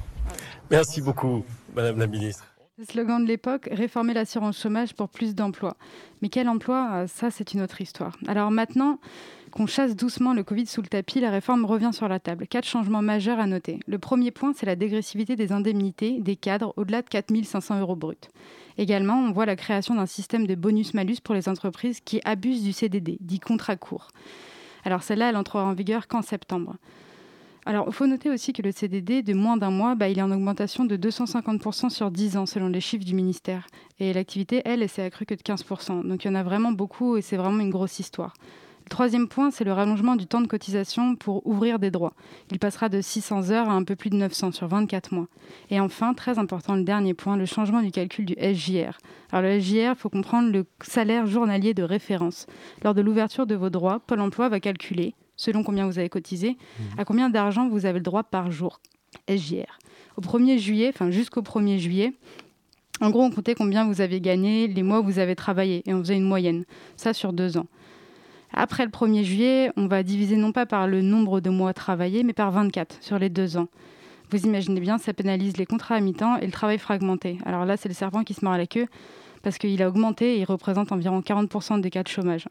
Merci 0.71 1.01
beaucoup, 1.01 1.45
Madame 1.75 1.99
la 1.99 2.07
Ministre. 2.07 2.45
Le 2.79 2.85
slogan 2.85 3.23
de 3.23 3.27
l'époque, 3.27 3.69
réformer 3.71 4.13
l'assurance 4.13 4.59
chômage 4.59 4.93
pour 4.93 5.09
plus 5.09 5.33
d'emplois. 5.33 5.77
Mais 6.21 6.29
quel 6.29 6.47
emploi? 6.49 6.89
Euh, 6.93 7.07
Ça, 7.07 7.31
c'est 7.31 7.53
une 7.53 7.61
autre 7.61 7.81
histoire. 7.81 8.17
Alors 8.27 8.51
maintenant 8.51 8.99
qu'on 9.57 9.65
chasse 9.65 9.95
doucement 9.95 10.35
le 10.35 10.43
Covid 10.43 10.67
sous 10.67 10.83
le 10.83 10.87
tapis, 10.87 11.19
la 11.19 11.31
réforme 11.31 11.65
revient 11.65 11.89
sur 11.91 12.07
la 12.07 12.19
table. 12.19 12.45
Quatre 12.45 12.67
changements 12.67 13.01
majeurs 13.01 13.39
à 13.39 13.47
noter. 13.47 13.79
Le 13.87 13.97
premier 13.97 14.29
point, 14.29 14.53
c'est 14.55 14.67
la 14.67 14.75
dégressivité 14.75 15.35
des 15.35 15.51
indemnités 15.51 16.19
des 16.21 16.35
cadres 16.35 16.75
au-delà 16.77 17.01
de 17.01 17.09
4 17.09 17.33
500 17.43 17.79
euros 17.79 17.95
bruts. 17.95 18.15
Également, 18.77 19.17
on 19.17 19.31
voit 19.31 19.47
la 19.47 19.55
création 19.55 19.95
d'un 19.95 20.05
système 20.05 20.45
de 20.45 20.53
bonus-malus 20.53 21.21
pour 21.23 21.33
les 21.33 21.49
entreprises 21.49 22.01
qui 22.01 22.21
abusent 22.23 22.61
du 22.61 22.71
CDD, 22.71 23.17
dit 23.19 23.39
contrat 23.39 23.77
court. 23.77 24.09
Alors 24.85 25.01
celle-là, 25.01 25.29
elle 25.29 25.37
entrera 25.37 25.65
en 25.65 25.73
vigueur 25.73 26.07
qu'en 26.07 26.21
septembre. 26.21 26.75
Alors, 27.65 27.85
il 27.87 27.93
faut 27.93 28.05
noter 28.05 28.29
aussi 28.29 28.53
que 28.53 28.61
le 28.61 28.71
CDD 28.71 29.23
de 29.23 29.33
moins 29.33 29.57
d'un 29.57 29.71
mois, 29.71 29.95
bah, 29.95 30.07
il 30.07 30.19
est 30.19 30.21
en 30.21 30.31
augmentation 30.31 30.85
de 30.85 30.95
250% 30.95 31.89
sur 31.89 32.11
10 32.11 32.37
ans, 32.37 32.45
selon 32.45 32.67
les 32.67 32.79
chiffres 32.79 33.03
du 33.03 33.15
ministère. 33.15 33.65
Et 33.99 34.13
l'activité, 34.13 34.61
elle, 34.65 34.83
elle 34.83 34.89
s'est 34.89 35.01
accrue 35.01 35.25
que 35.25 35.33
de 35.33 35.41
15%. 35.41 36.07
Donc, 36.07 36.23
il 36.23 36.27
y 36.27 36.29
en 36.29 36.35
a 36.35 36.43
vraiment 36.43 36.71
beaucoup 36.71 37.17
et 37.17 37.23
c'est 37.23 37.37
vraiment 37.37 37.59
une 37.59 37.71
grosse 37.71 37.99
histoire. 37.99 38.33
Le 38.87 38.89
troisième 38.89 39.27
point, 39.27 39.51
c'est 39.51 39.65
le 39.65 39.73
rallongement 39.73 40.15
du 40.15 40.27
temps 40.27 40.39
de 40.39 40.47
cotisation 40.47 41.17
pour 41.17 41.45
ouvrir 41.45 41.77
des 41.77 41.91
droits. 41.91 42.13
Il 42.51 42.57
passera 42.57 42.87
de 42.87 43.01
600 43.01 43.51
heures 43.51 43.67
à 43.67 43.73
un 43.73 43.83
peu 43.83 43.97
plus 43.97 44.09
de 44.09 44.15
900 44.15 44.53
sur 44.53 44.65
24 44.69 45.13
mois. 45.13 45.27
Et 45.69 45.81
enfin, 45.81 46.13
très 46.13 46.39
important, 46.39 46.73
le 46.73 46.83
dernier 46.83 47.13
point, 47.13 47.35
le 47.35 47.45
changement 47.45 47.81
du 47.81 47.91
calcul 47.91 48.23
du 48.23 48.33
SJR. 48.35 48.97
Alors 49.33 49.43
le 49.43 49.59
SJR, 49.59 49.91
il 49.91 49.95
faut 49.97 50.07
comprendre 50.07 50.53
le 50.53 50.65
salaire 50.81 51.27
journalier 51.27 51.73
de 51.73 51.83
référence. 51.83 52.47
Lors 52.81 52.93
de 52.93 53.01
l'ouverture 53.01 53.45
de 53.45 53.55
vos 53.55 53.69
droits, 53.69 53.99
Pôle 53.99 54.21
Emploi 54.21 54.47
va 54.47 54.61
calculer 54.61 55.15
selon 55.35 55.63
combien 55.63 55.85
vous 55.85 55.99
avez 55.99 56.07
cotisé, 56.07 56.51
mmh. 56.51 56.83
à 56.97 57.03
combien 57.03 57.29
d'argent 57.29 57.67
vous 57.67 57.85
avez 57.85 57.99
le 57.99 58.05
droit 58.05 58.23
par 58.23 58.51
jour, 58.51 58.79
SJR. 59.29 59.79
Au 60.15 60.21
1er 60.21 60.59
juillet, 60.59 60.91
enfin 60.93 61.11
jusqu'au 61.11 61.41
1er 61.41 61.77
juillet, 61.77 62.13
en 62.99 63.11
gros, 63.11 63.21
on 63.21 63.29
comptait 63.29 63.53
combien 63.53 63.85
vous 63.85 64.01
avez 64.01 64.19
gagné, 64.21 64.67
les 64.67 64.81
mois 64.81 65.01
où 65.01 65.03
vous 65.03 65.19
avez 65.19 65.35
travaillé, 65.35 65.83
et 65.85 65.93
on 65.93 65.99
faisait 65.99 66.15
une 66.15 66.23
moyenne, 66.23 66.65
ça 66.95 67.13
sur 67.13 67.31
deux 67.31 67.57
ans. 67.57 67.67
Après 68.53 68.85
le 68.85 68.91
1er 68.91 69.23
juillet, 69.23 69.71
on 69.77 69.87
va 69.87 70.03
diviser 70.03 70.35
non 70.35 70.51
pas 70.51 70.65
par 70.65 70.87
le 70.87 71.01
nombre 71.01 71.39
de 71.41 71.49
mois 71.49 71.73
travaillés, 71.73 72.23
mais 72.23 72.33
par 72.33 72.51
24 72.51 72.97
sur 73.01 73.19
les 73.19 73.29
deux 73.29 73.57
ans. 73.57 73.67
Vous 74.29 74.45
imaginez 74.45 74.79
bien, 74.79 74.97
ça 74.97 75.13
pénalise 75.13 75.57
les 75.57 75.65
contrats 75.65 75.95
à 75.95 75.99
mi-temps 76.01 76.37
et 76.37 76.45
le 76.45 76.51
travail 76.51 76.77
fragmenté. 76.77 77.37
Alors 77.45 77.65
là, 77.65 77.77
c'est 77.77 77.87
le 77.87 77.95
serpent 77.95 78.23
qui 78.23 78.33
se 78.33 78.43
mord 78.43 78.53
à 78.53 78.57
la 78.57 78.67
queue, 78.67 78.87
parce 79.41 79.57
qu'il 79.57 79.81
a 79.81 79.87
augmenté 79.87 80.35
et 80.35 80.39
il 80.39 80.45
représente 80.45 80.91
environ 80.91 81.21
40% 81.21 81.79
des 81.81 81.89
cas 81.89 82.03
de 82.03 82.07
chômage. 82.07 82.47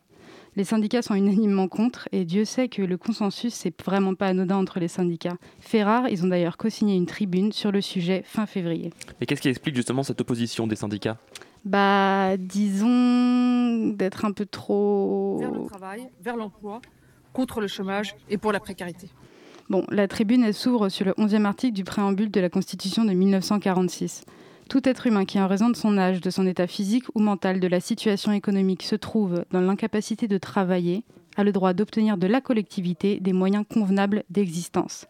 Les 0.57 0.64
syndicats 0.64 1.03
sont 1.03 1.14
unanimement 1.14 1.68
contre 1.68 2.09
et 2.12 2.24
Dieu 2.24 2.47
sait 2.47 2.68
que 2.68 2.80
le 2.80 2.97
consensus, 2.97 3.53
c'est 3.53 3.78
vraiment 3.82 4.14
pas 4.14 4.28
anodin 4.28 4.57
entre 4.57 4.80
les 4.80 4.88
syndicats. 4.88 5.36
Fait 5.61 5.84
rare, 5.84 6.09
ils 6.09 6.24
ont 6.24 6.28
d'ailleurs 6.28 6.57
co-signé 6.57 6.97
une 6.97 7.05
tribune 7.05 7.53
sur 7.53 7.70
le 7.70 7.82
sujet 7.82 8.22
fin 8.24 8.47
février. 8.47 8.90
Et 9.20 9.26
qu'est-ce 9.26 9.42
qui 9.42 9.51
explique 9.51 9.76
justement 9.76 10.03
cette 10.03 10.20
opposition 10.22 10.66
des 10.66 10.76
syndicats? 10.76 11.18
Bah, 11.67 12.37
disons 12.37 13.89
d'être 13.89 14.25
un 14.25 14.31
peu 14.31 14.47
trop. 14.47 15.39
Vers 15.41 15.51
le 15.51 15.67
travail, 15.67 16.09
vers 16.23 16.37
l'emploi, 16.37 16.81
contre 17.33 17.61
le 17.61 17.67
chômage 17.67 18.14
et 18.31 18.39
pour 18.39 18.53
la 18.53 18.61
précarité. 18.61 19.09
Bon, 19.69 19.85
la 19.91 20.07
tribune, 20.07 20.45
elle 20.45 20.55
s'ouvre 20.55 20.89
sur 20.89 21.07
le 21.07 21.12
11e 21.14 21.45
article 21.45 21.75
du 21.75 21.83
préambule 21.83 22.31
de 22.31 22.41
la 22.41 22.51
Constitution 22.51 23.05
de 23.05 23.12
1946. 23.12 24.25
Tout 24.69 24.89
être 24.89 25.09
humain 25.09 25.25
qui, 25.25 25.41
en 25.41 25.49
raison 25.49 25.69
de 25.69 25.75
son 25.75 25.99
âge, 25.99 26.21
de 26.21 26.31
son 26.31 26.47
état 26.47 26.69
physique 26.69 27.07
ou 27.17 27.21
mental, 27.21 27.59
de 27.59 27.67
la 27.67 27.81
situation 27.81 28.31
économique, 28.31 28.85
se 28.85 28.95
trouve 28.95 29.45
dans 29.51 29.61
l'incapacité 29.61 30.29
de 30.29 30.39
travailler, 30.39 31.03
a 31.37 31.43
le 31.43 31.51
droit 31.51 31.73
d'obtenir 31.73 32.17
de 32.17 32.29
la 32.29 32.41
collectivité 32.41 33.19
des 33.19 33.33
moyens 33.33 33.64
convenables 33.69 34.23
d'existence. 34.31 35.09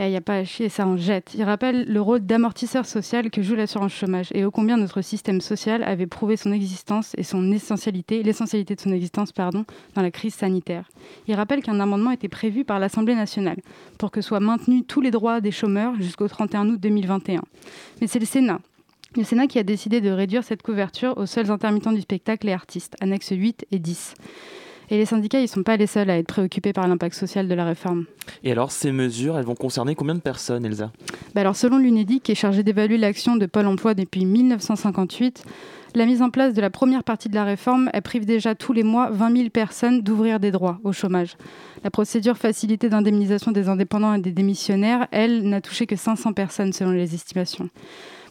Il 0.00 0.06
eh, 0.06 0.08
n'y 0.08 0.16
a 0.16 0.22
pas 0.22 0.36
à 0.36 0.44
chier, 0.44 0.70
ça 0.70 0.86
en 0.86 0.96
jette. 0.96 1.34
Il 1.34 1.42
rappelle 1.42 1.84
le 1.84 2.00
rôle 2.00 2.20
d'amortisseur 2.20 2.86
social 2.86 3.30
que 3.30 3.42
joue 3.42 3.54
l'assurance 3.54 3.92
chômage 3.92 4.30
et 4.32 4.46
ô 4.46 4.50
combien 4.50 4.78
notre 4.78 5.02
système 5.02 5.42
social 5.42 5.82
avait 5.82 6.06
prouvé 6.06 6.38
son 6.38 6.52
existence 6.52 7.12
et 7.18 7.22
son 7.22 7.52
essentialité, 7.52 8.22
l'essentialité 8.22 8.74
de 8.74 8.80
son 8.80 8.92
existence, 8.92 9.30
pardon, 9.30 9.66
dans 9.94 10.00
la 10.00 10.10
crise 10.10 10.32
sanitaire. 10.32 10.88
Il 11.28 11.34
rappelle 11.34 11.62
qu'un 11.62 11.78
amendement 11.80 12.12
était 12.12 12.28
prévu 12.28 12.64
par 12.64 12.78
l'Assemblée 12.78 13.14
nationale 13.14 13.58
pour 13.98 14.10
que 14.10 14.22
soient 14.22 14.40
maintenus 14.40 14.84
tous 14.88 15.02
les 15.02 15.10
droits 15.10 15.42
des 15.42 15.50
chômeurs 15.50 15.94
jusqu'au 15.96 16.28
31 16.28 16.70
août 16.70 16.80
2021. 16.80 17.42
Mais 18.00 18.06
c'est 18.06 18.20
le 18.20 18.24
Sénat 18.26 18.60
le 19.16 19.24
Sénat 19.24 19.48
qui 19.48 19.58
a 19.58 19.64
décidé 19.64 20.00
de 20.00 20.08
réduire 20.08 20.44
cette 20.44 20.62
couverture 20.62 21.18
aux 21.18 21.26
seuls 21.26 21.50
intermittents 21.50 21.92
du 21.92 22.00
spectacle 22.00 22.48
et 22.48 22.52
artistes, 22.52 22.94
annexes 23.00 23.32
8 23.32 23.66
et 23.72 23.80
10. 23.80 24.14
Et 24.90 24.96
les 24.96 25.06
syndicats, 25.06 25.38
ils 25.38 25.44
ne 25.44 25.48
sont 25.48 25.62
pas 25.62 25.76
les 25.76 25.86
seuls 25.86 26.10
à 26.10 26.18
être 26.18 26.26
préoccupés 26.26 26.72
par 26.72 26.88
l'impact 26.88 27.14
social 27.14 27.46
de 27.46 27.54
la 27.54 27.64
réforme. 27.64 28.06
Et 28.42 28.50
alors, 28.50 28.72
ces 28.72 28.90
mesures, 28.90 29.38
elles 29.38 29.44
vont 29.44 29.54
concerner 29.54 29.94
combien 29.94 30.16
de 30.16 30.20
personnes, 30.20 30.64
Elsa? 30.64 30.90
Bah 31.34 31.42
alors, 31.42 31.54
Selon 31.54 31.78
l'UNEDIC, 31.78 32.22
qui 32.22 32.32
est 32.32 32.36
chargé 32.36 32.62
d'évaluer 32.62 32.98
l'action 32.98 33.36
de 33.36 33.46
Pôle 33.46 33.66
emploi 33.66 33.94
depuis 33.94 34.24
1958, 34.24 35.44
la 35.94 36.06
mise 36.06 36.22
en 36.22 36.30
place 36.30 36.54
de 36.54 36.60
la 36.60 36.70
première 36.70 37.04
partie 37.04 37.28
de 37.28 37.34
la 37.34 37.44
réforme, 37.44 37.90
elle 37.92 38.02
prive 38.02 38.24
déjà 38.24 38.54
tous 38.54 38.72
les 38.72 38.82
mois 38.82 39.10
20 39.10 39.36
000 39.36 39.48
personnes 39.50 40.02
d'ouvrir 40.02 40.40
des 40.40 40.50
droits 40.50 40.80
au 40.84 40.92
chômage. 40.92 41.36
La 41.84 41.90
procédure 41.90 42.36
facilitée 42.36 42.88
d'indemnisation 42.88 43.52
des 43.52 43.68
indépendants 43.68 44.14
et 44.14 44.20
des 44.20 44.32
démissionnaires, 44.32 45.06
elle, 45.10 45.48
n'a 45.48 45.60
touché 45.60 45.86
que 45.86 45.96
500 45.96 46.32
personnes 46.32 46.72
selon 46.72 46.92
les 46.92 47.14
estimations. 47.14 47.68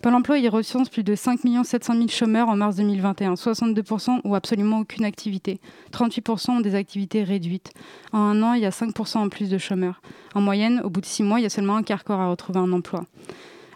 Pôle 0.02 0.14
emploi 0.14 0.38
y 0.40 0.48
recense 0.48 0.88
plus 0.88 1.04
de 1.04 1.14
5 1.14 1.42
700 1.66 1.94
000 1.94 2.08
chômeurs 2.08 2.48
en 2.48 2.56
mars 2.56 2.78
2021. 2.78 3.34
62% 3.34 4.22
ont 4.24 4.34
absolument 4.34 4.80
aucune 4.80 5.04
activité. 5.04 5.60
38% 5.92 6.52
ont 6.52 6.62
des 6.62 6.74
activités 6.74 7.24
réduites. 7.24 7.74
En 8.14 8.20
un 8.20 8.42
an, 8.44 8.54
il 8.54 8.62
y 8.62 8.66
a 8.66 8.70
5% 8.70 9.18
en 9.18 9.28
plus 9.28 9.50
de 9.50 9.58
chômeurs. 9.58 10.02
En 10.36 10.42
moyenne, 10.42 10.82
au 10.86 10.90
bout 10.90 11.02
de 11.02 11.06
6 11.06 11.24
mois, 11.24 11.42
il 11.42 11.44
y 11.44 11.46
a 11.46 11.50
seulement 11.50 11.76
un 11.76 11.84
quart 11.84 12.06
corps 12.06 12.22
à 12.22 12.30
retrouver 12.30 12.60
un 12.60 12.72
emploi. 12.72 13.04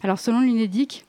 Alors 0.01 0.17
selon 0.17 0.39
l'UNEDIC, 0.39 1.05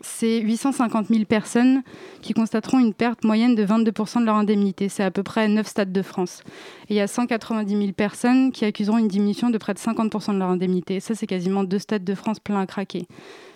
c'est 0.00 0.40
850 0.40 1.06
000 1.06 1.24
personnes 1.24 1.82
qui 2.20 2.34
constateront 2.34 2.80
une 2.80 2.94
perte 2.94 3.22
moyenne 3.22 3.54
de 3.54 3.64
22% 3.64 4.20
de 4.20 4.24
leur 4.24 4.34
indemnité. 4.34 4.88
C'est 4.88 5.04
à 5.04 5.12
peu 5.12 5.22
près 5.22 5.46
9 5.46 5.66
stades 5.66 5.92
de 5.92 6.02
France. 6.02 6.42
Et 6.88 6.94
il 6.94 6.96
y 6.96 7.00
a 7.00 7.06
190 7.06 7.76
000 7.76 7.92
personnes 7.92 8.50
qui 8.50 8.64
accuseront 8.64 8.98
une 8.98 9.08
diminution 9.08 9.50
de 9.50 9.58
près 9.58 9.74
de 9.74 9.78
50% 9.78 10.34
de 10.34 10.38
leur 10.38 10.48
indemnité. 10.48 10.98
Ça, 10.98 11.14
c'est 11.14 11.28
quasiment 11.28 11.62
deux 11.62 11.78
stades 11.78 12.04
de 12.04 12.14
France 12.16 12.40
pleins 12.40 12.60
à 12.60 12.66
craquer. 12.66 13.06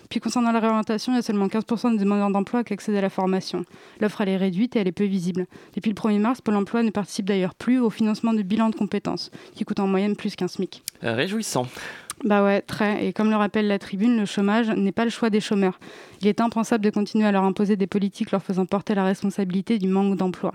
Puis 0.09 0.19
concernant 0.19 0.51
la 0.51 0.59
réorientation, 0.59 1.13
il 1.13 1.15
y 1.15 1.19
a 1.19 1.21
seulement 1.21 1.47
15% 1.47 1.93
des 1.93 2.03
demandeurs 2.03 2.29
d'emploi 2.29 2.63
qui 2.63 2.73
accèdent 2.73 2.95
à 2.95 3.01
la 3.01 3.09
formation. 3.09 3.65
L'offre 3.99 4.21
elle 4.21 4.29
est 4.29 4.37
réduite 4.37 4.75
et 4.75 4.79
elle 4.79 4.87
est 4.87 4.91
peu 4.91 5.05
visible. 5.05 5.45
Depuis 5.75 5.89
le 5.89 5.95
1er 5.95 6.19
mars, 6.19 6.41
Pôle 6.41 6.55
emploi 6.55 6.83
ne 6.83 6.89
participe 6.89 7.25
d'ailleurs 7.25 7.55
plus 7.55 7.79
au 7.79 7.89
financement 7.89 8.33
de 8.33 8.41
bilan 8.41 8.69
de 8.69 8.75
compétences, 8.75 9.31
qui 9.55 9.63
coûte 9.65 9.79
en 9.79 9.87
moyenne 9.87 10.15
plus 10.15 10.35
qu'un 10.35 10.47
SMIC. 10.47 10.83
Réjouissant. 11.01 11.67
Bah 12.23 12.43
ouais, 12.43 12.61
très. 12.61 13.05
Et 13.05 13.13
comme 13.13 13.29
le 13.29 13.35
rappelle 13.35 13.67
la 13.67 13.77
tribune, 13.77 14.17
le 14.17 14.25
chômage 14.25 14.69
n'est 14.69 14.91
pas 14.91 15.03
le 15.03 15.11
choix 15.11 15.29
des 15.29 15.39
chômeurs. 15.39 15.79
Il 16.21 16.27
est 16.27 16.41
impensable 16.41 16.83
de 16.83 16.89
continuer 16.89 17.27
à 17.27 17.31
leur 17.31 17.43
imposer 17.43 17.75
des 17.75 17.85
politiques 17.85 18.31
leur 18.31 18.41
faisant 18.41 18.65
porter 18.65 18.95
la 18.95 19.03
responsabilité 19.03 19.77
du 19.77 19.87
manque 19.87 20.17
d'emploi. 20.17 20.53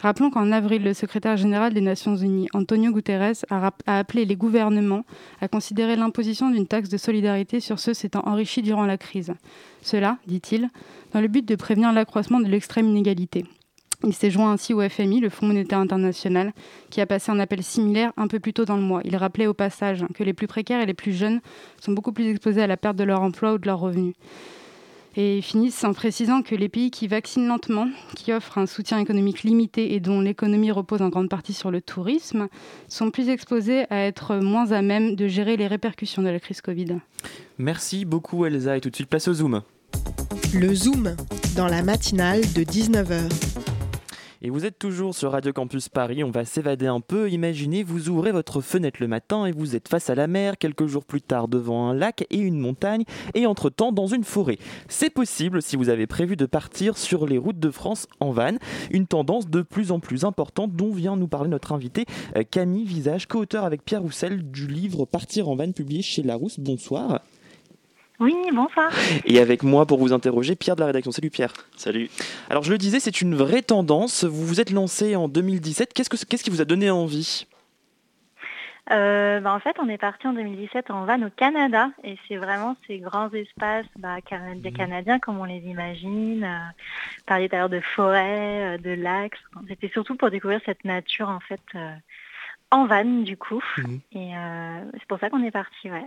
Rappelons 0.00 0.30
qu'en 0.30 0.52
avril, 0.52 0.84
le 0.84 0.94
secrétaire 0.94 1.36
général 1.36 1.74
des 1.74 1.80
Nations 1.80 2.14
Unies, 2.14 2.48
Antonio 2.54 2.92
Guterres, 2.92 3.44
a, 3.50 3.72
appelé 3.86 4.24
les 4.24 4.36
gouvernements 4.36 5.04
à 5.40 5.48
considérer 5.48 5.96
l'imposition 5.96 6.50
d'une 6.50 6.68
taxe 6.68 6.88
de 6.88 6.96
solidarité 6.96 7.58
sur 7.58 7.80
ceux 7.80 7.94
s'étant 7.94 8.22
enrichis 8.24 8.62
durant 8.62 8.86
la 8.86 8.96
crise. 8.96 9.34
Cela, 9.82 10.18
dit-il, 10.26 10.68
dans 11.12 11.20
le 11.20 11.26
but 11.26 11.44
de 11.44 11.56
prévenir 11.56 11.92
l'accroissement 11.92 12.38
de 12.38 12.46
l'extrême 12.46 12.86
inégalité. 12.86 13.44
Il 14.04 14.14
s'est 14.14 14.30
joint 14.30 14.52
ainsi 14.52 14.72
au 14.72 14.88
FMI, 14.88 15.18
le 15.18 15.28
Fonds 15.28 15.46
monétaire 15.46 15.80
international, 15.80 16.52
qui 16.90 17.00
a 17.00 17.06
passé 17.06 17.32
un 17.32 17.40
appel 17.40 17.64
similaire 17.64 18.12
un 18.16 18.28
peu 18.28 18.38
plus 18.38 18.52
tôt 18.52 18.64
dans 18.64 18.76
le 18.76 18.82
mois. 18.82 19.00
Il 19.04 19.16
rappelait 19.16 19.48
au 19.48 19.54
passage 19.54 20.04
que 20.14 20.22
les 20.22 20.34
plus 20.34 20.46
précaires 20.46 20.80
et 20.80 20.86
les 20.86 20.94
plus 20.94 21.12
jeunes 21.12 21.40
sont 21.80 21.90
beaucoup 21.90 22.12
plus 22.12 22.28
exposés 22.28 22.62
à 22.62 22.68
la 22.68 22.76
perte 22.76 22.96
de 22.96 23.02
leur 23.02 23.20
emploi 23.22 23.54
ou 23.54 23.58
de 23.58 23.66
leurs 23.66 23.80
revenus 23.80 24.14
et 25.18 25.42
finissent 25.42 25.82
en 25.82 25.92
précisant 25.92 26.42
que 26.42 26.54
les 26.54 26.68
pays 26.68 26.92
qui 26.92 27.08
vaccinent 27.08 27.48
lentement, 27.48 27.88
qui 28.14 28.32
offrent 28.32 28.56
un 28.56 28.66
soutien 28.66 29.00
économique 29.00 29.42
limité 29.42 29.94
et 29.94 30.00
dont 30.00 30.20
l'économie 30.20 30.70
repose 30.70 31.02
en 31.02 31.08
grande 31.08 31.28
partie 31.28 31.52
sur 31.52 31.72
le 31.72 31.82
tourisme, 31.82 32.46
sont 32.86 33.10
plus 33.10 33.28
exposés 33.28 33.84
à 33.90 34.06
être 34.06 34.36
moins 34.36 34.70
à 34.70 34.80
même 34.80 35.16
de 35.16 35.26
gérer 35.26 35.56
les 35.56 35.66
répercussions 35.66 36.22
de 36.22 36.28
la 36.28 36.38
crise 36.38 36.60
Covid. 36.60 37.00
Merci 37.58 38.04
beaucoup 38.04 38.46
Elsa 38.46 38.76
et 38.76 38.80
tout 38.80 38.90
de 38.90 38.94
suite 38.94 39.08
place 39.08 39.26
au 39.26 39.34
Zoom. 39.34 39.62
Le 40.54 40.72
Zoom, 40.72 41.16
dans 41.56 41.66
la 41.66 41.82
matinale 41.82 42.40
de 42.54 42.62
19h. 42.62 43.67
Et 44.40 44.50
vous 44.50 44.64
êtes 44.64 44.78
toujours 44.78 45.16
sur 45.16 45.32
Radio 45.32 45.52
Campus 45.52 45.88
Paris, 45.88 46.22
on 46.22 46.30
va 46.30 46.44
s'évader 46.44 46.86
un 46.86 47.00
peu. 47.00 47.28
Imaginez, 47.28 47.82
vous 47.82 48.08
ouvrez 48.08 48.30
votre 48.30 48.60
fenêtre 48.60 48.98
le 49.00 49.08
matin 49.08 49.46
et 49.46 49.50
vous 49.50 49.74
êtes 49.74 49.88
face 49.88 50.10
à 50.10 50.14
la 50.14 50.28
mer, 50.28 50.58
quelques 50.58 50.86
jours 50.86 51.04
plus 51.04 51.20
tard 51.20 51.48
devant 51.48 51.88
un 51.88 51.94
lac 51.94 52.24
et 52.30 52.38
une 52.38 52.60
montagne, 52.60 53.02
et 53.34 53.46
entre-temps 53.46 53.90
dans 53.90 54.06
une 54.06 54.22
forêt. 54.22 54.58
C'est 54.86 55.10
possible 55.10 55.60
si 55.60 55.74
vous 55.74 55.88
avez 55.88 56.06
prévu 56.06 56.36
de 56.36 56.46
partir 56.46 56.96
sur 56.98 57.26
les 57.26 57.36
routes 57.36 57.58
de 57.58 57.70
France 57.72 58.06
en 58.20 58.30
van, 58.30 58.58
une 58.92 59.08
tendance 59.08 59.48
de 59.48 59.62
plus 59.62 59.90
en 59.90 59.98
plus 59.98 60.24
importante 60.24 60.72
dont 60.72 60.92
vient 60.92 61.16
nous 61.16 61.26
parler 61.26 61.50
notre 61.50 61.72
invité 61.72 62.04
euh, 62.36 62.44
Camille 62.48 62.84
Visage, 62.84 63.26
co-auteur 63.26 63.64
avec 63.64 63.84
Pierre 63.84 64.02
Roussel 64.02 64.48
du 64.48 64.68
livre 64.68 65.04
Partir 65.04 65.48
en 65.48 65.56
van 65.56 65.72
publié 65.72 66.00
chez 66.00 66.22
Larousse. 66.22 66.60
Bonsoir. 66.60 67.22
Oui, 68.20 68.34
bonsoir. 68.52 68.90
Et 69.24 69.38
avec 69.38 69.62
moi 69.62 69.86
pour 69.86 69.98
vous 69.98 70.12
interroger, 70.12 70.56
Pierre 70.56 70.74
de 70.74 70.80
la 70.80 70.86
rédaction. 70.86 71.12
Salut 71.12 71.30
Pierre. 71.30 71.52
Salut. 71.76 72.10
Alors 72.50 72.64
je 72.64 72.72
le 72.72 72.78
disais, 72.78 72.98
c'est 72.98 73.20
une 73.20 73.36
vraie 73.36 73.62
tendance. 73.62 74.24
Vous 74.24 74.44
vous 74.44 74.60
êtes 74.60 74.70
lancé 74.70 75.14
en 75.14 75.28
2017. 75.28 75.94
Qu'est-ce, 75.94 76.10
que, 76.10 76.16
qu'est-ce 76.24 76.42
qui 76.42 76.50
vous 76.50 76.60
a 76.60 76.64
donné 76.64 76.90
envie? 76.90 77.46
Euh, 78.90 79.40
bah, 79.40 79.52
en 79.52 79.60
fait, 79.60 79.76
on 79.78 79.88
est 79.88 79.98
parti 79.98 80.26
en 80.26 80.32
2017 80.32 80.90
en 80.90 81.04
van 81.04 81.22
au 81.22 81.30
Canada 81.30 81.90
et 82.02 82.16
c'est 82.26 82.36
vraiment 82.36 82.76
ces 82.86 82.98
grands 82.98 83.30
espaces 83.32 83.86
bah, 83.96 84.16
mmh. 84.18 84.72
canadiens 84.72 85.18
comme 85.18 85.38
on 85.38 85.44
les 85.44 85.58
imagine. 85.58 86.42
Euh, 86.42 86.58
parler 87.26 87.48
d'ailleurs 87.48 87.68
de 87.68 87.80
forêts, 87.80 88.76
euh, 88.76 88.78
de 88.78 88.90
lacs. 88.90 89.36
C'était 89.68 89.90
surtout 89.90 90.16
pour 90.16 90.30
découvrir 90.30 90.60
cette 90.64 90.84
nature 90.84 91.28
en 91.28 91.40
fait 91.40 91.60
euh, 91.74 91.94
en 92.70 92.86
van 92.86 93.04
du 93.04 93.36
coup. 93.36 93.62
Mmh. 93.76 93.96
Et 94.12 94.32
c'est 94.94 95.06
pour 95.06 95.18
ça 95.20 95.30
qu'on 95.30 95.44
est 95.44 95.50
parti. 95.50 95.90
Ouais. 95.90 96.04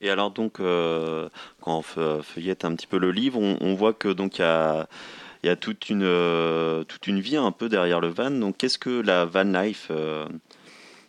Et 0.00 0.10
alors 0.10 0.30
donc, 0.30 0.60
euh, 0.60 1.28
quand 1.60 1.78
on 1.78 2.22
feuillette 2.22 2.64
un 2.64 2.74
petit 2.74 2.86
peu 2.86 2.98
le 2.98 3.10
livre, 3.10 3.40
on, 3.40 3.74
voit 3.74 3.94
que 3.94 4.08
donc 4.08 4.38
il 4.38 4.42
y 4.42 5.48
a, 5.48 5.56
toute 5.56 5.88
une 5.88 6.02
euh, 6.02 6.84
toute 6.84 7.06
une 7.06 7.20
vie 7.20 7.36
un 7.36 7.52
peu 7.52 7.68
derrière 7.68 8.00
le 8.00 8.08
van. 8.08 8.30
Donc 8.30 8.58
qu'est-ce 8.58 8.78
que 8.78 9.00
la 9.00 9.24
van 9.24 9.44
life 9.44 9.88
euh, 9.90 10.26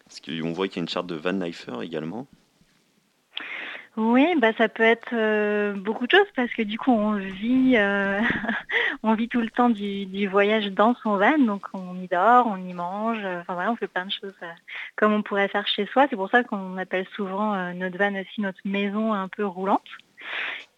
Parce 0.05 0.21
qu'on 0.21 0.53
voit 0.53 0.67
qu'il 0.67 0.77
y 0.77 0.79
a 0.79 0.83
une 0.83 0.89
charte 0.89 1.07
de 1.07 1.15
van 1.15 1.33
lifer 1.33 1.81
également. 1.81 2.27
Oui, 3.97 4.35
bah 4.37 4.53
ça 4.55 4.69
peut 4.69 4.83
être 4.83 5.09
euh, 5.13 5.73
beaucoup 5.73 6.05
de 6.05 6.11
choses 6.11 6.27
parce 6.35 6.53
que 6.53 6.61
du 6.61 6.77
coup 6.77 6.91
on 6.91 7.13
vit, 7.13 7.73
euh, 7.77 8.21
on 9.03 9.15
vit 9.15 9.27
tout 9.27 9.41
le 9.41 9.49
temps 9.49 9.71
du, 9.71 10.27
voyage 10.27 10.67
dans 10.71 10.93
son 11.01 11.17
van, 11.17 11.39
donc 11.39 11.65
on 11.73 11.95
y 11.95 12.07
dort, 12.07 12.45
on 12.45 12.57
y 12.57 12.73
mange, 12.73 13.17
euh, 13.25 13.41
enfin 13.41 13.55
voilà, 13.55 13.71
on 13.71 13.75
fait 13.75 13.87
plein 13.87 14.05
de 14.05 14.11
choses 14.11 14.35
comme 14.97 15.13
on 15.13 15.23
pourrait 15.23 15.47
faire 15.47 15.65
chez 15.67 15.87
soi. 15.87 16.05
C'est 16.11 16.15
pour 16.15 16.29
ça 16.29 16.43
qu'on 16.43 16.77
appelle 16.77 17.07
souvent 17.15 17.73
notre 17.73 17.97
van 17.97 18.13
aussi 18.13 18.39
notre 18.39 18.59
maison 18.65 19.13
un 19.13 19.27
peu 19.29 19.43
roulante. 19.43 19.89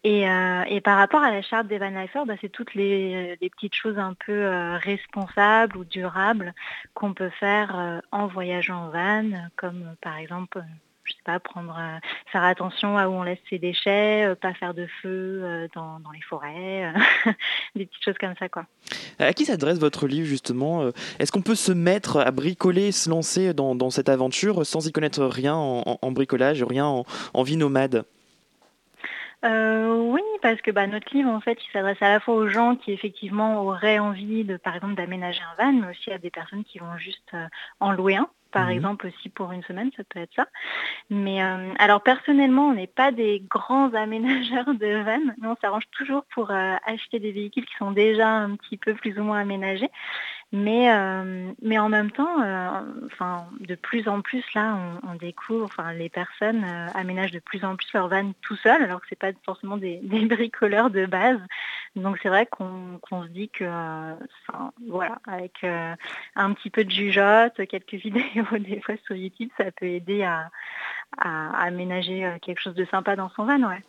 Et, 0.02 0.24
par 0.82 0.96
rapport 0.96 1.22
à 1.22 1.30
la 1.30 1.42
charte 1.42 1.66
des 1.66 1.76
Van 1.76 1.90
Lifers, 1.90 2.24
bah, 2.24 2.34
c'est 2.40 2.48
toutes 2.48 2.74
les, 2.74 3.36
les, 3.38 3.50
petites 3.50 3.74
choses 3.74 3.98
un 3.98 4.14
peu 4.14 4.48
responsables 4.76 5.76
ou 5.76 5.84
durables 5.84 6.54
qu'on 6.94 7.12
peut 7.12 7.28
faire 7.28 8.00
en 8.12 8.26
voyageant 8.28 8.86
en 8.86 8.88
van, 8.88 9.30
comme 9.56 9.94
par 10.00 10.16
exemple 10.16 10.62
je 11.04 11.12
sais 11.12 11.22
pas, 11.24 11.40
prendre, 11.40 11.76
euh, 11.78 11.98
faire 12.30 12.44
attention 12.44 12.96
à 12.96 13.08
où 13.08 13.12
on 13.12 13.22
laisse 13.22 13.38
ses 13.48 13.58
déchets, 13.58 14.24
euh, 14.26 14.34
pas 14.34 14.54
faire 14.54 14.74
de 14.74 14.86
feu 15.02 15.40
euh, 15.42 15.68
dans, 15.74 15.98
les 16.12 16.20
forêts, 16.22 16.92
des 17.74 17.86
petites 17.86 18.04
choses 18.04 18.18
comme 18.18 18.34
ça, 18.38 18.48
quoi. 18.48 18.66
À 19.18 19.32
qui 19.32 19.44
s'adresse 19.44 19.78
votre 19.78 20.06
livre 20.06 20.26
justement 20.26 20.90
Est-ce 21.18 21.30
qu'on 21.30 21.42
peut 21.42 21.54
se 21.54 21.72
mettre 21.72 22.18
à 22.18 22.30
bricoler, 22.30 22.90
se 22.92 23.10
lancer 23.10 23.52
dans, 23.54 23.90
cette 23.90 24.08
aventure 24.08 24.64
sans 24.64 24.86
y 24.86 24.92
connaître 24.92 25.24
rien 25.24 25.54
en, 25.54 26.12
bricolage, 26.12 26.62
rien 26.62 26.86
en, 26.86 27.42
vie 27.42 27.56
nomade? 27.56 28.04
Oui, 29.42 30.22
parce 30.42 30.60
que 30.62 30.70
bah, 30.70 30.86
notre 30.86 31.14
livre, 31.14 31.30
en 31.30 31.40
fait, 31.40 31.58
il 31.62 31.72
s'adresse 31.72 32.00
à 32.00 32.08
la 32.08 32.20
fois 32.20 32.34
aux 32.34 32.48
gens 32.48 32.76
qui 32.76 32.92
effectivement 32.92 33.62
auraient 33.62 33.98
envie 33.98 34.44
de, 34.44 34.56
par 34.56 34.74
exemple, 34.74 34.94
d'aménager 34.94 35.40
un 35.40 35.62
van, 35.62 35.72
mais 35.72 35.90
aussi 35.90 36.10
à 36.10 36.18
des 36.18 36.30
personnes 36.30 36.64
qui 36.64 36.78
vont 36.78 36.96
juste 36.98 37.36
en 37.78 37.92
louer 37.92 38.16
un 38.16 38.28
par 38.50 38.66
mhm. 38.66 38.72
exemple 38.72 39.06
aussi 39.06 39.28
pour 39.28 39.52
une 39.52 39.62
semaine, 39.64 39.90
ça 39.96 40.04
peut 40.04 40.20
être 40.20 40.34
ça. 40.34 40.46
Mais 41.08 41.42
euh, 41.42 41.72
alors 41.78 42.02
personnellement, 42.02 42.68
on 42.68 42.74
n'est 42.74 42.86
pas 42.86 43.12
des 43.12 43.40
grands 43.48 43.92
aménageurs 43.94 44.74
de 44.74 45.02
vannes, 45.02 45.34
mais 45.40 45.48
on 45.48 45.56
s'arrange 45.60 45.88
toujours 45.92 46.24
pour 46.34 46.50
euh, 46.50 46.74
acheter 46.84 47.18
des 47.18 47.32
véhicules 47.32 47.66
qui 47.66 47.76
sont 47.78 47.92
déjà 47.92 48.28
un 48.28 48.56
petit 48.56 48.76
peu 48.76 48.94
plus 48.94 49.18
ou 49.18 49.22
moins 49.22 49.40
aménagés. 49.40 49.90
Mais, 50.52 50.92
euh, 50.92 51.52
mais 51.62 51.78
en 51.78 51.88
même 51.88 52.10
temps, 52.10 52.38
enfin, 53.06 53.46
de 53.60 53.76
plus 53.76 54.08
en 54.08 54.20
plus 54.20 54.44
là, 54.54 54.76
on, 55.08 55.14
découvre, 55.14 55.70
les 55.96 56.08
personnes 56.08 56.64
aménagent 56.94 57.30
de 57.30 57.38
plus 57.38 57.64
en 57.64 57.76
plus 57.76 57.86
leurs 57.92 58.08
vannes 58.08 58.32
tout 58.42 58.56
seuls, 58.56 58.82
alors 58.82 59.00
que 59.00 59.06
c'est 59.08 59.18
pas 59.18 59.30
forcément 59.44 59.76
des, 59.76 60.00
bricoleurs 60.28 60.90
de 60.90 61.06
base. 61.06 61.38
Donc 61.94 62.18
c'est 62.22 62.28
vrai 62.28 62.46
qu'on 62.46 62.98
se 63.22 63.28
dit 63.28 63.48
que, 63.48 63.64
voilà, 64.88 65.18
avec 65.26 65.64
un 66.34 66.52
petit 66.52 66.70
peu 66.70 66.84
de 66.84 66.90
jugeote, 66.90 67.64
quelques 67.68 67.94
vidéos 67.94 68.58
des 68.58 68.80
fois 68.80 68.96
sur 69.04 69.14
YouTube, 69.14 69.50
ça 69.56 69.70
peut 69.70 69.86
aider 69.86 70.22
à, 70.22 70.50
aménager 71.18 72.24
euh, 72.24 72.38
quelque 72.40 72.60
chose 72.60 72.74
de 72.74 72.84
sympa 72.84 73.16
dans 73.16 73.28
son 73.30 73.44
van, 73.44 73.62
ouais. 73.62 73.82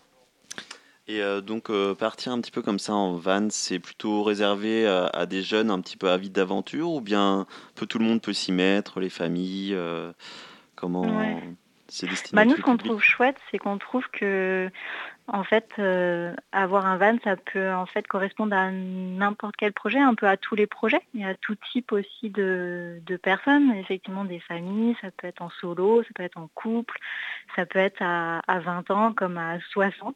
Et 1.11 1.21
euh, 1.21 1.41
donc 1.41 1.69
euh, 1.69 1.93
partir 1.93 2.31
un 2.31 2.39
petit 2.39 2.51
peu 2.51 2.61
comme 2.61 2.79
ça 2.79 2.93
en 2.93 3.15
van, 3.15 3.49
c'est 3.49 3.79
plutôt 3.79 4.23
réservé 4.23 4.87
à, 4.87 5.25
des 5.25 5.41
jeunes 5.41 5.69
un 5.69 5.81
petit 5.81 5.97
peu 5.97 6.09
avides 6.09 6.31
d'aventure 6.31 6.89
ou 6.89 7.01
bien 7.01 7.47
peu 7.75 7.85
tout 7.85 7.99
le 7.99 8.05
monde 8.05 8.21
peut 8.21 8.31
s'y 8.31 8.53
mettre, 8.53 9.01
les 9.01 9.09
familles, 9.09 9.77
comment 10.75 11.29
c'est 11.89 12.07
destiné 12.07 12.37
bah, 12.37 12.45
Nous, 12.45 12.55
ce 12.55 12.61
qu'on 12.61 12.77
trouve 12.77 13.01
chouette, 13.01 13.35
c'est 13.49 13.57
qu'on 13.57 13.77
trouve 13.77 14.05
que 14.13 14.69
en 15.33 15.45
fait, 15.45 15.69
euh, 15.79 16.33
avoir 16.51 16.85
un 16.85 16.97
van, 16.97 17.17
ça 17.23 17.37
peut 17.37 17.71
en 17.71 17.85
fait 17.85 18.05
correspondre 18.05 18.53
à 18.53 18.69
n'importe 18.69 19.55
quel 19.57 19.71
projet, 19.71 19.99
un 19.99 20.13
peu 20.13 20.27
à 20.27 20.35
tous 20.35 20.55
les 20.55 20.67
projets, 20.67 21.01
et 21.17 21.25
à 21.25 21.35
tout 21.35 21.55
type 21.71 21.93
aussi 21.93 22.29
de, 22.29 23.01
personnes, 23.23 23.71
effectivement 23.75 24.25
des 24.25 24.39
familles, 24.39 24.95
ça 25.01 25.09
peut 25.11 25.27
être 25.27 25.41
en 25.41 25.49
solo, 25.49 26.03
ça 26.03 26.09
peut 26.15 26.23
être 26.23 26.37
en 26.37 26.49
couple, 26.53 26.97
ça 27.55 27.65
peut 27.65 27.79
être 27.79 28.01
à, 28.01 28.41
20 28.47 28.91
ans 28.91 29.13
comme 29.13 29.37
à 29.37 29.59
60. 29.71 30.15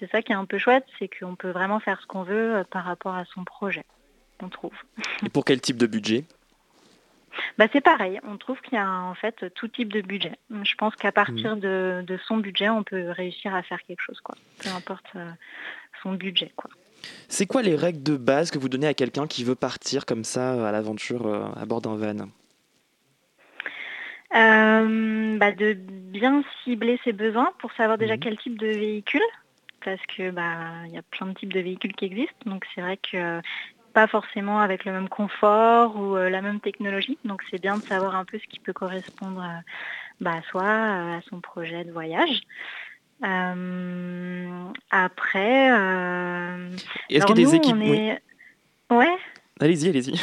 c'est 0.00 0.10
ça 0.10 0.20
qui 0.20 0.32
est 0.32 0.36
un 0.36 0.46
peu 0.46 0.58
chouette, 0.58 0.86
c'est 0.98 1.08
qu'on 1.08 1.36
peut 1.36 1.50
vraiment 1.50 1.78
faire 1.78 2.00
ce 2.00 2.06
qu'on 2.06 2.24
veut 2.24 2.56
euh, 2.56 2.64
par 2.64 2.84
rapport 2.84 3.14
à 3.14 3.24
son 3.26 3.44
projet, 3.44 3.84
on 4.42 4.48
trouve. 4.48 4.74
Et 5.24 5.28
pour 5.28 5.44
quel 5.44 5.60
type 5.60 5.76
de 5.76 5.86
budget? 5.86 6.24
Bah, 7.58 7.66
c'est 7.72 7.80
pareil, 7.80 8.20
on 8.24 8.36
trouve 8.36 8.60
qu'il 8.60 8.74
y 8.74 8.80
a 8.80 8.90
en 8.90 9.14
fait 9.14 9.52
tout 9.54 9.68
type 9.68 9.92
de 9.92 10.00
budget. 10.00 10.32
Je 10.50 10.74
pense 10.76 10.94
qu'à 10.96 11.12
partir 11.12 11.56
mmh. 11.56 11.60
de, 11.60 12.18
son 12.26 12.38
budget, 12.38 12.68
on 12.68 12.82
peut 12.82 13.10
réussir 13.10 13.54
à 13.54 13.62
faire 13.62 13.80
quelque 13.82 14.00
chose, 14.00 14.20
quoi. 14.20 14.34
peu 14.62 14.70
importe 14.70 15.06
euh, 15.16 15.30
son 16.02 16.12
budget. 16.14 16.52
Quoi. 16.56 16.70
C'est 17.28 17.46
quoi 17.46 17.62
les 17.62 17.76
règles 17.76 18.02
de 18.02 18.16
base 18.16 18.50
que 18.50 18.58
vous 18.58 18.68
donnez 18.68 18.86
à 18.86 18.94
quelqu'un 18.94 19.26
qui 19.26 19.44
veut 19.44 19.54
partir 19.54 20.06
comme 20.06 20.24
ça 20.24 20.68
à 20.68 20.72
l'aventure 20.72 21.26
euh, 21.26 21.46
à 21.56 21.66
bord 21.66 21.80
d'un 21.80 21.96
van? 21.96 22.28
Euh, 24.34 25.38
bah, 25.38 25.52
De 25.52 25.74
bien 25.74 26.42
cibler 26.64 26.98
ses 27.04 27.12
besoins 27.12 27.52
pour 27.58 27.72
savoir 27.72 27.98
déjà 27.98 28.16
mmh. 28.16 28.20
quel 28.20 28.38
type 28.38 28.58
de 28.58 28.66
véhicule 28.68 29.22
parce 29.84 30.00
que 30.16 30.30
bah 30.30 30.86
il 30.86 30.94
y 30.94 30.98
a 30.98 31.02
plein 31.02 31.26
de 31.26 31.34
types 31.34 31.52
de 31.52 31.60
véhicules 31.60 31.92
qui 31.92 32.06
existent. 32.06 32.34
Donc 32.46 32.64
c'est 32.74 32.80
vrai 32.80 32.96
que 32.96 33.40
pas 33.94 34.06
forcément 34.08 34.60
avec 34.60 34.84
le 34.84 34.92
même 34.92 35.08
confort 35.08 35.96
ou 35.96 36.16
euh, 36.16 36.28
la 36.28 36.42
même 36.42 36.60
technologie. 36.60 37.16
Donc 37.24 37.42
c'est 37.50 37.62
bien 37.62 37.78
de 37.78 37.82
savoir 37.82 38.16
un 38.16 38.24
peu 38.24 38.38
ce 38.38 38.46
qui 38.46 38.58
peut 38.58 38.72
correspondre 38.72 39.40
à, 39.40 39.60
bah, 40.20 40.42
soi, 40.50 40.66
à 40.66 41.20
son 41.30 41.40
projet 41.40 41.84
de 41.84 41.92
voyage. 41.92 42.42
Euh, 43.24 44.64
après, 44.90 45.70
euh, 45.72 46.68
est-ce 47.08 47.24
qu'il 47.24 47.38
y 47.38 47.44
a 47.44 47.46
des 47.46 47.54
équipes 47.54 48.20
Ouais. 48.90 49.16
Allez-y, 49.60 49.88
allez-y. 49.88 50.20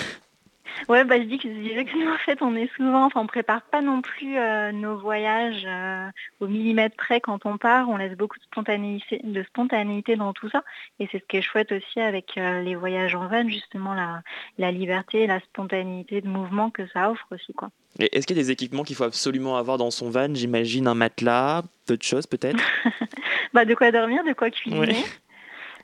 Ouais, 0.89 1.03
bah, 1.03 1.17
je 1.17 1.23
dis 1.25 1.38
que, 1.38 2.13
en 2.13 2.17
fait, 2.17 2.41
on 2.41 2.55
est 2.55 2.69
souvent, 2.75 3.05
enfin, 3.05 3.21
on 3.21 3.27
prépare 3.27 3.61
pas 3.63 3.82
non 3.82 4.01
plus 4.01 4.38
euh, 4.38 4.71
nos 4.71 4.97
voyages 4.97 5.63
euh, 5.65 6.07
au 6.39 6.47
millimètre 6.47 6.95
près 6.95 7.21
quand 7.21 7.45
on 7.45 7.57
part. 7.57 7.89
On 7.89 7.97
laisse 7.97 8.17
beaucoup 8.17 8.38
de 8.39 8.43
spontanéité, 8.43 9.21
de 9.23 9.43
spontanéité 9.43 10.15
dans 10.15 10.34
tout 10.34 10.49
ça. 10.49 10.63
Et 10.99 11.07
c'est 11.11 11.19
ce 11.19 11.23
qui 11.27 11.38
est 11.38 11.41
chouette 11.41 11.71
aussi 11.71 11.99
avec 11.99 12.38
euh, 12.38 12.61
les 12.61 12.75
voyages 12.75 13.15
en 13.15 13.27
van, 13.27 13.47
justement, 13.47 13.93
la, 13.93 14.21
la 14.57 14.71
liberté, 14.71 15.27
la 15.27 15.39
spontanéité 15.39 16.21
de 16.21 16.27
mouvement 16.27 16.69
que 16.69 16.88
ça 16.93 17.11
offre 17.11 17.25
aussi, 17.32 17.53
quoi. 17.53 17.69
est-ce 17.99 18.25
qu'il 18.25 18.38
y 18.38 18.39
a 18.39 18.43
des 18.43 18.51
équipements 18.51 18.84
qu'il 18.84 18.95
faut 18.95 19.03
absolument 19.03 19.57
avoir 19.57 19.77
dans 19.77 19.91
son 19.91 20.09
van? 20.09 20.34
J'imagine 20.34 20.88
un 20.88 20.95
matelas, 20.95 21.63
d'autres 21.88 22.05
choses 22.05 22.27
peut-être? 22.27 22.59
Bah, 23.53 23.65
De 23.65 23.75
quoi 23.75 23.91
dormir, 23.91 24.23
de 24.23 24.32
quoi 24.34 24.49
cuisiner. 24.49 25.03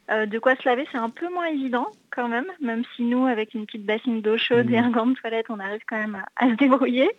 Euh, 0.09 0.25
de 0.25 0.39
quoi 0.39 0.55
se 0.55 0.67
laver, 0.67 0.87
c'est 0.91 0.97
un 0.97 1.09
peu 1.09 1.29
moins 1.29 1.47
évident 1.47 1.87
quand 2.11 2.29
même, 2.29 2.47
même 2.61 2.83
si 2.95 3.03
nous, 3.03 3.25
avec 3.25 3.53
une 3.53 3.65
petite 3.65 3.85
bassine 3.85 4.21
d'eau 4.21 4.37
chaude 4.37 4.71
et 4.71 4.77
un 4.77 4.89
mmh. 4.89 4.91
gant 4.93 5.05
de 5.07 5.13
toilette, 5.15 5.47
on 5.49 5.59
arrive 5.59 5.81
quand 5.87 5.97
même 5.97 6.23
à, 6.37 6.49
se 6.49 6.53
débrouiller. 6.53 7.09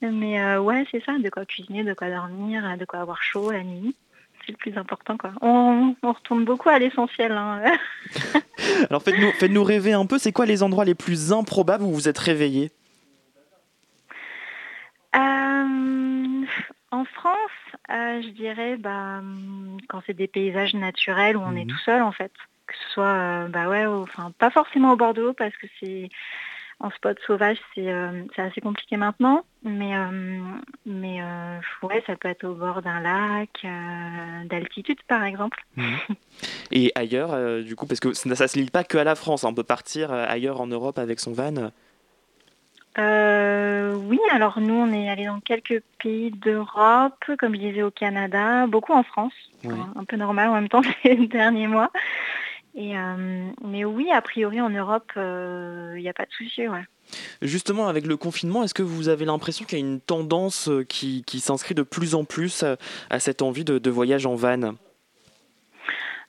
Mais 0.00 0.40
euh, 0.40 0.60
ouais, 0.60 0.86
c'est 0.92 1.04
ça, 1.04 1.18
de 1.18 1.28
quoi 1.28 1.44
cuisiner, 1.44 1.82
de 1.82 1.92
quoi 1.92 2.08
dormir, 2.08 2.76
de 2.78 2.84
quoi 2.84 3.00
avoir 3.00 3.22
chaud 3.22 3.50
la 3.50 3.64
nuit. 3.64 3.96
C'est 4.46 4.52
le 4.52 4.56
plus 4.56 4.78
important. 4.78 5.16
Quoi. 5.16 5.32
On, 5.42 5.94
retourne 6.02 6.44
beaucoup 6.44 6.68
à 6.68 6.78
l'essentiel. 6.78 7.32
Hein. 7.32 7.62
Alors 8.88 9.02
faites-nous 9.02 9.32
faites 9.32 9.50
-nous 9.50 9.62
rêver 9.62 9.92
un 9.92 10.06
peu, 10.06 10.18
c'est 10.18 10.32
quoi 10.32 10.46
les 10.46 10.62
endroits 10.62 10.84
les 10.84 10.94
plus 10.94 11.32
improbables 11.32 11.82
où 11.82 11.88
vous 11.88 11.94
vous 11.94 12.08
êtes 12.08 12.18
réveillé 12.18 12.70
euh, 15.16 16.44
En 16.92 17.04
France, 17.04 17.59
euh, 17.90 18.22
je 18.22 18.28
dirais 18.28 18.76
bah, 18.76 19.20
quand 19.88 20.02
c'est 20.06 20.14
des 20.14 20.28
paysages 20.28 20.74
naturels 20.74 21.36
où 21.36 21.40
on 21.40 21.56
est 21.56 21.64
mhm. 21.64 21.70
tout 21.70 21.78
seul 21.84 22.02
en 22.02 22.12
fait. 22.12 22.32
Que 22.66 22.74
ce 22.76 22.92
soit, 22.94 23.04
euh, 23.04 23.48
bah 23.48 23.68
ouais, 23.68 23.84
enfin 23.84 24.32
pas 24.38 24.50
forcément 24.50 24.92
au 24.92 24.96
Bordeaux 24.96 25.32
parce 25.32 25.56
que 25.56 25.66
c'est 25.80 26.08
en 26.78 26.90
spot 26.90 27.18
sauvage, 27.26 27.58
c'est 27.74 27.90
assez 28.38 28.60
compliqué 28.62 28.96
maintenant. 28.96 29.44
Mais, 29.62 29.92
mais 30.86 31.20
ouais, 31.82 32.02
ça 32.06 32.16
peut 32.16 32.28
être 32.28 32.44
au 32.44 32.54
bord 32.54 32.80
d'un 32.80 33.00
lac, 33.00 33.50
d'altitude 34.46 35.02
par 35.06 35.24
exemple. 35.24 35.62
Mhm. 35.76 35.98
Et 36.70 36.90
ailleurs, 36.94 37.62
du 37.62 37.76
coup, 37.76 37.86
parce 37.86 38.00
que 38.00 38.14
ça 38.14 38.28
ne 38.28 38.34
se 38.34 38.56
limite 38.56 38.70
pas 38.70 38.84
que 38.84 38.96
à 38.96 39.04
la 39.04 39.14
France, 39.14 39.44
hein. 39.44 39.48
on 39.50 39.54
peut 39.54 39.62
partir 39.62 40.10
ailleurs 40.10 40.60
en 40.60 40.68
Europe 40.68 40.98
avec 40.98 41.20
son 41.20 41.32
van 41.32 41.70
euh, 42.98 43.94
oui, 43.94 44.18
alors 44.32 44.60
nous, 44.60 44.74
on 44.74 44.92
est 44.92 45.08
allé 45.08 45.26
dans 45.26 45.40
quelques 45.40 45.82
pays 46.02 46.30
d'Europe, 46.30 47.24
comme 47.38 47.54
je 47.54 47.60
disais 47.60 47.82
au 47.82 47.90
Canada, 47.90 48.66
beaucoup 48.66 48.92
en 48.92 49.02
France, 49.02 49.32
un 49.64 50.04
peu 50.04 50.16
normal 50.16 50.48
en 50.48 50.54
même 50.54 50.68
temps 50.68 50.82
ces 51.02 51.14
derniers 51.28 51.68
mois. 51.68 51.90
Et, 52.74 52.96
euh, 52.96 53.50
mais 53.64 53.84
oui, 53.84 54.10
a 54.12 54.22
priori 54.22 54.60
en 54.60 54.70
Europe, 54.70 55.10
il 55.16 55.22
euh, 55.22 55.98
n'y 55.98 56.08
a 56.08 56.12
pas 56.12 56.24
de 56.24 56.32
souci. 56.32 56.68
Ouais. 56.68 56.84
Justement, 57.42 57.88
avec 57.88 58.06
le 58.06 58.16
confinement, 58.16 58.62
est-ce 58.62 58.74
que 58.74 58.82
vous 58.82 59.08
avez 59.08 59.24
l'impression 59.24 59.64
qu'il 59.64 59.78
y 59.78 59.82
a 59.82 59.84
une 59.84 60.00
tendance 60.00 60.70
qui, 60.88 61.24
qui 61.24 61.40
s'inscrit 61.40 61.74
de 61.74 61.82
plus 61.82 62.14
en 62.14 62.24
plus 62.24 62.64
à, 63.10 63.20
cette 63.20 63.42
envie 63.42 63.64
de, 63.64 63.78
de 63.78 63.90
voyage 63.90 64.26
en 64.26 64.36
van? 64.36 64.74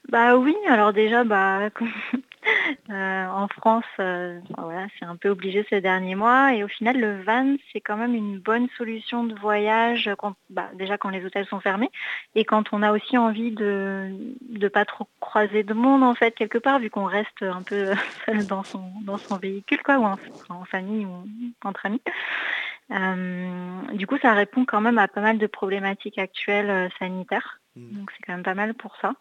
Bah 0.08 0.36
oui, 0.36 0.56
alors 0.68 0.92
déjà, 0.92 1.22
bah, 1.22 1.70
Euh, 2.90 3.26
en 3.26 3.48
France, 3.48 3.84
euh, 4.00 4.38
voilà, 4.58 4.86
c'est 4.98 5.04
un 5.04 5.16
peu 5.16 5.28
obligé 5.28 5.64
ces 5.70 5.80
derniers 5.80 6.14
mois. 6.14 6.54
Et 6.54 6.64
au 6.64 6.68
final, 6.68 6.98
le 6.98 7.22
van, 7.22 7.56
c'est 7.72 7.80
quand 7.80 7.96
même 7.96 8.14
une 8.14 8.38
bonne 8.38 8.68
solution 8.76 9.24
de 9.24 9.34
voyage, 9.34 10.10
quand, 10.18 10.34
bah, 10.50 10.68
déjà 10.74 10.98
quand 10.98 11.08
les 11.08 11.24
hôtels 11.24 11.46
sont 11.46 11.60
fermés, 11.60 11.90
et 12.34 12.44
quand 12.44 12.72
on 12.72 12.82
a 12.82 12.92
aussi 12.92 13.16
envie 13.16 13.50
de 13.52 14.10
ne 14.50 14.68
pas 14.68 14.84
trop 14.84 15.08
croiser 15.20 15.62
de 15.62 15.74
monde, 15.74 16.02
en 16.02 16.14
fait, 16.14 16.34
quelque 16.34 16.58
part, 16.58 16.80
vu 16.80 16.90
qu'on 16.90 17.04
reste 17.04 17.42
un 17.42 17.62
peu 17.62 17.92
seul 18.26 18.46
dans 18.46 18.64
son, 18.64 18.84
dans 19.02 19.18
son 19.18 19.38
véhicule, 19.38 19.82
quoi, 19.82 19.98
ou 19.98 20.04
en, 20.04 20.64
famille 20.64 21.06
ou 21.06 21.24
entre 21.64 21.86
amis. 21.86 22.02
Euh, 22.90 23.82
du 23.94 24.06
coup, 24.06 24.18
ça 24.18 24.34
répond 24.34 24.64
quand 24.64 24.80
même 24.80 24.98
à 24.98 25.08
pas 25.08 25.20
mal 25.20 25.38
de 25.38 25.46
problématiques 25.46 26.18
actuelles 26.18 26.90
sanitaires. 26.98 27.60
Mmh. 27.76 27.98
Donc 27.98 28.10
c'est 28.10 28.22
quand 28.26 28.34
même 28.34 28.42
pas 28.42 28.54
mal 28.54 28.74
pour 28.74 28.96
ça. 29.00 29.14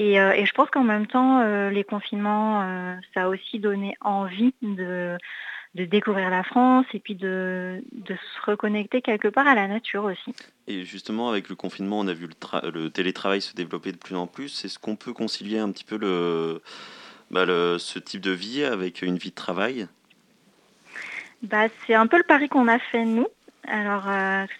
Euh, 0.00 0.32
et, 0.32 0.46
je 0.46 0.52
pense 0.52 0.70
qu'en 0.70 0.84
même 0.84 1.06
temps, 1.06 1.40
euh, 1.40 1.70
les 1.70 1.84
confinements, 1.84 2.62
euh, 2.62 2.94
ça 3.12 3.24
a 3.24 3.28
aussi 3.28 3.58
donné 3.58 3.96
envie 4.00 4.54
de, 4.62 5.18
découvrir 5.74 6.30
la 6.30 6.42
France 6.42 6.86
et 6.94 7.00
puis 7.00 7.14
de, 7.14 7.82
se 8.06 8.50
reconnecter 8.50 9.02
quelque 9.02 9.28
part 9.28 9.46
à 9.46 9.54
la 9.54 9.68
nature 9.68 10.04
aussi. 10.04 10.34
Et 10.66 10.84
justement, 10.84 11.28
avec 11.28 11.48
le 11.48 11.54
confinement, 11.54 12.00
on 12.00 12.08
a 12.08 12.14
vu 12.14 12.28
le, 12.28 12.88
télétravail 12.88 13.40
se 13.40 13.54
développer 13.54 13.92
de 13.92 13.98
plus 13.98 14.16
en 14.16 14.26
plus. 14.26 14.64
Est-ce 14.64 14.78
qu'on 14.78 14.96
peut 14.96 15.12
concilier 15.12 15.58
un 15.58 15.70
petit 15.70 15.84
peu 15.84 15.98
bah, 17.30 17.46
ce 17.46 17.98
type 17.98 18.22
de 18.22 18.32
vie 18.32 18.64
avec 18.64 19.02
une 19.02 19.18
vie 19.18 19.30
de 19.30 19.34
travail? 19.34 19.86
Bah, 21.42 21.66
C'est 21.86 21.94
un 21.94 22.06
peu 22.06 22.16
le 22.16 22.24
pari 22.24 22.48
qu'on 22.48 22.68
a 22.68 22.78
fait 22.78 23.04
nous. 23.04 23.28
Alors, 23.68 24.04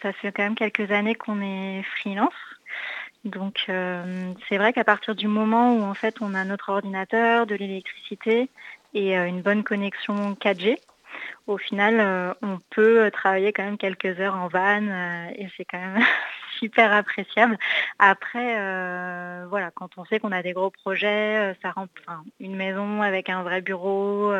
ça 0.02 0.12
fait 0.12 0.32
quand 0.32 0.42
même 0.42 0.54
quelques 0.54 0.90
années 0.90 1.14
qu'on 1.14 1.40
est 1.40 1.82
freelance. 1.98 2.34
Donc 3.24 3.66
euh, 3.68 4.32
c'est 4.48 4.56
vrai 4.56 4.72
qu'à 4.72 4.84
partir 4.84 5.14
du 5.14 5.28
moment 5.28 5.74
où 5.74 5.82
en 5.82 5.94
fait 5.94 6.16
on 6.20 6.34
a 6.34 6.44
notre 6.44 6.70
ordinateur, 6.70 7.46
de 7.46 7.54
l'électricité 7.54 8.48
et 8.94 9.18
euh, 9.18 9.26
une 9.26 9.42
bonne 9.42 9.62
connexion 9.62 10.32
4G, 10.34 10.78
au 11.46 11.58
final 11.58 12.00
euh, 12.00 12.32
on 12.40 12.58
peut 12.70 13.10
travailler 13.10 13.52
quand 13.52 13.64
même 13.64 13.76
quelques 13.76 14.18
heures 14.20 14.36
en 14.36 14.48
van 14.48 15.28
et 15.36 15.48
c'est 15.56 15.66
quand 15.66 15.78
même 15.78 16.02
super 16.58 16.92
appréciable. 16.92 17.58
Après, 17.98 18.54
voilà, 19.46 19.70
quand 19.74 19.90
on 19.98 20.04
sait 20.06 20.18
qu'on 20.18 20.32
a 20.32 20.42
des 20.42 20.52
gros 20.52 20.70
projets, 20.70 21.54
ça 21.62 21.70
rend 21.72 21.88
une 22.38 22.56
maison 22.56 23.02
avec 23.02 23.28
un 23.30 23.42
vrai 23.42 23.60
bureau, 23.62 24.32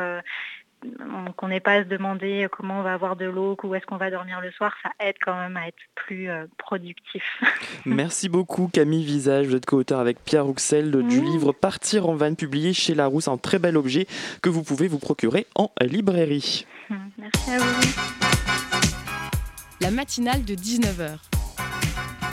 qu'on 1.37 1.49
n'ait 1.49 1.61
pas 1.61 1.74
à 1.74 1.85
se 1.85 1.89
demander 1.89 2.47
comment 2.51 2.81
on 2.81 2.83
va 2.83 2.95
avoir 2.95 3.16
de 3.16 3.26
l'eau, 3.26 3.57
où 3.62 3.74
est-ce 3.74 3.87
qu'on 3.87 3.97
va 3.97 4.11
dormir 4.11 4.41
le 4.41 4.51
soir, 4.53 4.74
ça 4.83 4.91
aide 5.01 5.16
quand 5.24 5.37
même 5.37 5.57
à 5.57 5.68
être 5.68 5.76
plus 5.95 6.31
euh, 6.31 6.47
productif. 6.59 7.22
Merci 7.87 8.28
beaucoup 8.28 8.68
Camille 8.68 9.05
Visage, 9.05 9.47
vous 9.47 9.57
êtes 9.57 9.66
co-auteur 9.66 10.01
avec 10.01 10.22
Pierre 10.24 10.45
Rouxel 10.45 10.91
du 10.91 11.20
livre 11.20 11.53
Partir 11.53 12.09
en 12.09 12.14
van 12.14 12.35
publié 12.35 12.72
chez 12.72 12.95
Larousse, 12.95 13.28
un 13.28 13.39
très 13.39 13.59
bel 13.59 13.76
objet 13.76 14.07
que 14.43 14.49
vous 14.49 14.62
pouvez 14.62 14.89
vous 14.89 14.99
procurer 14.99 15.47
en 15.55 15.70
librairie. 15.81 16.66
Merci 17.18 17.51
à 17.51 17.59
vous. 17.59 18.31
La 19.81 19.91
matinale 19.91 20.45
de 20.45 20.55
19h, 20.55 21.18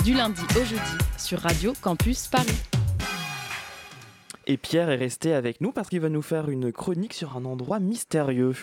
du 0.03 0.13
lundi 0.13 0.41
au 0.59 0.65
jeudi 0.65 0.97
sur 1.17 1.39
Radio 1.39 1.73
Campus 1.81 2.27
Paris. 2.27 2.76
Et 4.49 4.55
Pierre 4.55 4.89
est 4.89 4.95
resté 4.95 5.33
avec 5.33 5.59
nous 5.59 5.73
parce 5.73 5.89
qu'il 5.89 5.99
va 5.99 6.07
nous 6.07 6.21
faire 6.21 6.49
une 6.49 6.71
chronique 6.71 7.13
sur 7.13 7.35
un 7.35 7.43
endroit 7.43 7.81
mystérieux. 7.81 8.55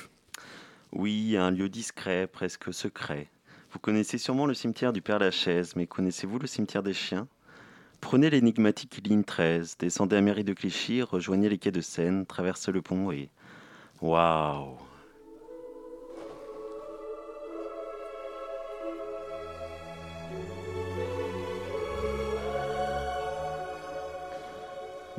Oui, 0.93 1.37
un 1.37 1.51
lieu 1.51 1.69
discret, 1.69 2.27
presque 2.27 2.73
secret. 2.73 3.29
Vous 3.71 3.79
connaissez 3.79 4.17
sûrement 4.17 4.47
le 4.47 4.55
cimetière 4.55 4.95
du 4.95 5.03
Père 5.03 5.19
Lachaise, 5.19 5.77
mais 5.77 5.87
connaissez-vous 5.87 6.39
le 6.39 6.47
cimetière 6.47 6.83
des 6.83 6.95
chiens? 6.95 7.29
Prenez 8.01 8.31
l'énigmatique 8.31 9.07
ligne 9.07 9.25
13, 9.25 9.77
descendez 9.79 10.17
à 10.17 10.23
Mairie 10.23 10.43
de 10.43 10.55
Clichy, 10.55 11.03
rejoignez 11.03 11.51
les 11.51 11.59
quais 11.59 11.71
de 11.71 11.83
Seine, 11.83 12.25
traversez 12.25 12.73
le 12.73 12.81
pont 12.81 13.13
et... 13.13 13.29
Waouh 14.01 14.79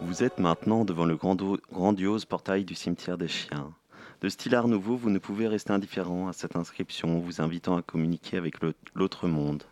Vous 0.06 0.22
êtes 0.22 0.38
maintenant 0.38 0.86
devant 0.86 1.06
le 1.06 1.18
grandiose 1.18 2.26
portail 2.26 2.64
du 2.64 2.76
cimetière 2.76 3.18
des 3.18 3.28
chiens. 3.28 3.74
De 4.22 4.30
style 4.30 4.54
art 4.54 4.68
nouveau, 4.68 4.96
vous 4.96 5.10
ne 5.10 5.18
pouvez 5.18 5.48
rester 5.48 5.74
indifférent 5.74 6.28
à 6.28 6.34
cette 6.34 6.56
inscription 6.56 7.18
vous 7.18 7.42
invitant 7.42 7.76
à 7.76 7.82
communiquer 7.82 8.38
avec 8.38 8.58
l'autre 8.94 9.28
monde. 9.28 9.64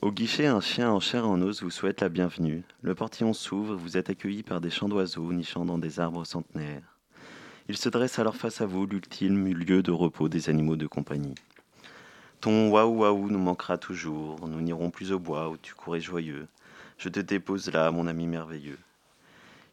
Au 0.00 0.10
guichet, 0.10 0.46
un 0.46 0.62
chien 0.62 0.90
en 0.90 1.00
chair 1.00 1.28
en 1.28 1.42
os 1.42 1.62
vous 1.62 1.70
souhaite 1.70 2.00
la 2.00 2.08
bienvenue. 2.08 2.62
Le 2.80 2.94
portillon 2.94 3.34
s'ouvre, 3.34 3.74
vous 3.74 3.98
êtes 3.98 4.08
accueilli 4.08 4.42
par 4.42 4.62
des 4.62 4.70
chants 4.70 4.88
d'oiseaux 4.88 5.30
nichant 5.30 5.66
dans 5.66 5.78
des 5.78 6.00
arbres 6.00 6.24
centenaires. 6.24 6.96
Il 7.68 7.76
se 7.76 7.90
dresse 7.90 8.18
alors 8.18 8.36
face 8.36 8.62
à 8.62 8.66
vous, 8.66 8.86
l'ultime 8.86 9.52
lieu 9.52 9.82
de 9.82 9.92
repos 9.92 10.30
des 10.30 10.48
animaux 10.48 10.76
de 10.76 10.86
compagnie. 10.86 11.34
Ton 12.40 12.70
waouh 12.70 13.00
waouh 13.00 13.28
nous 13.28 13.38
manquera 13.38 13.76
toujours, 13.76 14.48
nous 14.48 14.62
n'irons 14.62 14.90
plus 14.90 15.12
au 15.12 15.18
bois 15.18 15.50
où 15.50 15.58
tu 15.58 15.74
courais 15.74 16.00
joyeux. 16.00 16.48
Je 17.02 17.08
te 17.08 17.18
dépose 17.18 17.72
là, 17.72 17.90
mon 17.90 18.06
ami 18.06 18.28
merveilleux. 18.28 18.78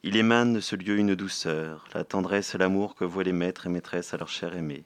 Il 0.02 0.16
émane 0.16 0.54
de 0.54 0.60
ce 0.60 0.76
lieu 0.76 0.98
une 0.98 1.14
douceur, 1.14 1.86
la 1.94 2.04
tendresse 2.04 2.56
et 2.56 2.58
l'amour 2.58 2.96
que 2.96 3.06
voient 3.06 3.22
les 3.22 3.34
maîtres 3.34 3.68
et 3.68 3.70
maîtresses 3.70 4.16
à 4.16 4.18
leur 4.18 4.30
chair 4.30 4.56
aimée. 4.56 4.84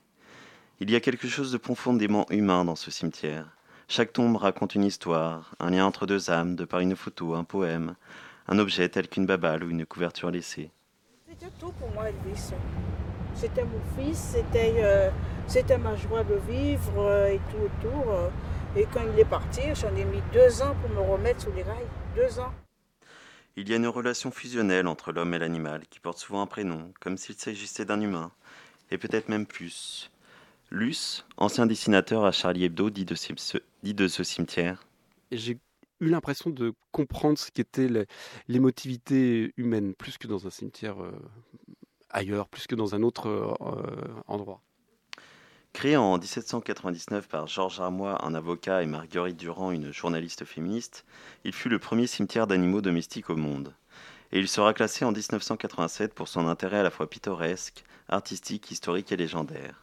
Il 0.82 0.92
y 0.92 0.98
a 0.98 1.00
quelque 1.00 1.30
chose 1.30 1.54
de 1.54 1.58
profondément 1.58 2.26
humain 2.30 2.66
dans 2.66 2.76
ce 2.76 2.92
cimetière. 2.92 3.56
Chaque 3.88 4.12
tombe 4.12 4.36
raconte 4.36 4.76
une 4.76 4.84
histoire, 4.84 5.56
un 5.62 5.70
lien 5.70 5.86
entre 5.86 6.06
deux 6.06 6.30
âmes, 6.30 6.58
de 6.58 6.66
par 6.66 6.82
une 6.82 6.98
photo, 6.98 7.34
un 7.34 7.46
poème, 7.46 7.96
un 8.50 8.60
objet 8.60 8.90
tel 8.90 9.08
qu'une 9.08 9.26
babale 9.26 9.64
ou 9.64 9.70
une 9.70 9.86
couverture 9.86 10.30
laissée. 10.30 10.70
C'était 11.30 11.54
tout 11.58 11.72
pour 11.80 11.92
moi, 11.92 12.10
Elvis. 12.10 12.52
C'était 13.36 13.64
mon 13.64 13.80
fils, 13.98 14.18
c'était, 14.18 14.74
euh, 14.80 15.10
c'était 15.48 15.78
ma 15.78 15.96
joie 15.96 16.26
de 16.26 16.36
vivre 16.52 16.98
euh, 16.98 17.28
et 17.28 17.40
tout 17.50 17.88
autour. 17.88 18.14
Et 18.76 18.86
quand 18.94 19.04
il 19.14 19.18
est 19.18 19.24
parti, 19.24 19.62
j'en 19.76 19.96
ai 19.96 20.04
mis 20.04 20.22
deux 20.34 20.62
ans 20.62 20.76
pour 20.82 20.90
me 20.90 21.10
remettre 21.10 21.44
sous 21.44 21.52
les 21.54 21.64
rails. 21.64 21.88
Deux 22.16 22.40
ans. 22.40 22.54
Il 23.56 23.70
y 23.70 23.74
a 23.74 23.78
une 23.78 23.88
relation 23.88 24.30
fusionnelle 24.30 24.88
entre 24.88 25.12
l'homme 25.12 25.34
et 25.34 25.40
l'animal 25.40 25.84
qui 25.90 26.00
porte 26.00 26.20
souvent 26.20 26.42
un 26.42 26.46
prénom, 26.46 26.94
comme 27.00 27.18
s'il 27.18 27.36
s'agissait 27.36 27.86
d'un 27.86 28.02
humain, 28.02 28.32
et 28.92 29.00
peut-être 29.00 29.30
même 29.30 29.48
plus. 29.48 30.12
Luce, 30.70 31.26
ancien 31.38 31.66
dessinateur 31.66 32.26
à 32.26 32.32
Charlie 32.32 32.66
Hebdo, 32.66 32.92
dit 32.92 33.06
de 33.06 33.16
ce, 33.16 33.58
dit 33.82 33.94
de 33.96 34.08
ce 34.08 34.24
cimetière. 34.24 34.86
J'ai 35.32 35.58
eu 36.02 36.10
l'impression 36.10 36.52
de 36.52 36.74
comprendre 36.92 37.38
ce 37.40 37.50
qu'était 37.50 37.90
l'émotivité 38.48 39.52
humaine, 39.58 39.96
plus 39.96 40.20
que 40.20 40.28
dans 40.28 40.46
un 40.46 40.52
cimetière 40.52 41.02
euh, 41.02 41.12
ailleurs, 42.12 42.48
plus 42.48 42.68
que 42.68 42.76
dans 42.76 42.94
un 42.94 43.02
autre 43.02 43.28
euh, 43.28 44.24
endroit. 44.28 44.62
Créé 45.74 45.98
en 45.98 46.18
1799 46.18 47.28
par 47.28 47.48
Georges 47.48 47.82
Armois, 47.82 48.24
un 48.24 48.36
avocat, 48.36 48.84
et 48.84 48.86
Marguerite 48.86 49.38
Durand, 49.38 49.72
une 49.72 49.92
journaliste 49.92 50.46
féministe, 50.46 51.04
il 51.44 51.52
fut 51.52 51.68
le 51.68 51.80
premier 51.80 52.06
cimetière 52.06 52.46
d'animaux 52.48 52.80
domestiques 52.80 53.32
au 53.32 53.36
monde. 53.36 53.74
Et 54.32 54.40
il 54.40 54.48
sera 54.48 54.74
classé 54.74 55.04
en 55.04 55.12
1987 55.12 56.14
pour 56.14 56.28
son 56.28 56.48
intérêt 56.48 56.78
à 56.78 56.84
la 56.84 56.92
fois 56.92 57.10
pittoresque, 57.10 57.84
artistique, 58.08 58.72
historique 58.72 59.12
et 59.12 59.18
légendaire. 59.18 59.82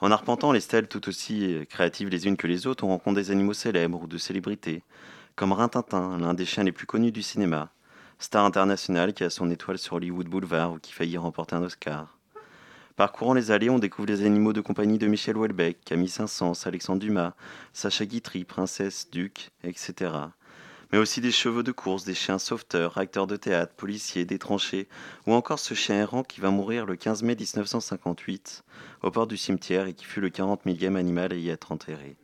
En 0.00 0.10
arpentant 0.10 0.50
les 0.50 0.60
stèles 0.60 0.88
tout 0.88 1.08
aussi 1.08 1.66
créatives 1.70 2.08
les 2.08 2.26
unes 2.26 2.36
que 2.36 2.48
les 2.48 2.66
autres, 2.66 2.84
on 2.84 2.88
rencontre 2.88 3.16
des 3.16 3.30
animaux 3.30 3.54
célèbres 3.54 4.02
ou 4.02 4.06
de 4.06 4.18
célébrités, 4.18 4.82
comme 5.36 5.52
Rintintin, 5.52 6.18
l'un 6.18 6.34
des 6.34 6.44
chiens 6.44 6.64
les 6.64 6.72
plus 6.72 6.86
connus 6.86 7.12
du 7.12 7.22
cinéma, 7.22 7.70
star 8.18 8.44
international 8.44 9.14
qui 9.14 9.24
a 9.24 9.30
son 9.30 9.50
étoile 9.50 9.78
sur 9.78 9.94
Hollywood 9.94 10.28
Boulevard 10.28 10.72
ou 10.72 10.78
qui 10.78 10.92
faillit 10.92 11.16
remporter 11.16 11.54
un 11.54 11.62
Oscar. 11.62 12.19
Parcourant 12.96 13.34
les 13.34 13.50
allées, 13.50 13.70
on 13.70 13.78
découvre 13.78 14.08
les 14.08 14.24
animaux 14.24 14.52
de 14.52 14.60
compagnie 14.60 14.98
de 14.98 15.06
Michel 15.06 15.36
Houellebecq, 15.36 15.78
Camille 15.84 16.08
Saint-Saëns, 16.08 16.66
Alexandre 16.66 17.00
Dumas, 17.00 17.34
Sacha 17.72 18.04
Guitry, 18.04 18.44
Princesse, 18.44 19.08
Duc, 19.10 19.50
etc. 19.64 20.12
mais 20.92 20.98
aussi 20.98 21.20
des 21.20 21.30
chevaux 21.30 21.62
de 21.62 21.72
course, 21.72 22.04
des 22.04 22.14
chiens 22.14 22.38
sauveteurs, 22.38 22.98
acteurs 22.98 23.26
de 23.26 23.36
théâtre, 23.36 23.72
policiers, 23.74 24.24
des 24.24 24.38
ou 25.26 25.32
encore 25.32 25.58
ce 25.58 25.74
chien 25.74 25.96
errant 25.96 26.24
qui 26.24 26.40
va 26.40 26.50
mourir 26.50 26.84
le 26.84 26.96
15 26.96 27.22
mai 27.22 27.36
1958 27.36 28.64
au 29.02 29.10
port 29.10 29.26
du 29.26 29.36
cimetière 29.36 29.86
et 29.86 29.94
qui 29.94 30.04
fut 30.04 30.20
le 30.20 30.30
40 30.30 30.66
millième 30.66 30.96
animal 30.96 31.32
à 31.32 31.36
y 31.36 31.48
être 31.48 31.72
enterré. 31.72 32.16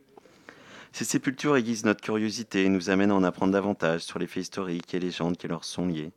Ces 0.91 1.05
sépultures 1.05 1.55
aiguisent 1.55 1.85
notre 1.85 2.01
curiosité 2.01 2.65
et 2.65 2.69
nous 2.69 2.89
amènent 2.89 3.11
à 3.11 3.15
en 3.15 3.23
apprendre 3.23 3.53
davantage 3.53 4.01
sur 4.01 4.19
les 4.19 4.27
faits 4.27 4.43
historiques 4.43 4.93
et 4.93 4.99
légendes 4.99 5.37
qui 5.37 5.47
leur 5.47 5.63
sont 5.63 5.85
liés. 5.85 6.11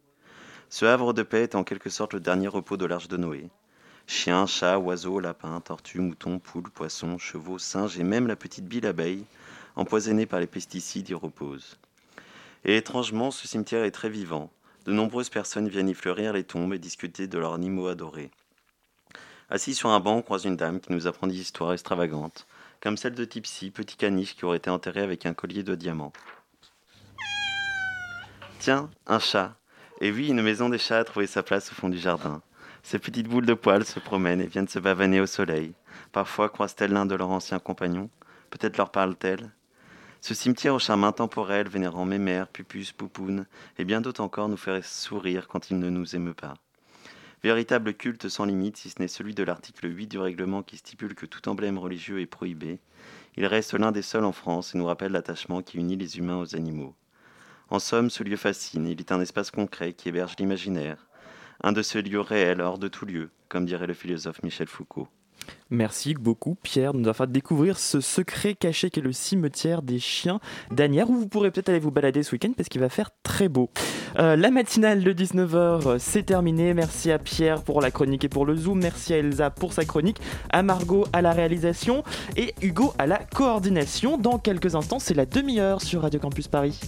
Ce 0.69 0.85
havre 0.85 1.13
de 1.13 1.23
paix 1.23 1.43
est 1.43 1.55
en 1.55 1.65
quelque 1.65 1.91
sorte 1.91 2.15
le 2.15 2.21
dernier 2.21 2.49
repos 2.49 2.77
de 2.77 2.87
l'arche 2.87 3.09
de 3.09 3.17
Noé. 3.17 3.51
Chiens, 4.13 4.45
chats, 4.45 4.81
oiseaux, 4.81 5.21
lapins, 5.21 5.61
tortues, 5.61 6.01
moutons, 6.01 6.41
poules, 6.41 6.69
poissons, 6.69 7.17
chevaux, 7.17 7.61
singes 7.61 7.97
et 7.97 8.03
même 8.03 8.27
la 8.27 8.35
petite 8.35 8.65
bille 8.65 8.85
abeille, 8.85 9.25
empoisonnée 9.77 10.27
par 10.27 10.41
les 10.41 10.49
pesticides, 10.49 11.11
y 11.11 11.15
reposent. 11.15 11.79
Et 12.65 12.77
étrangement, 12.77 13.31
ce 13.31 13.47
cimetière 13.47 13.85
est 13.85 13.93
très 13.93 14.09
vivant. 14.09 14.51
De 14.85 14.93
nombreuses 14.93 15.29
personnes 15.29 15.69
viennent 15.69 15.89
y 15.89 15.95
fleurir 15.95 16.33
les 16.33 16.43
tombes 16.43 16.75
et 16.75 16.81
discuter 16.81 17.29
de 17.29 17.39
leurs 17.39 17.55
animaux 17.55 17.87
adorés. 17.87 18.33
Assis 19.49 19.77
sur 19.77 19.91
un 19.91 20.01
banc, 20.01 20.17
on 20.17 20.23
croise 20.23 20.45
une 20.45 20.57
dame 20.57 20.81
qui 20.81 20.93
nous 20.93 21.07
apprend 21.07 21.29
des 21.29 21.41
histoires 21.41 21.73
extravagantes, 21.73 22.49
comme 22.81 22.97
celle 22.97 23.15
de 23.15 23.25
Tipsy, 23.25 23.71
petit 23.71 23.97
caniche 23.97 24.35
qui 24.35 24.45
aurait 24.45 24.57
été 24.57 24.71
enterré 24.71 25.03
avec 25.03 25.25
un 25.25 25.35
collier 25.35 25.63
de 25.63 25.77
diamants. 25.77 26.13
Tiens, 28.59 28.91
un 29.07 29.21
chat. 29.21 29.55
Et 30.01 30.11
oui, 30.11 30.31
une 30.31 30.43
maison 30.43 30.69
des 30.69 30.79
chats 30.79 30.99
a 30.99 31.05
trouvé 31.05 31.29
sa 31.29 31.45
place 31.45 31.71
au 31.71 31.77
fond 31.77 31.89
du 31.89 31.99
jardin. 31.99 32.43
Ces 32.83 32.99
petites 32.99 33.29
boules 33.29 33.47
de 33.47 33.55
poils 33.55 33.85
se 33.85 34.01
promènent 34.01 34.41
et 34.41 34.47
viennent 34.47 34.69
se 34.69 34.79
bavaner 34.79 35.21
au 35.21 35.27
soleil. 35.27 35.73
Parfois 36.13 36.49
croisent-elles 36.49 36.93
l'un 36.93 37.07
de 37.07 37.15
leurs 37.15 37.31
anciens 37.31 37.59
compagnons. 37.59 38.11
Peut-être 38.51 38.77
leur 38.77 38.91
parlent-elles. 38.91 39.51
Ce 40.21 40.35
cimetière 40.35 40.75
au 40.75 40.79
charme 40.79 41.05
intemporel, 41.05 41.69
vénérant 41.69 42.05
mémère, 42.05 42.49
pupus, 42.49 42.93
poupoune, 42.93 43.47
et 43.79 43.85
bien 43.85 44.01
d'autres 44.01 44.23
encore 44.23 44.49
nous 44.49 44.57
fait 44.57 44.85
sourire 44.85 45.49
quand 45.49 45.71
il 45.71 45.79
ne 45.79 45.89
nous 45.89 46.15
émeut 46.15 46.35
pas. 46.35 46.55
Véritable 47.43 47.95
culte 47.95 48.29
sans 48.29 48.45
limite, 48.45 48.77
si 48.77 48.91
ce 48.91 49.01
n'est 49.01 49.09
celui 49.09 49.35
de 49.35 49.43
l'article 49.43 49.89
8 49.89 50.09
du 50.09 50.19
règlement 50.19 50.63
qui 50.63 50.77
stipule 50.77 51.15
que 51.15 51.25
tout 51.25 51.49
emblème 51.49 51.79
religieux 51.79 52.21
est 52.21 52.27
prohibé, 52.27 52.81
il 53.37 53.47
reste 53.47 53.73
l'un 53.73 53.93
des 53.93 54.03
seuls 54.03 54.25
en 54.25 54.33
France 54.33 54.75
et 54.75 54.79
nous 54.79 54.85
rappelle 54.85 55.13
l'attachement 55.13 55.63
qui 55.63 55.79
unit 55.79 55.97
les 55.97 56.19
humains 56.19 56.39
aux 56.39 56.55
animaux. 56.55 56.95
En 57.71 57.79
somme, 57.79 58.11
ce 58.11 58.23
lieu 58.23 58.37
fascine, 58.37 58.87
il 58.87 59.01
est 59.01 59.13
un 59.13 59.23
espace 59.23 59.51
concret 59.51 59.95
qui 59.95 60.11
héberge 60.11 60.35
l'imaginaire, 60.39 61.07
un 61.63 61.73
de 61.73 61.83
ces 61.83 62.03
lieux 62.03 62.21
réels 62.21 62.61
hors 62.61 62.79
de 62.79 62.89
tout 62.89 63.07
lieu, 63.07 63.31
comme 63.49 63.67
dirait 63.67 63.87
le 63.87 63.95
philosophe 63.95 64.43
Michel 64.43 64.69
Foucault. 64.69 65.09
Merci 65.71 66.15
beaucoup 66.15 66.57
Pierre 66.63 66.93
de 66.93 66.99
nous 66.99 67.09
avoir 67.09 67.29
fait 67.29 67.33
découvrir 67.33 67.79
ce 67.79 68.01
secret 68.01 68.55
caché 68.55 68.91
qu'est 68.91 69.01
le 69.01 69.13
cimetière 69.13 69.83
des 69.83 69.99
chiens 69.99 70.41
d'Anières 70.71 71.09
où 71.09 71.15
vous 71.15 71.29
pourrez 71.29 71.51
peut-être 71.51 71.69
aller 71.69 71.79
vous 71.79 71.93
balader 71.93 72.23
ce 72.23 72.33
week-end 72.33 72.53
parce 72.57 72.69
qu'il 72.69 72.81
va 72.81 72.89
faire 72.89 73.11
très 73.23 73.49
beau. 73.49 73.71
Euh, 74.19 74.35
la 74.35 74.51
matinale 74.51 75.05
de 75.05 75.13
19h 75.13 75.55
euh, 75.55 75.97
c'est 75.99 76.25
terminé. 76.25 76.75
Merci 76.75 77.13
à 77.13 77.19
Pierre 77.19 77.63
pour 77.63 77.81
la 77.81 77.91
chronique 77.91 78.25
et 78.25 78.29
pour 78.29 78.45
le 78.45 78.57
zoom. 78.57 78.81
Merci 78.81 79.15
à 79.15 79.19
Elsa 79.19 79.51
pour 79.51 79.73
sa 79.73 79.85
chronique, 79.85 80.21
à 80.51 80.63
Margot 80.63 81.07
à 81.13 81.23
la 81.23 81.33
réalisation 81.33 82.03
et 82.37 82.55
Hugo 82.63 82.93
à 82.99 83.07
la 83.07 83.19
coordination. 83.19 84.19
Dans 84.19 84.39
quelques 84.39 84.75
instants 84.75 84.99
c'est 84.99 85.15
la 85.15 85.27
demi-heure 85.27 85.81
sur 85.81 86.03
Radio 86.03 86.19
Campus 86.19 86.49
Paris. 86.49 86.81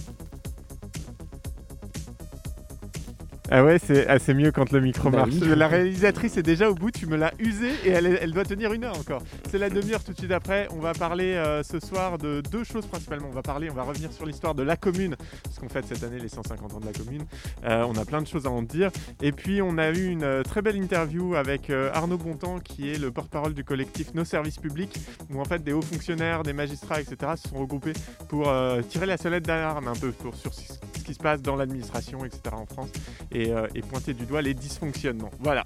Ah 3.55 3.63
ouais, 3.63 3.77
c'est 3.77 4.07
assez 4.07 4.33
mieux 4.33 4.51
quand 4.51 4.71
le 4.71 4.81
micro 4.81 5.11
Bah 5.11 5.19
marche. 5.19 5.35
oui. 5.39 5.55
La 5.55 5.67
réalisatrice 5.67 6.37
est 6.37 6.41
déjà 6.41 6.71
au 6.71 6.73
bout, 6.73 6.89
tu 6.89 7.05
me 7.05 7.15
l'as 7.15 7.31
usé 7.37 7.69
et 7.85 7.89
elle, 7.89 8.31
doit 8.31 8.45
tenir 8.45 8.73
une 8.73 8.83
heure 8.83 8.97
encore. 8.97 9.21
C'est 9.51 9.59
la 9.59 9.69
demi-heure 9.69 10.03
tout 10.03 10.11
de 10.11 10.17
suite 10.17 10.31
après. 10.31 10.67
On 10.71 10.79
va 10.79 10.93
parler 10.93 11.35
euh, 11.35 11.61
ce 11.61 11.79
soir 11.79 12.17
de 12.17 12.41
deux 12.51 12.63
choses 12.63 12.87
principalement. 12.87 13.27
On 13.29 13.35
va 13.35 13.43
parler, 13.43 13.69
on 13.69 13.75
va 13.75 13.83
revenir 13.83 14.11
sur 14.11 14.25
l'histoire 14.25 14.55
de 14.55 14.63
la 14.63 14.75
commune, 14.75 15.15
ce 15.51 15.59
qu'on 15.59 15.69
fête 15.69 15.85
cette 15.85 16.03
année, 16.03 16.17
les 16.17 16.29
150 16.29 16.73
ans 16.73 16.79
de 16.79 16.87
la 16.87 16.93
commune. 16.93 17.25
Euh, 17.63 17.85
on 17.87 17.95
a 17.95 18.05
plein 18.05 18.23
de 18.23 18.27
choses 18.27 18.47
à 18.47 18.49
en 18.49 18.63
dire. 18.63 18.89
Et 19.21 19.31
puis 19.31 19.61
on 19.61 19.77
a 19.77 19.91
eu 19.91 20.07
une 20.07 20.23
euh, 20.23 20.41
très 20.41 20.63
belle 20.63 20.77
interview 20.77 21.35
avec 21.35 21.69
euh, 21.69 21.91
Arnaud 21.93 22.17
Bontemps, 22.17 22.57
qui 22.59 22.89
est 22.89 22.97
le 22.97 23.11
porte-parole 23.11 23.53
du 23.53 23.63
collectif 23.63 24.15
Nos 24.15 24.25
Services 24.25 24.57
Publics, 24.57 24.97
où 25.31 25.39
en 25.39 25.45
fait 25.45 25.63
des 25.63 25.73
hauts 25.73 25.83
fonctionnaires, 25.83 26.41
des 26.41 26.53
magistrats, 26.53 27.01
etc. 27.01 27.33
se 27.35 27.49
sont 27.49 27.59
regroupés 27.59 27.93
pour 28.29 28.51
tirer 28.89 29.05
la 29.05 29.17
sonnette 29.17 29.45
d'alarme 29.45 29.87
un 29.89 29.93
peu 29.93 30.11
pour, 30.11 30.33
sur 30.33 30.55
ce 30.55 30.63
ce 31.03 31.07
qui 31.07 31.13
se 31.13 31.19
passe 31.19 31.41
dans 31.41 31.57
l'administration, 31.57 32.23
etc. 32.23 32.39
en 32.53 32.65
France 32.65 32.89
et, 33.29 33.42
euh, 33.51 33.67
et 33.75 33.81
pointer 33.81 34.13
du 34.13 34.25
doigt 34.25 34.41
les 34.41 34.53
dysfonctionnements. 34.53 35.31
Voilà. 35.39 35.65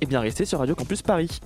Et 0.00 0.06
bien 0.06 0.20
restez 0.20 0.44
sur 0.44 0.58
Radio 0.58 0.74
Campus 0.74 1.02
Paris. 1.02 1.40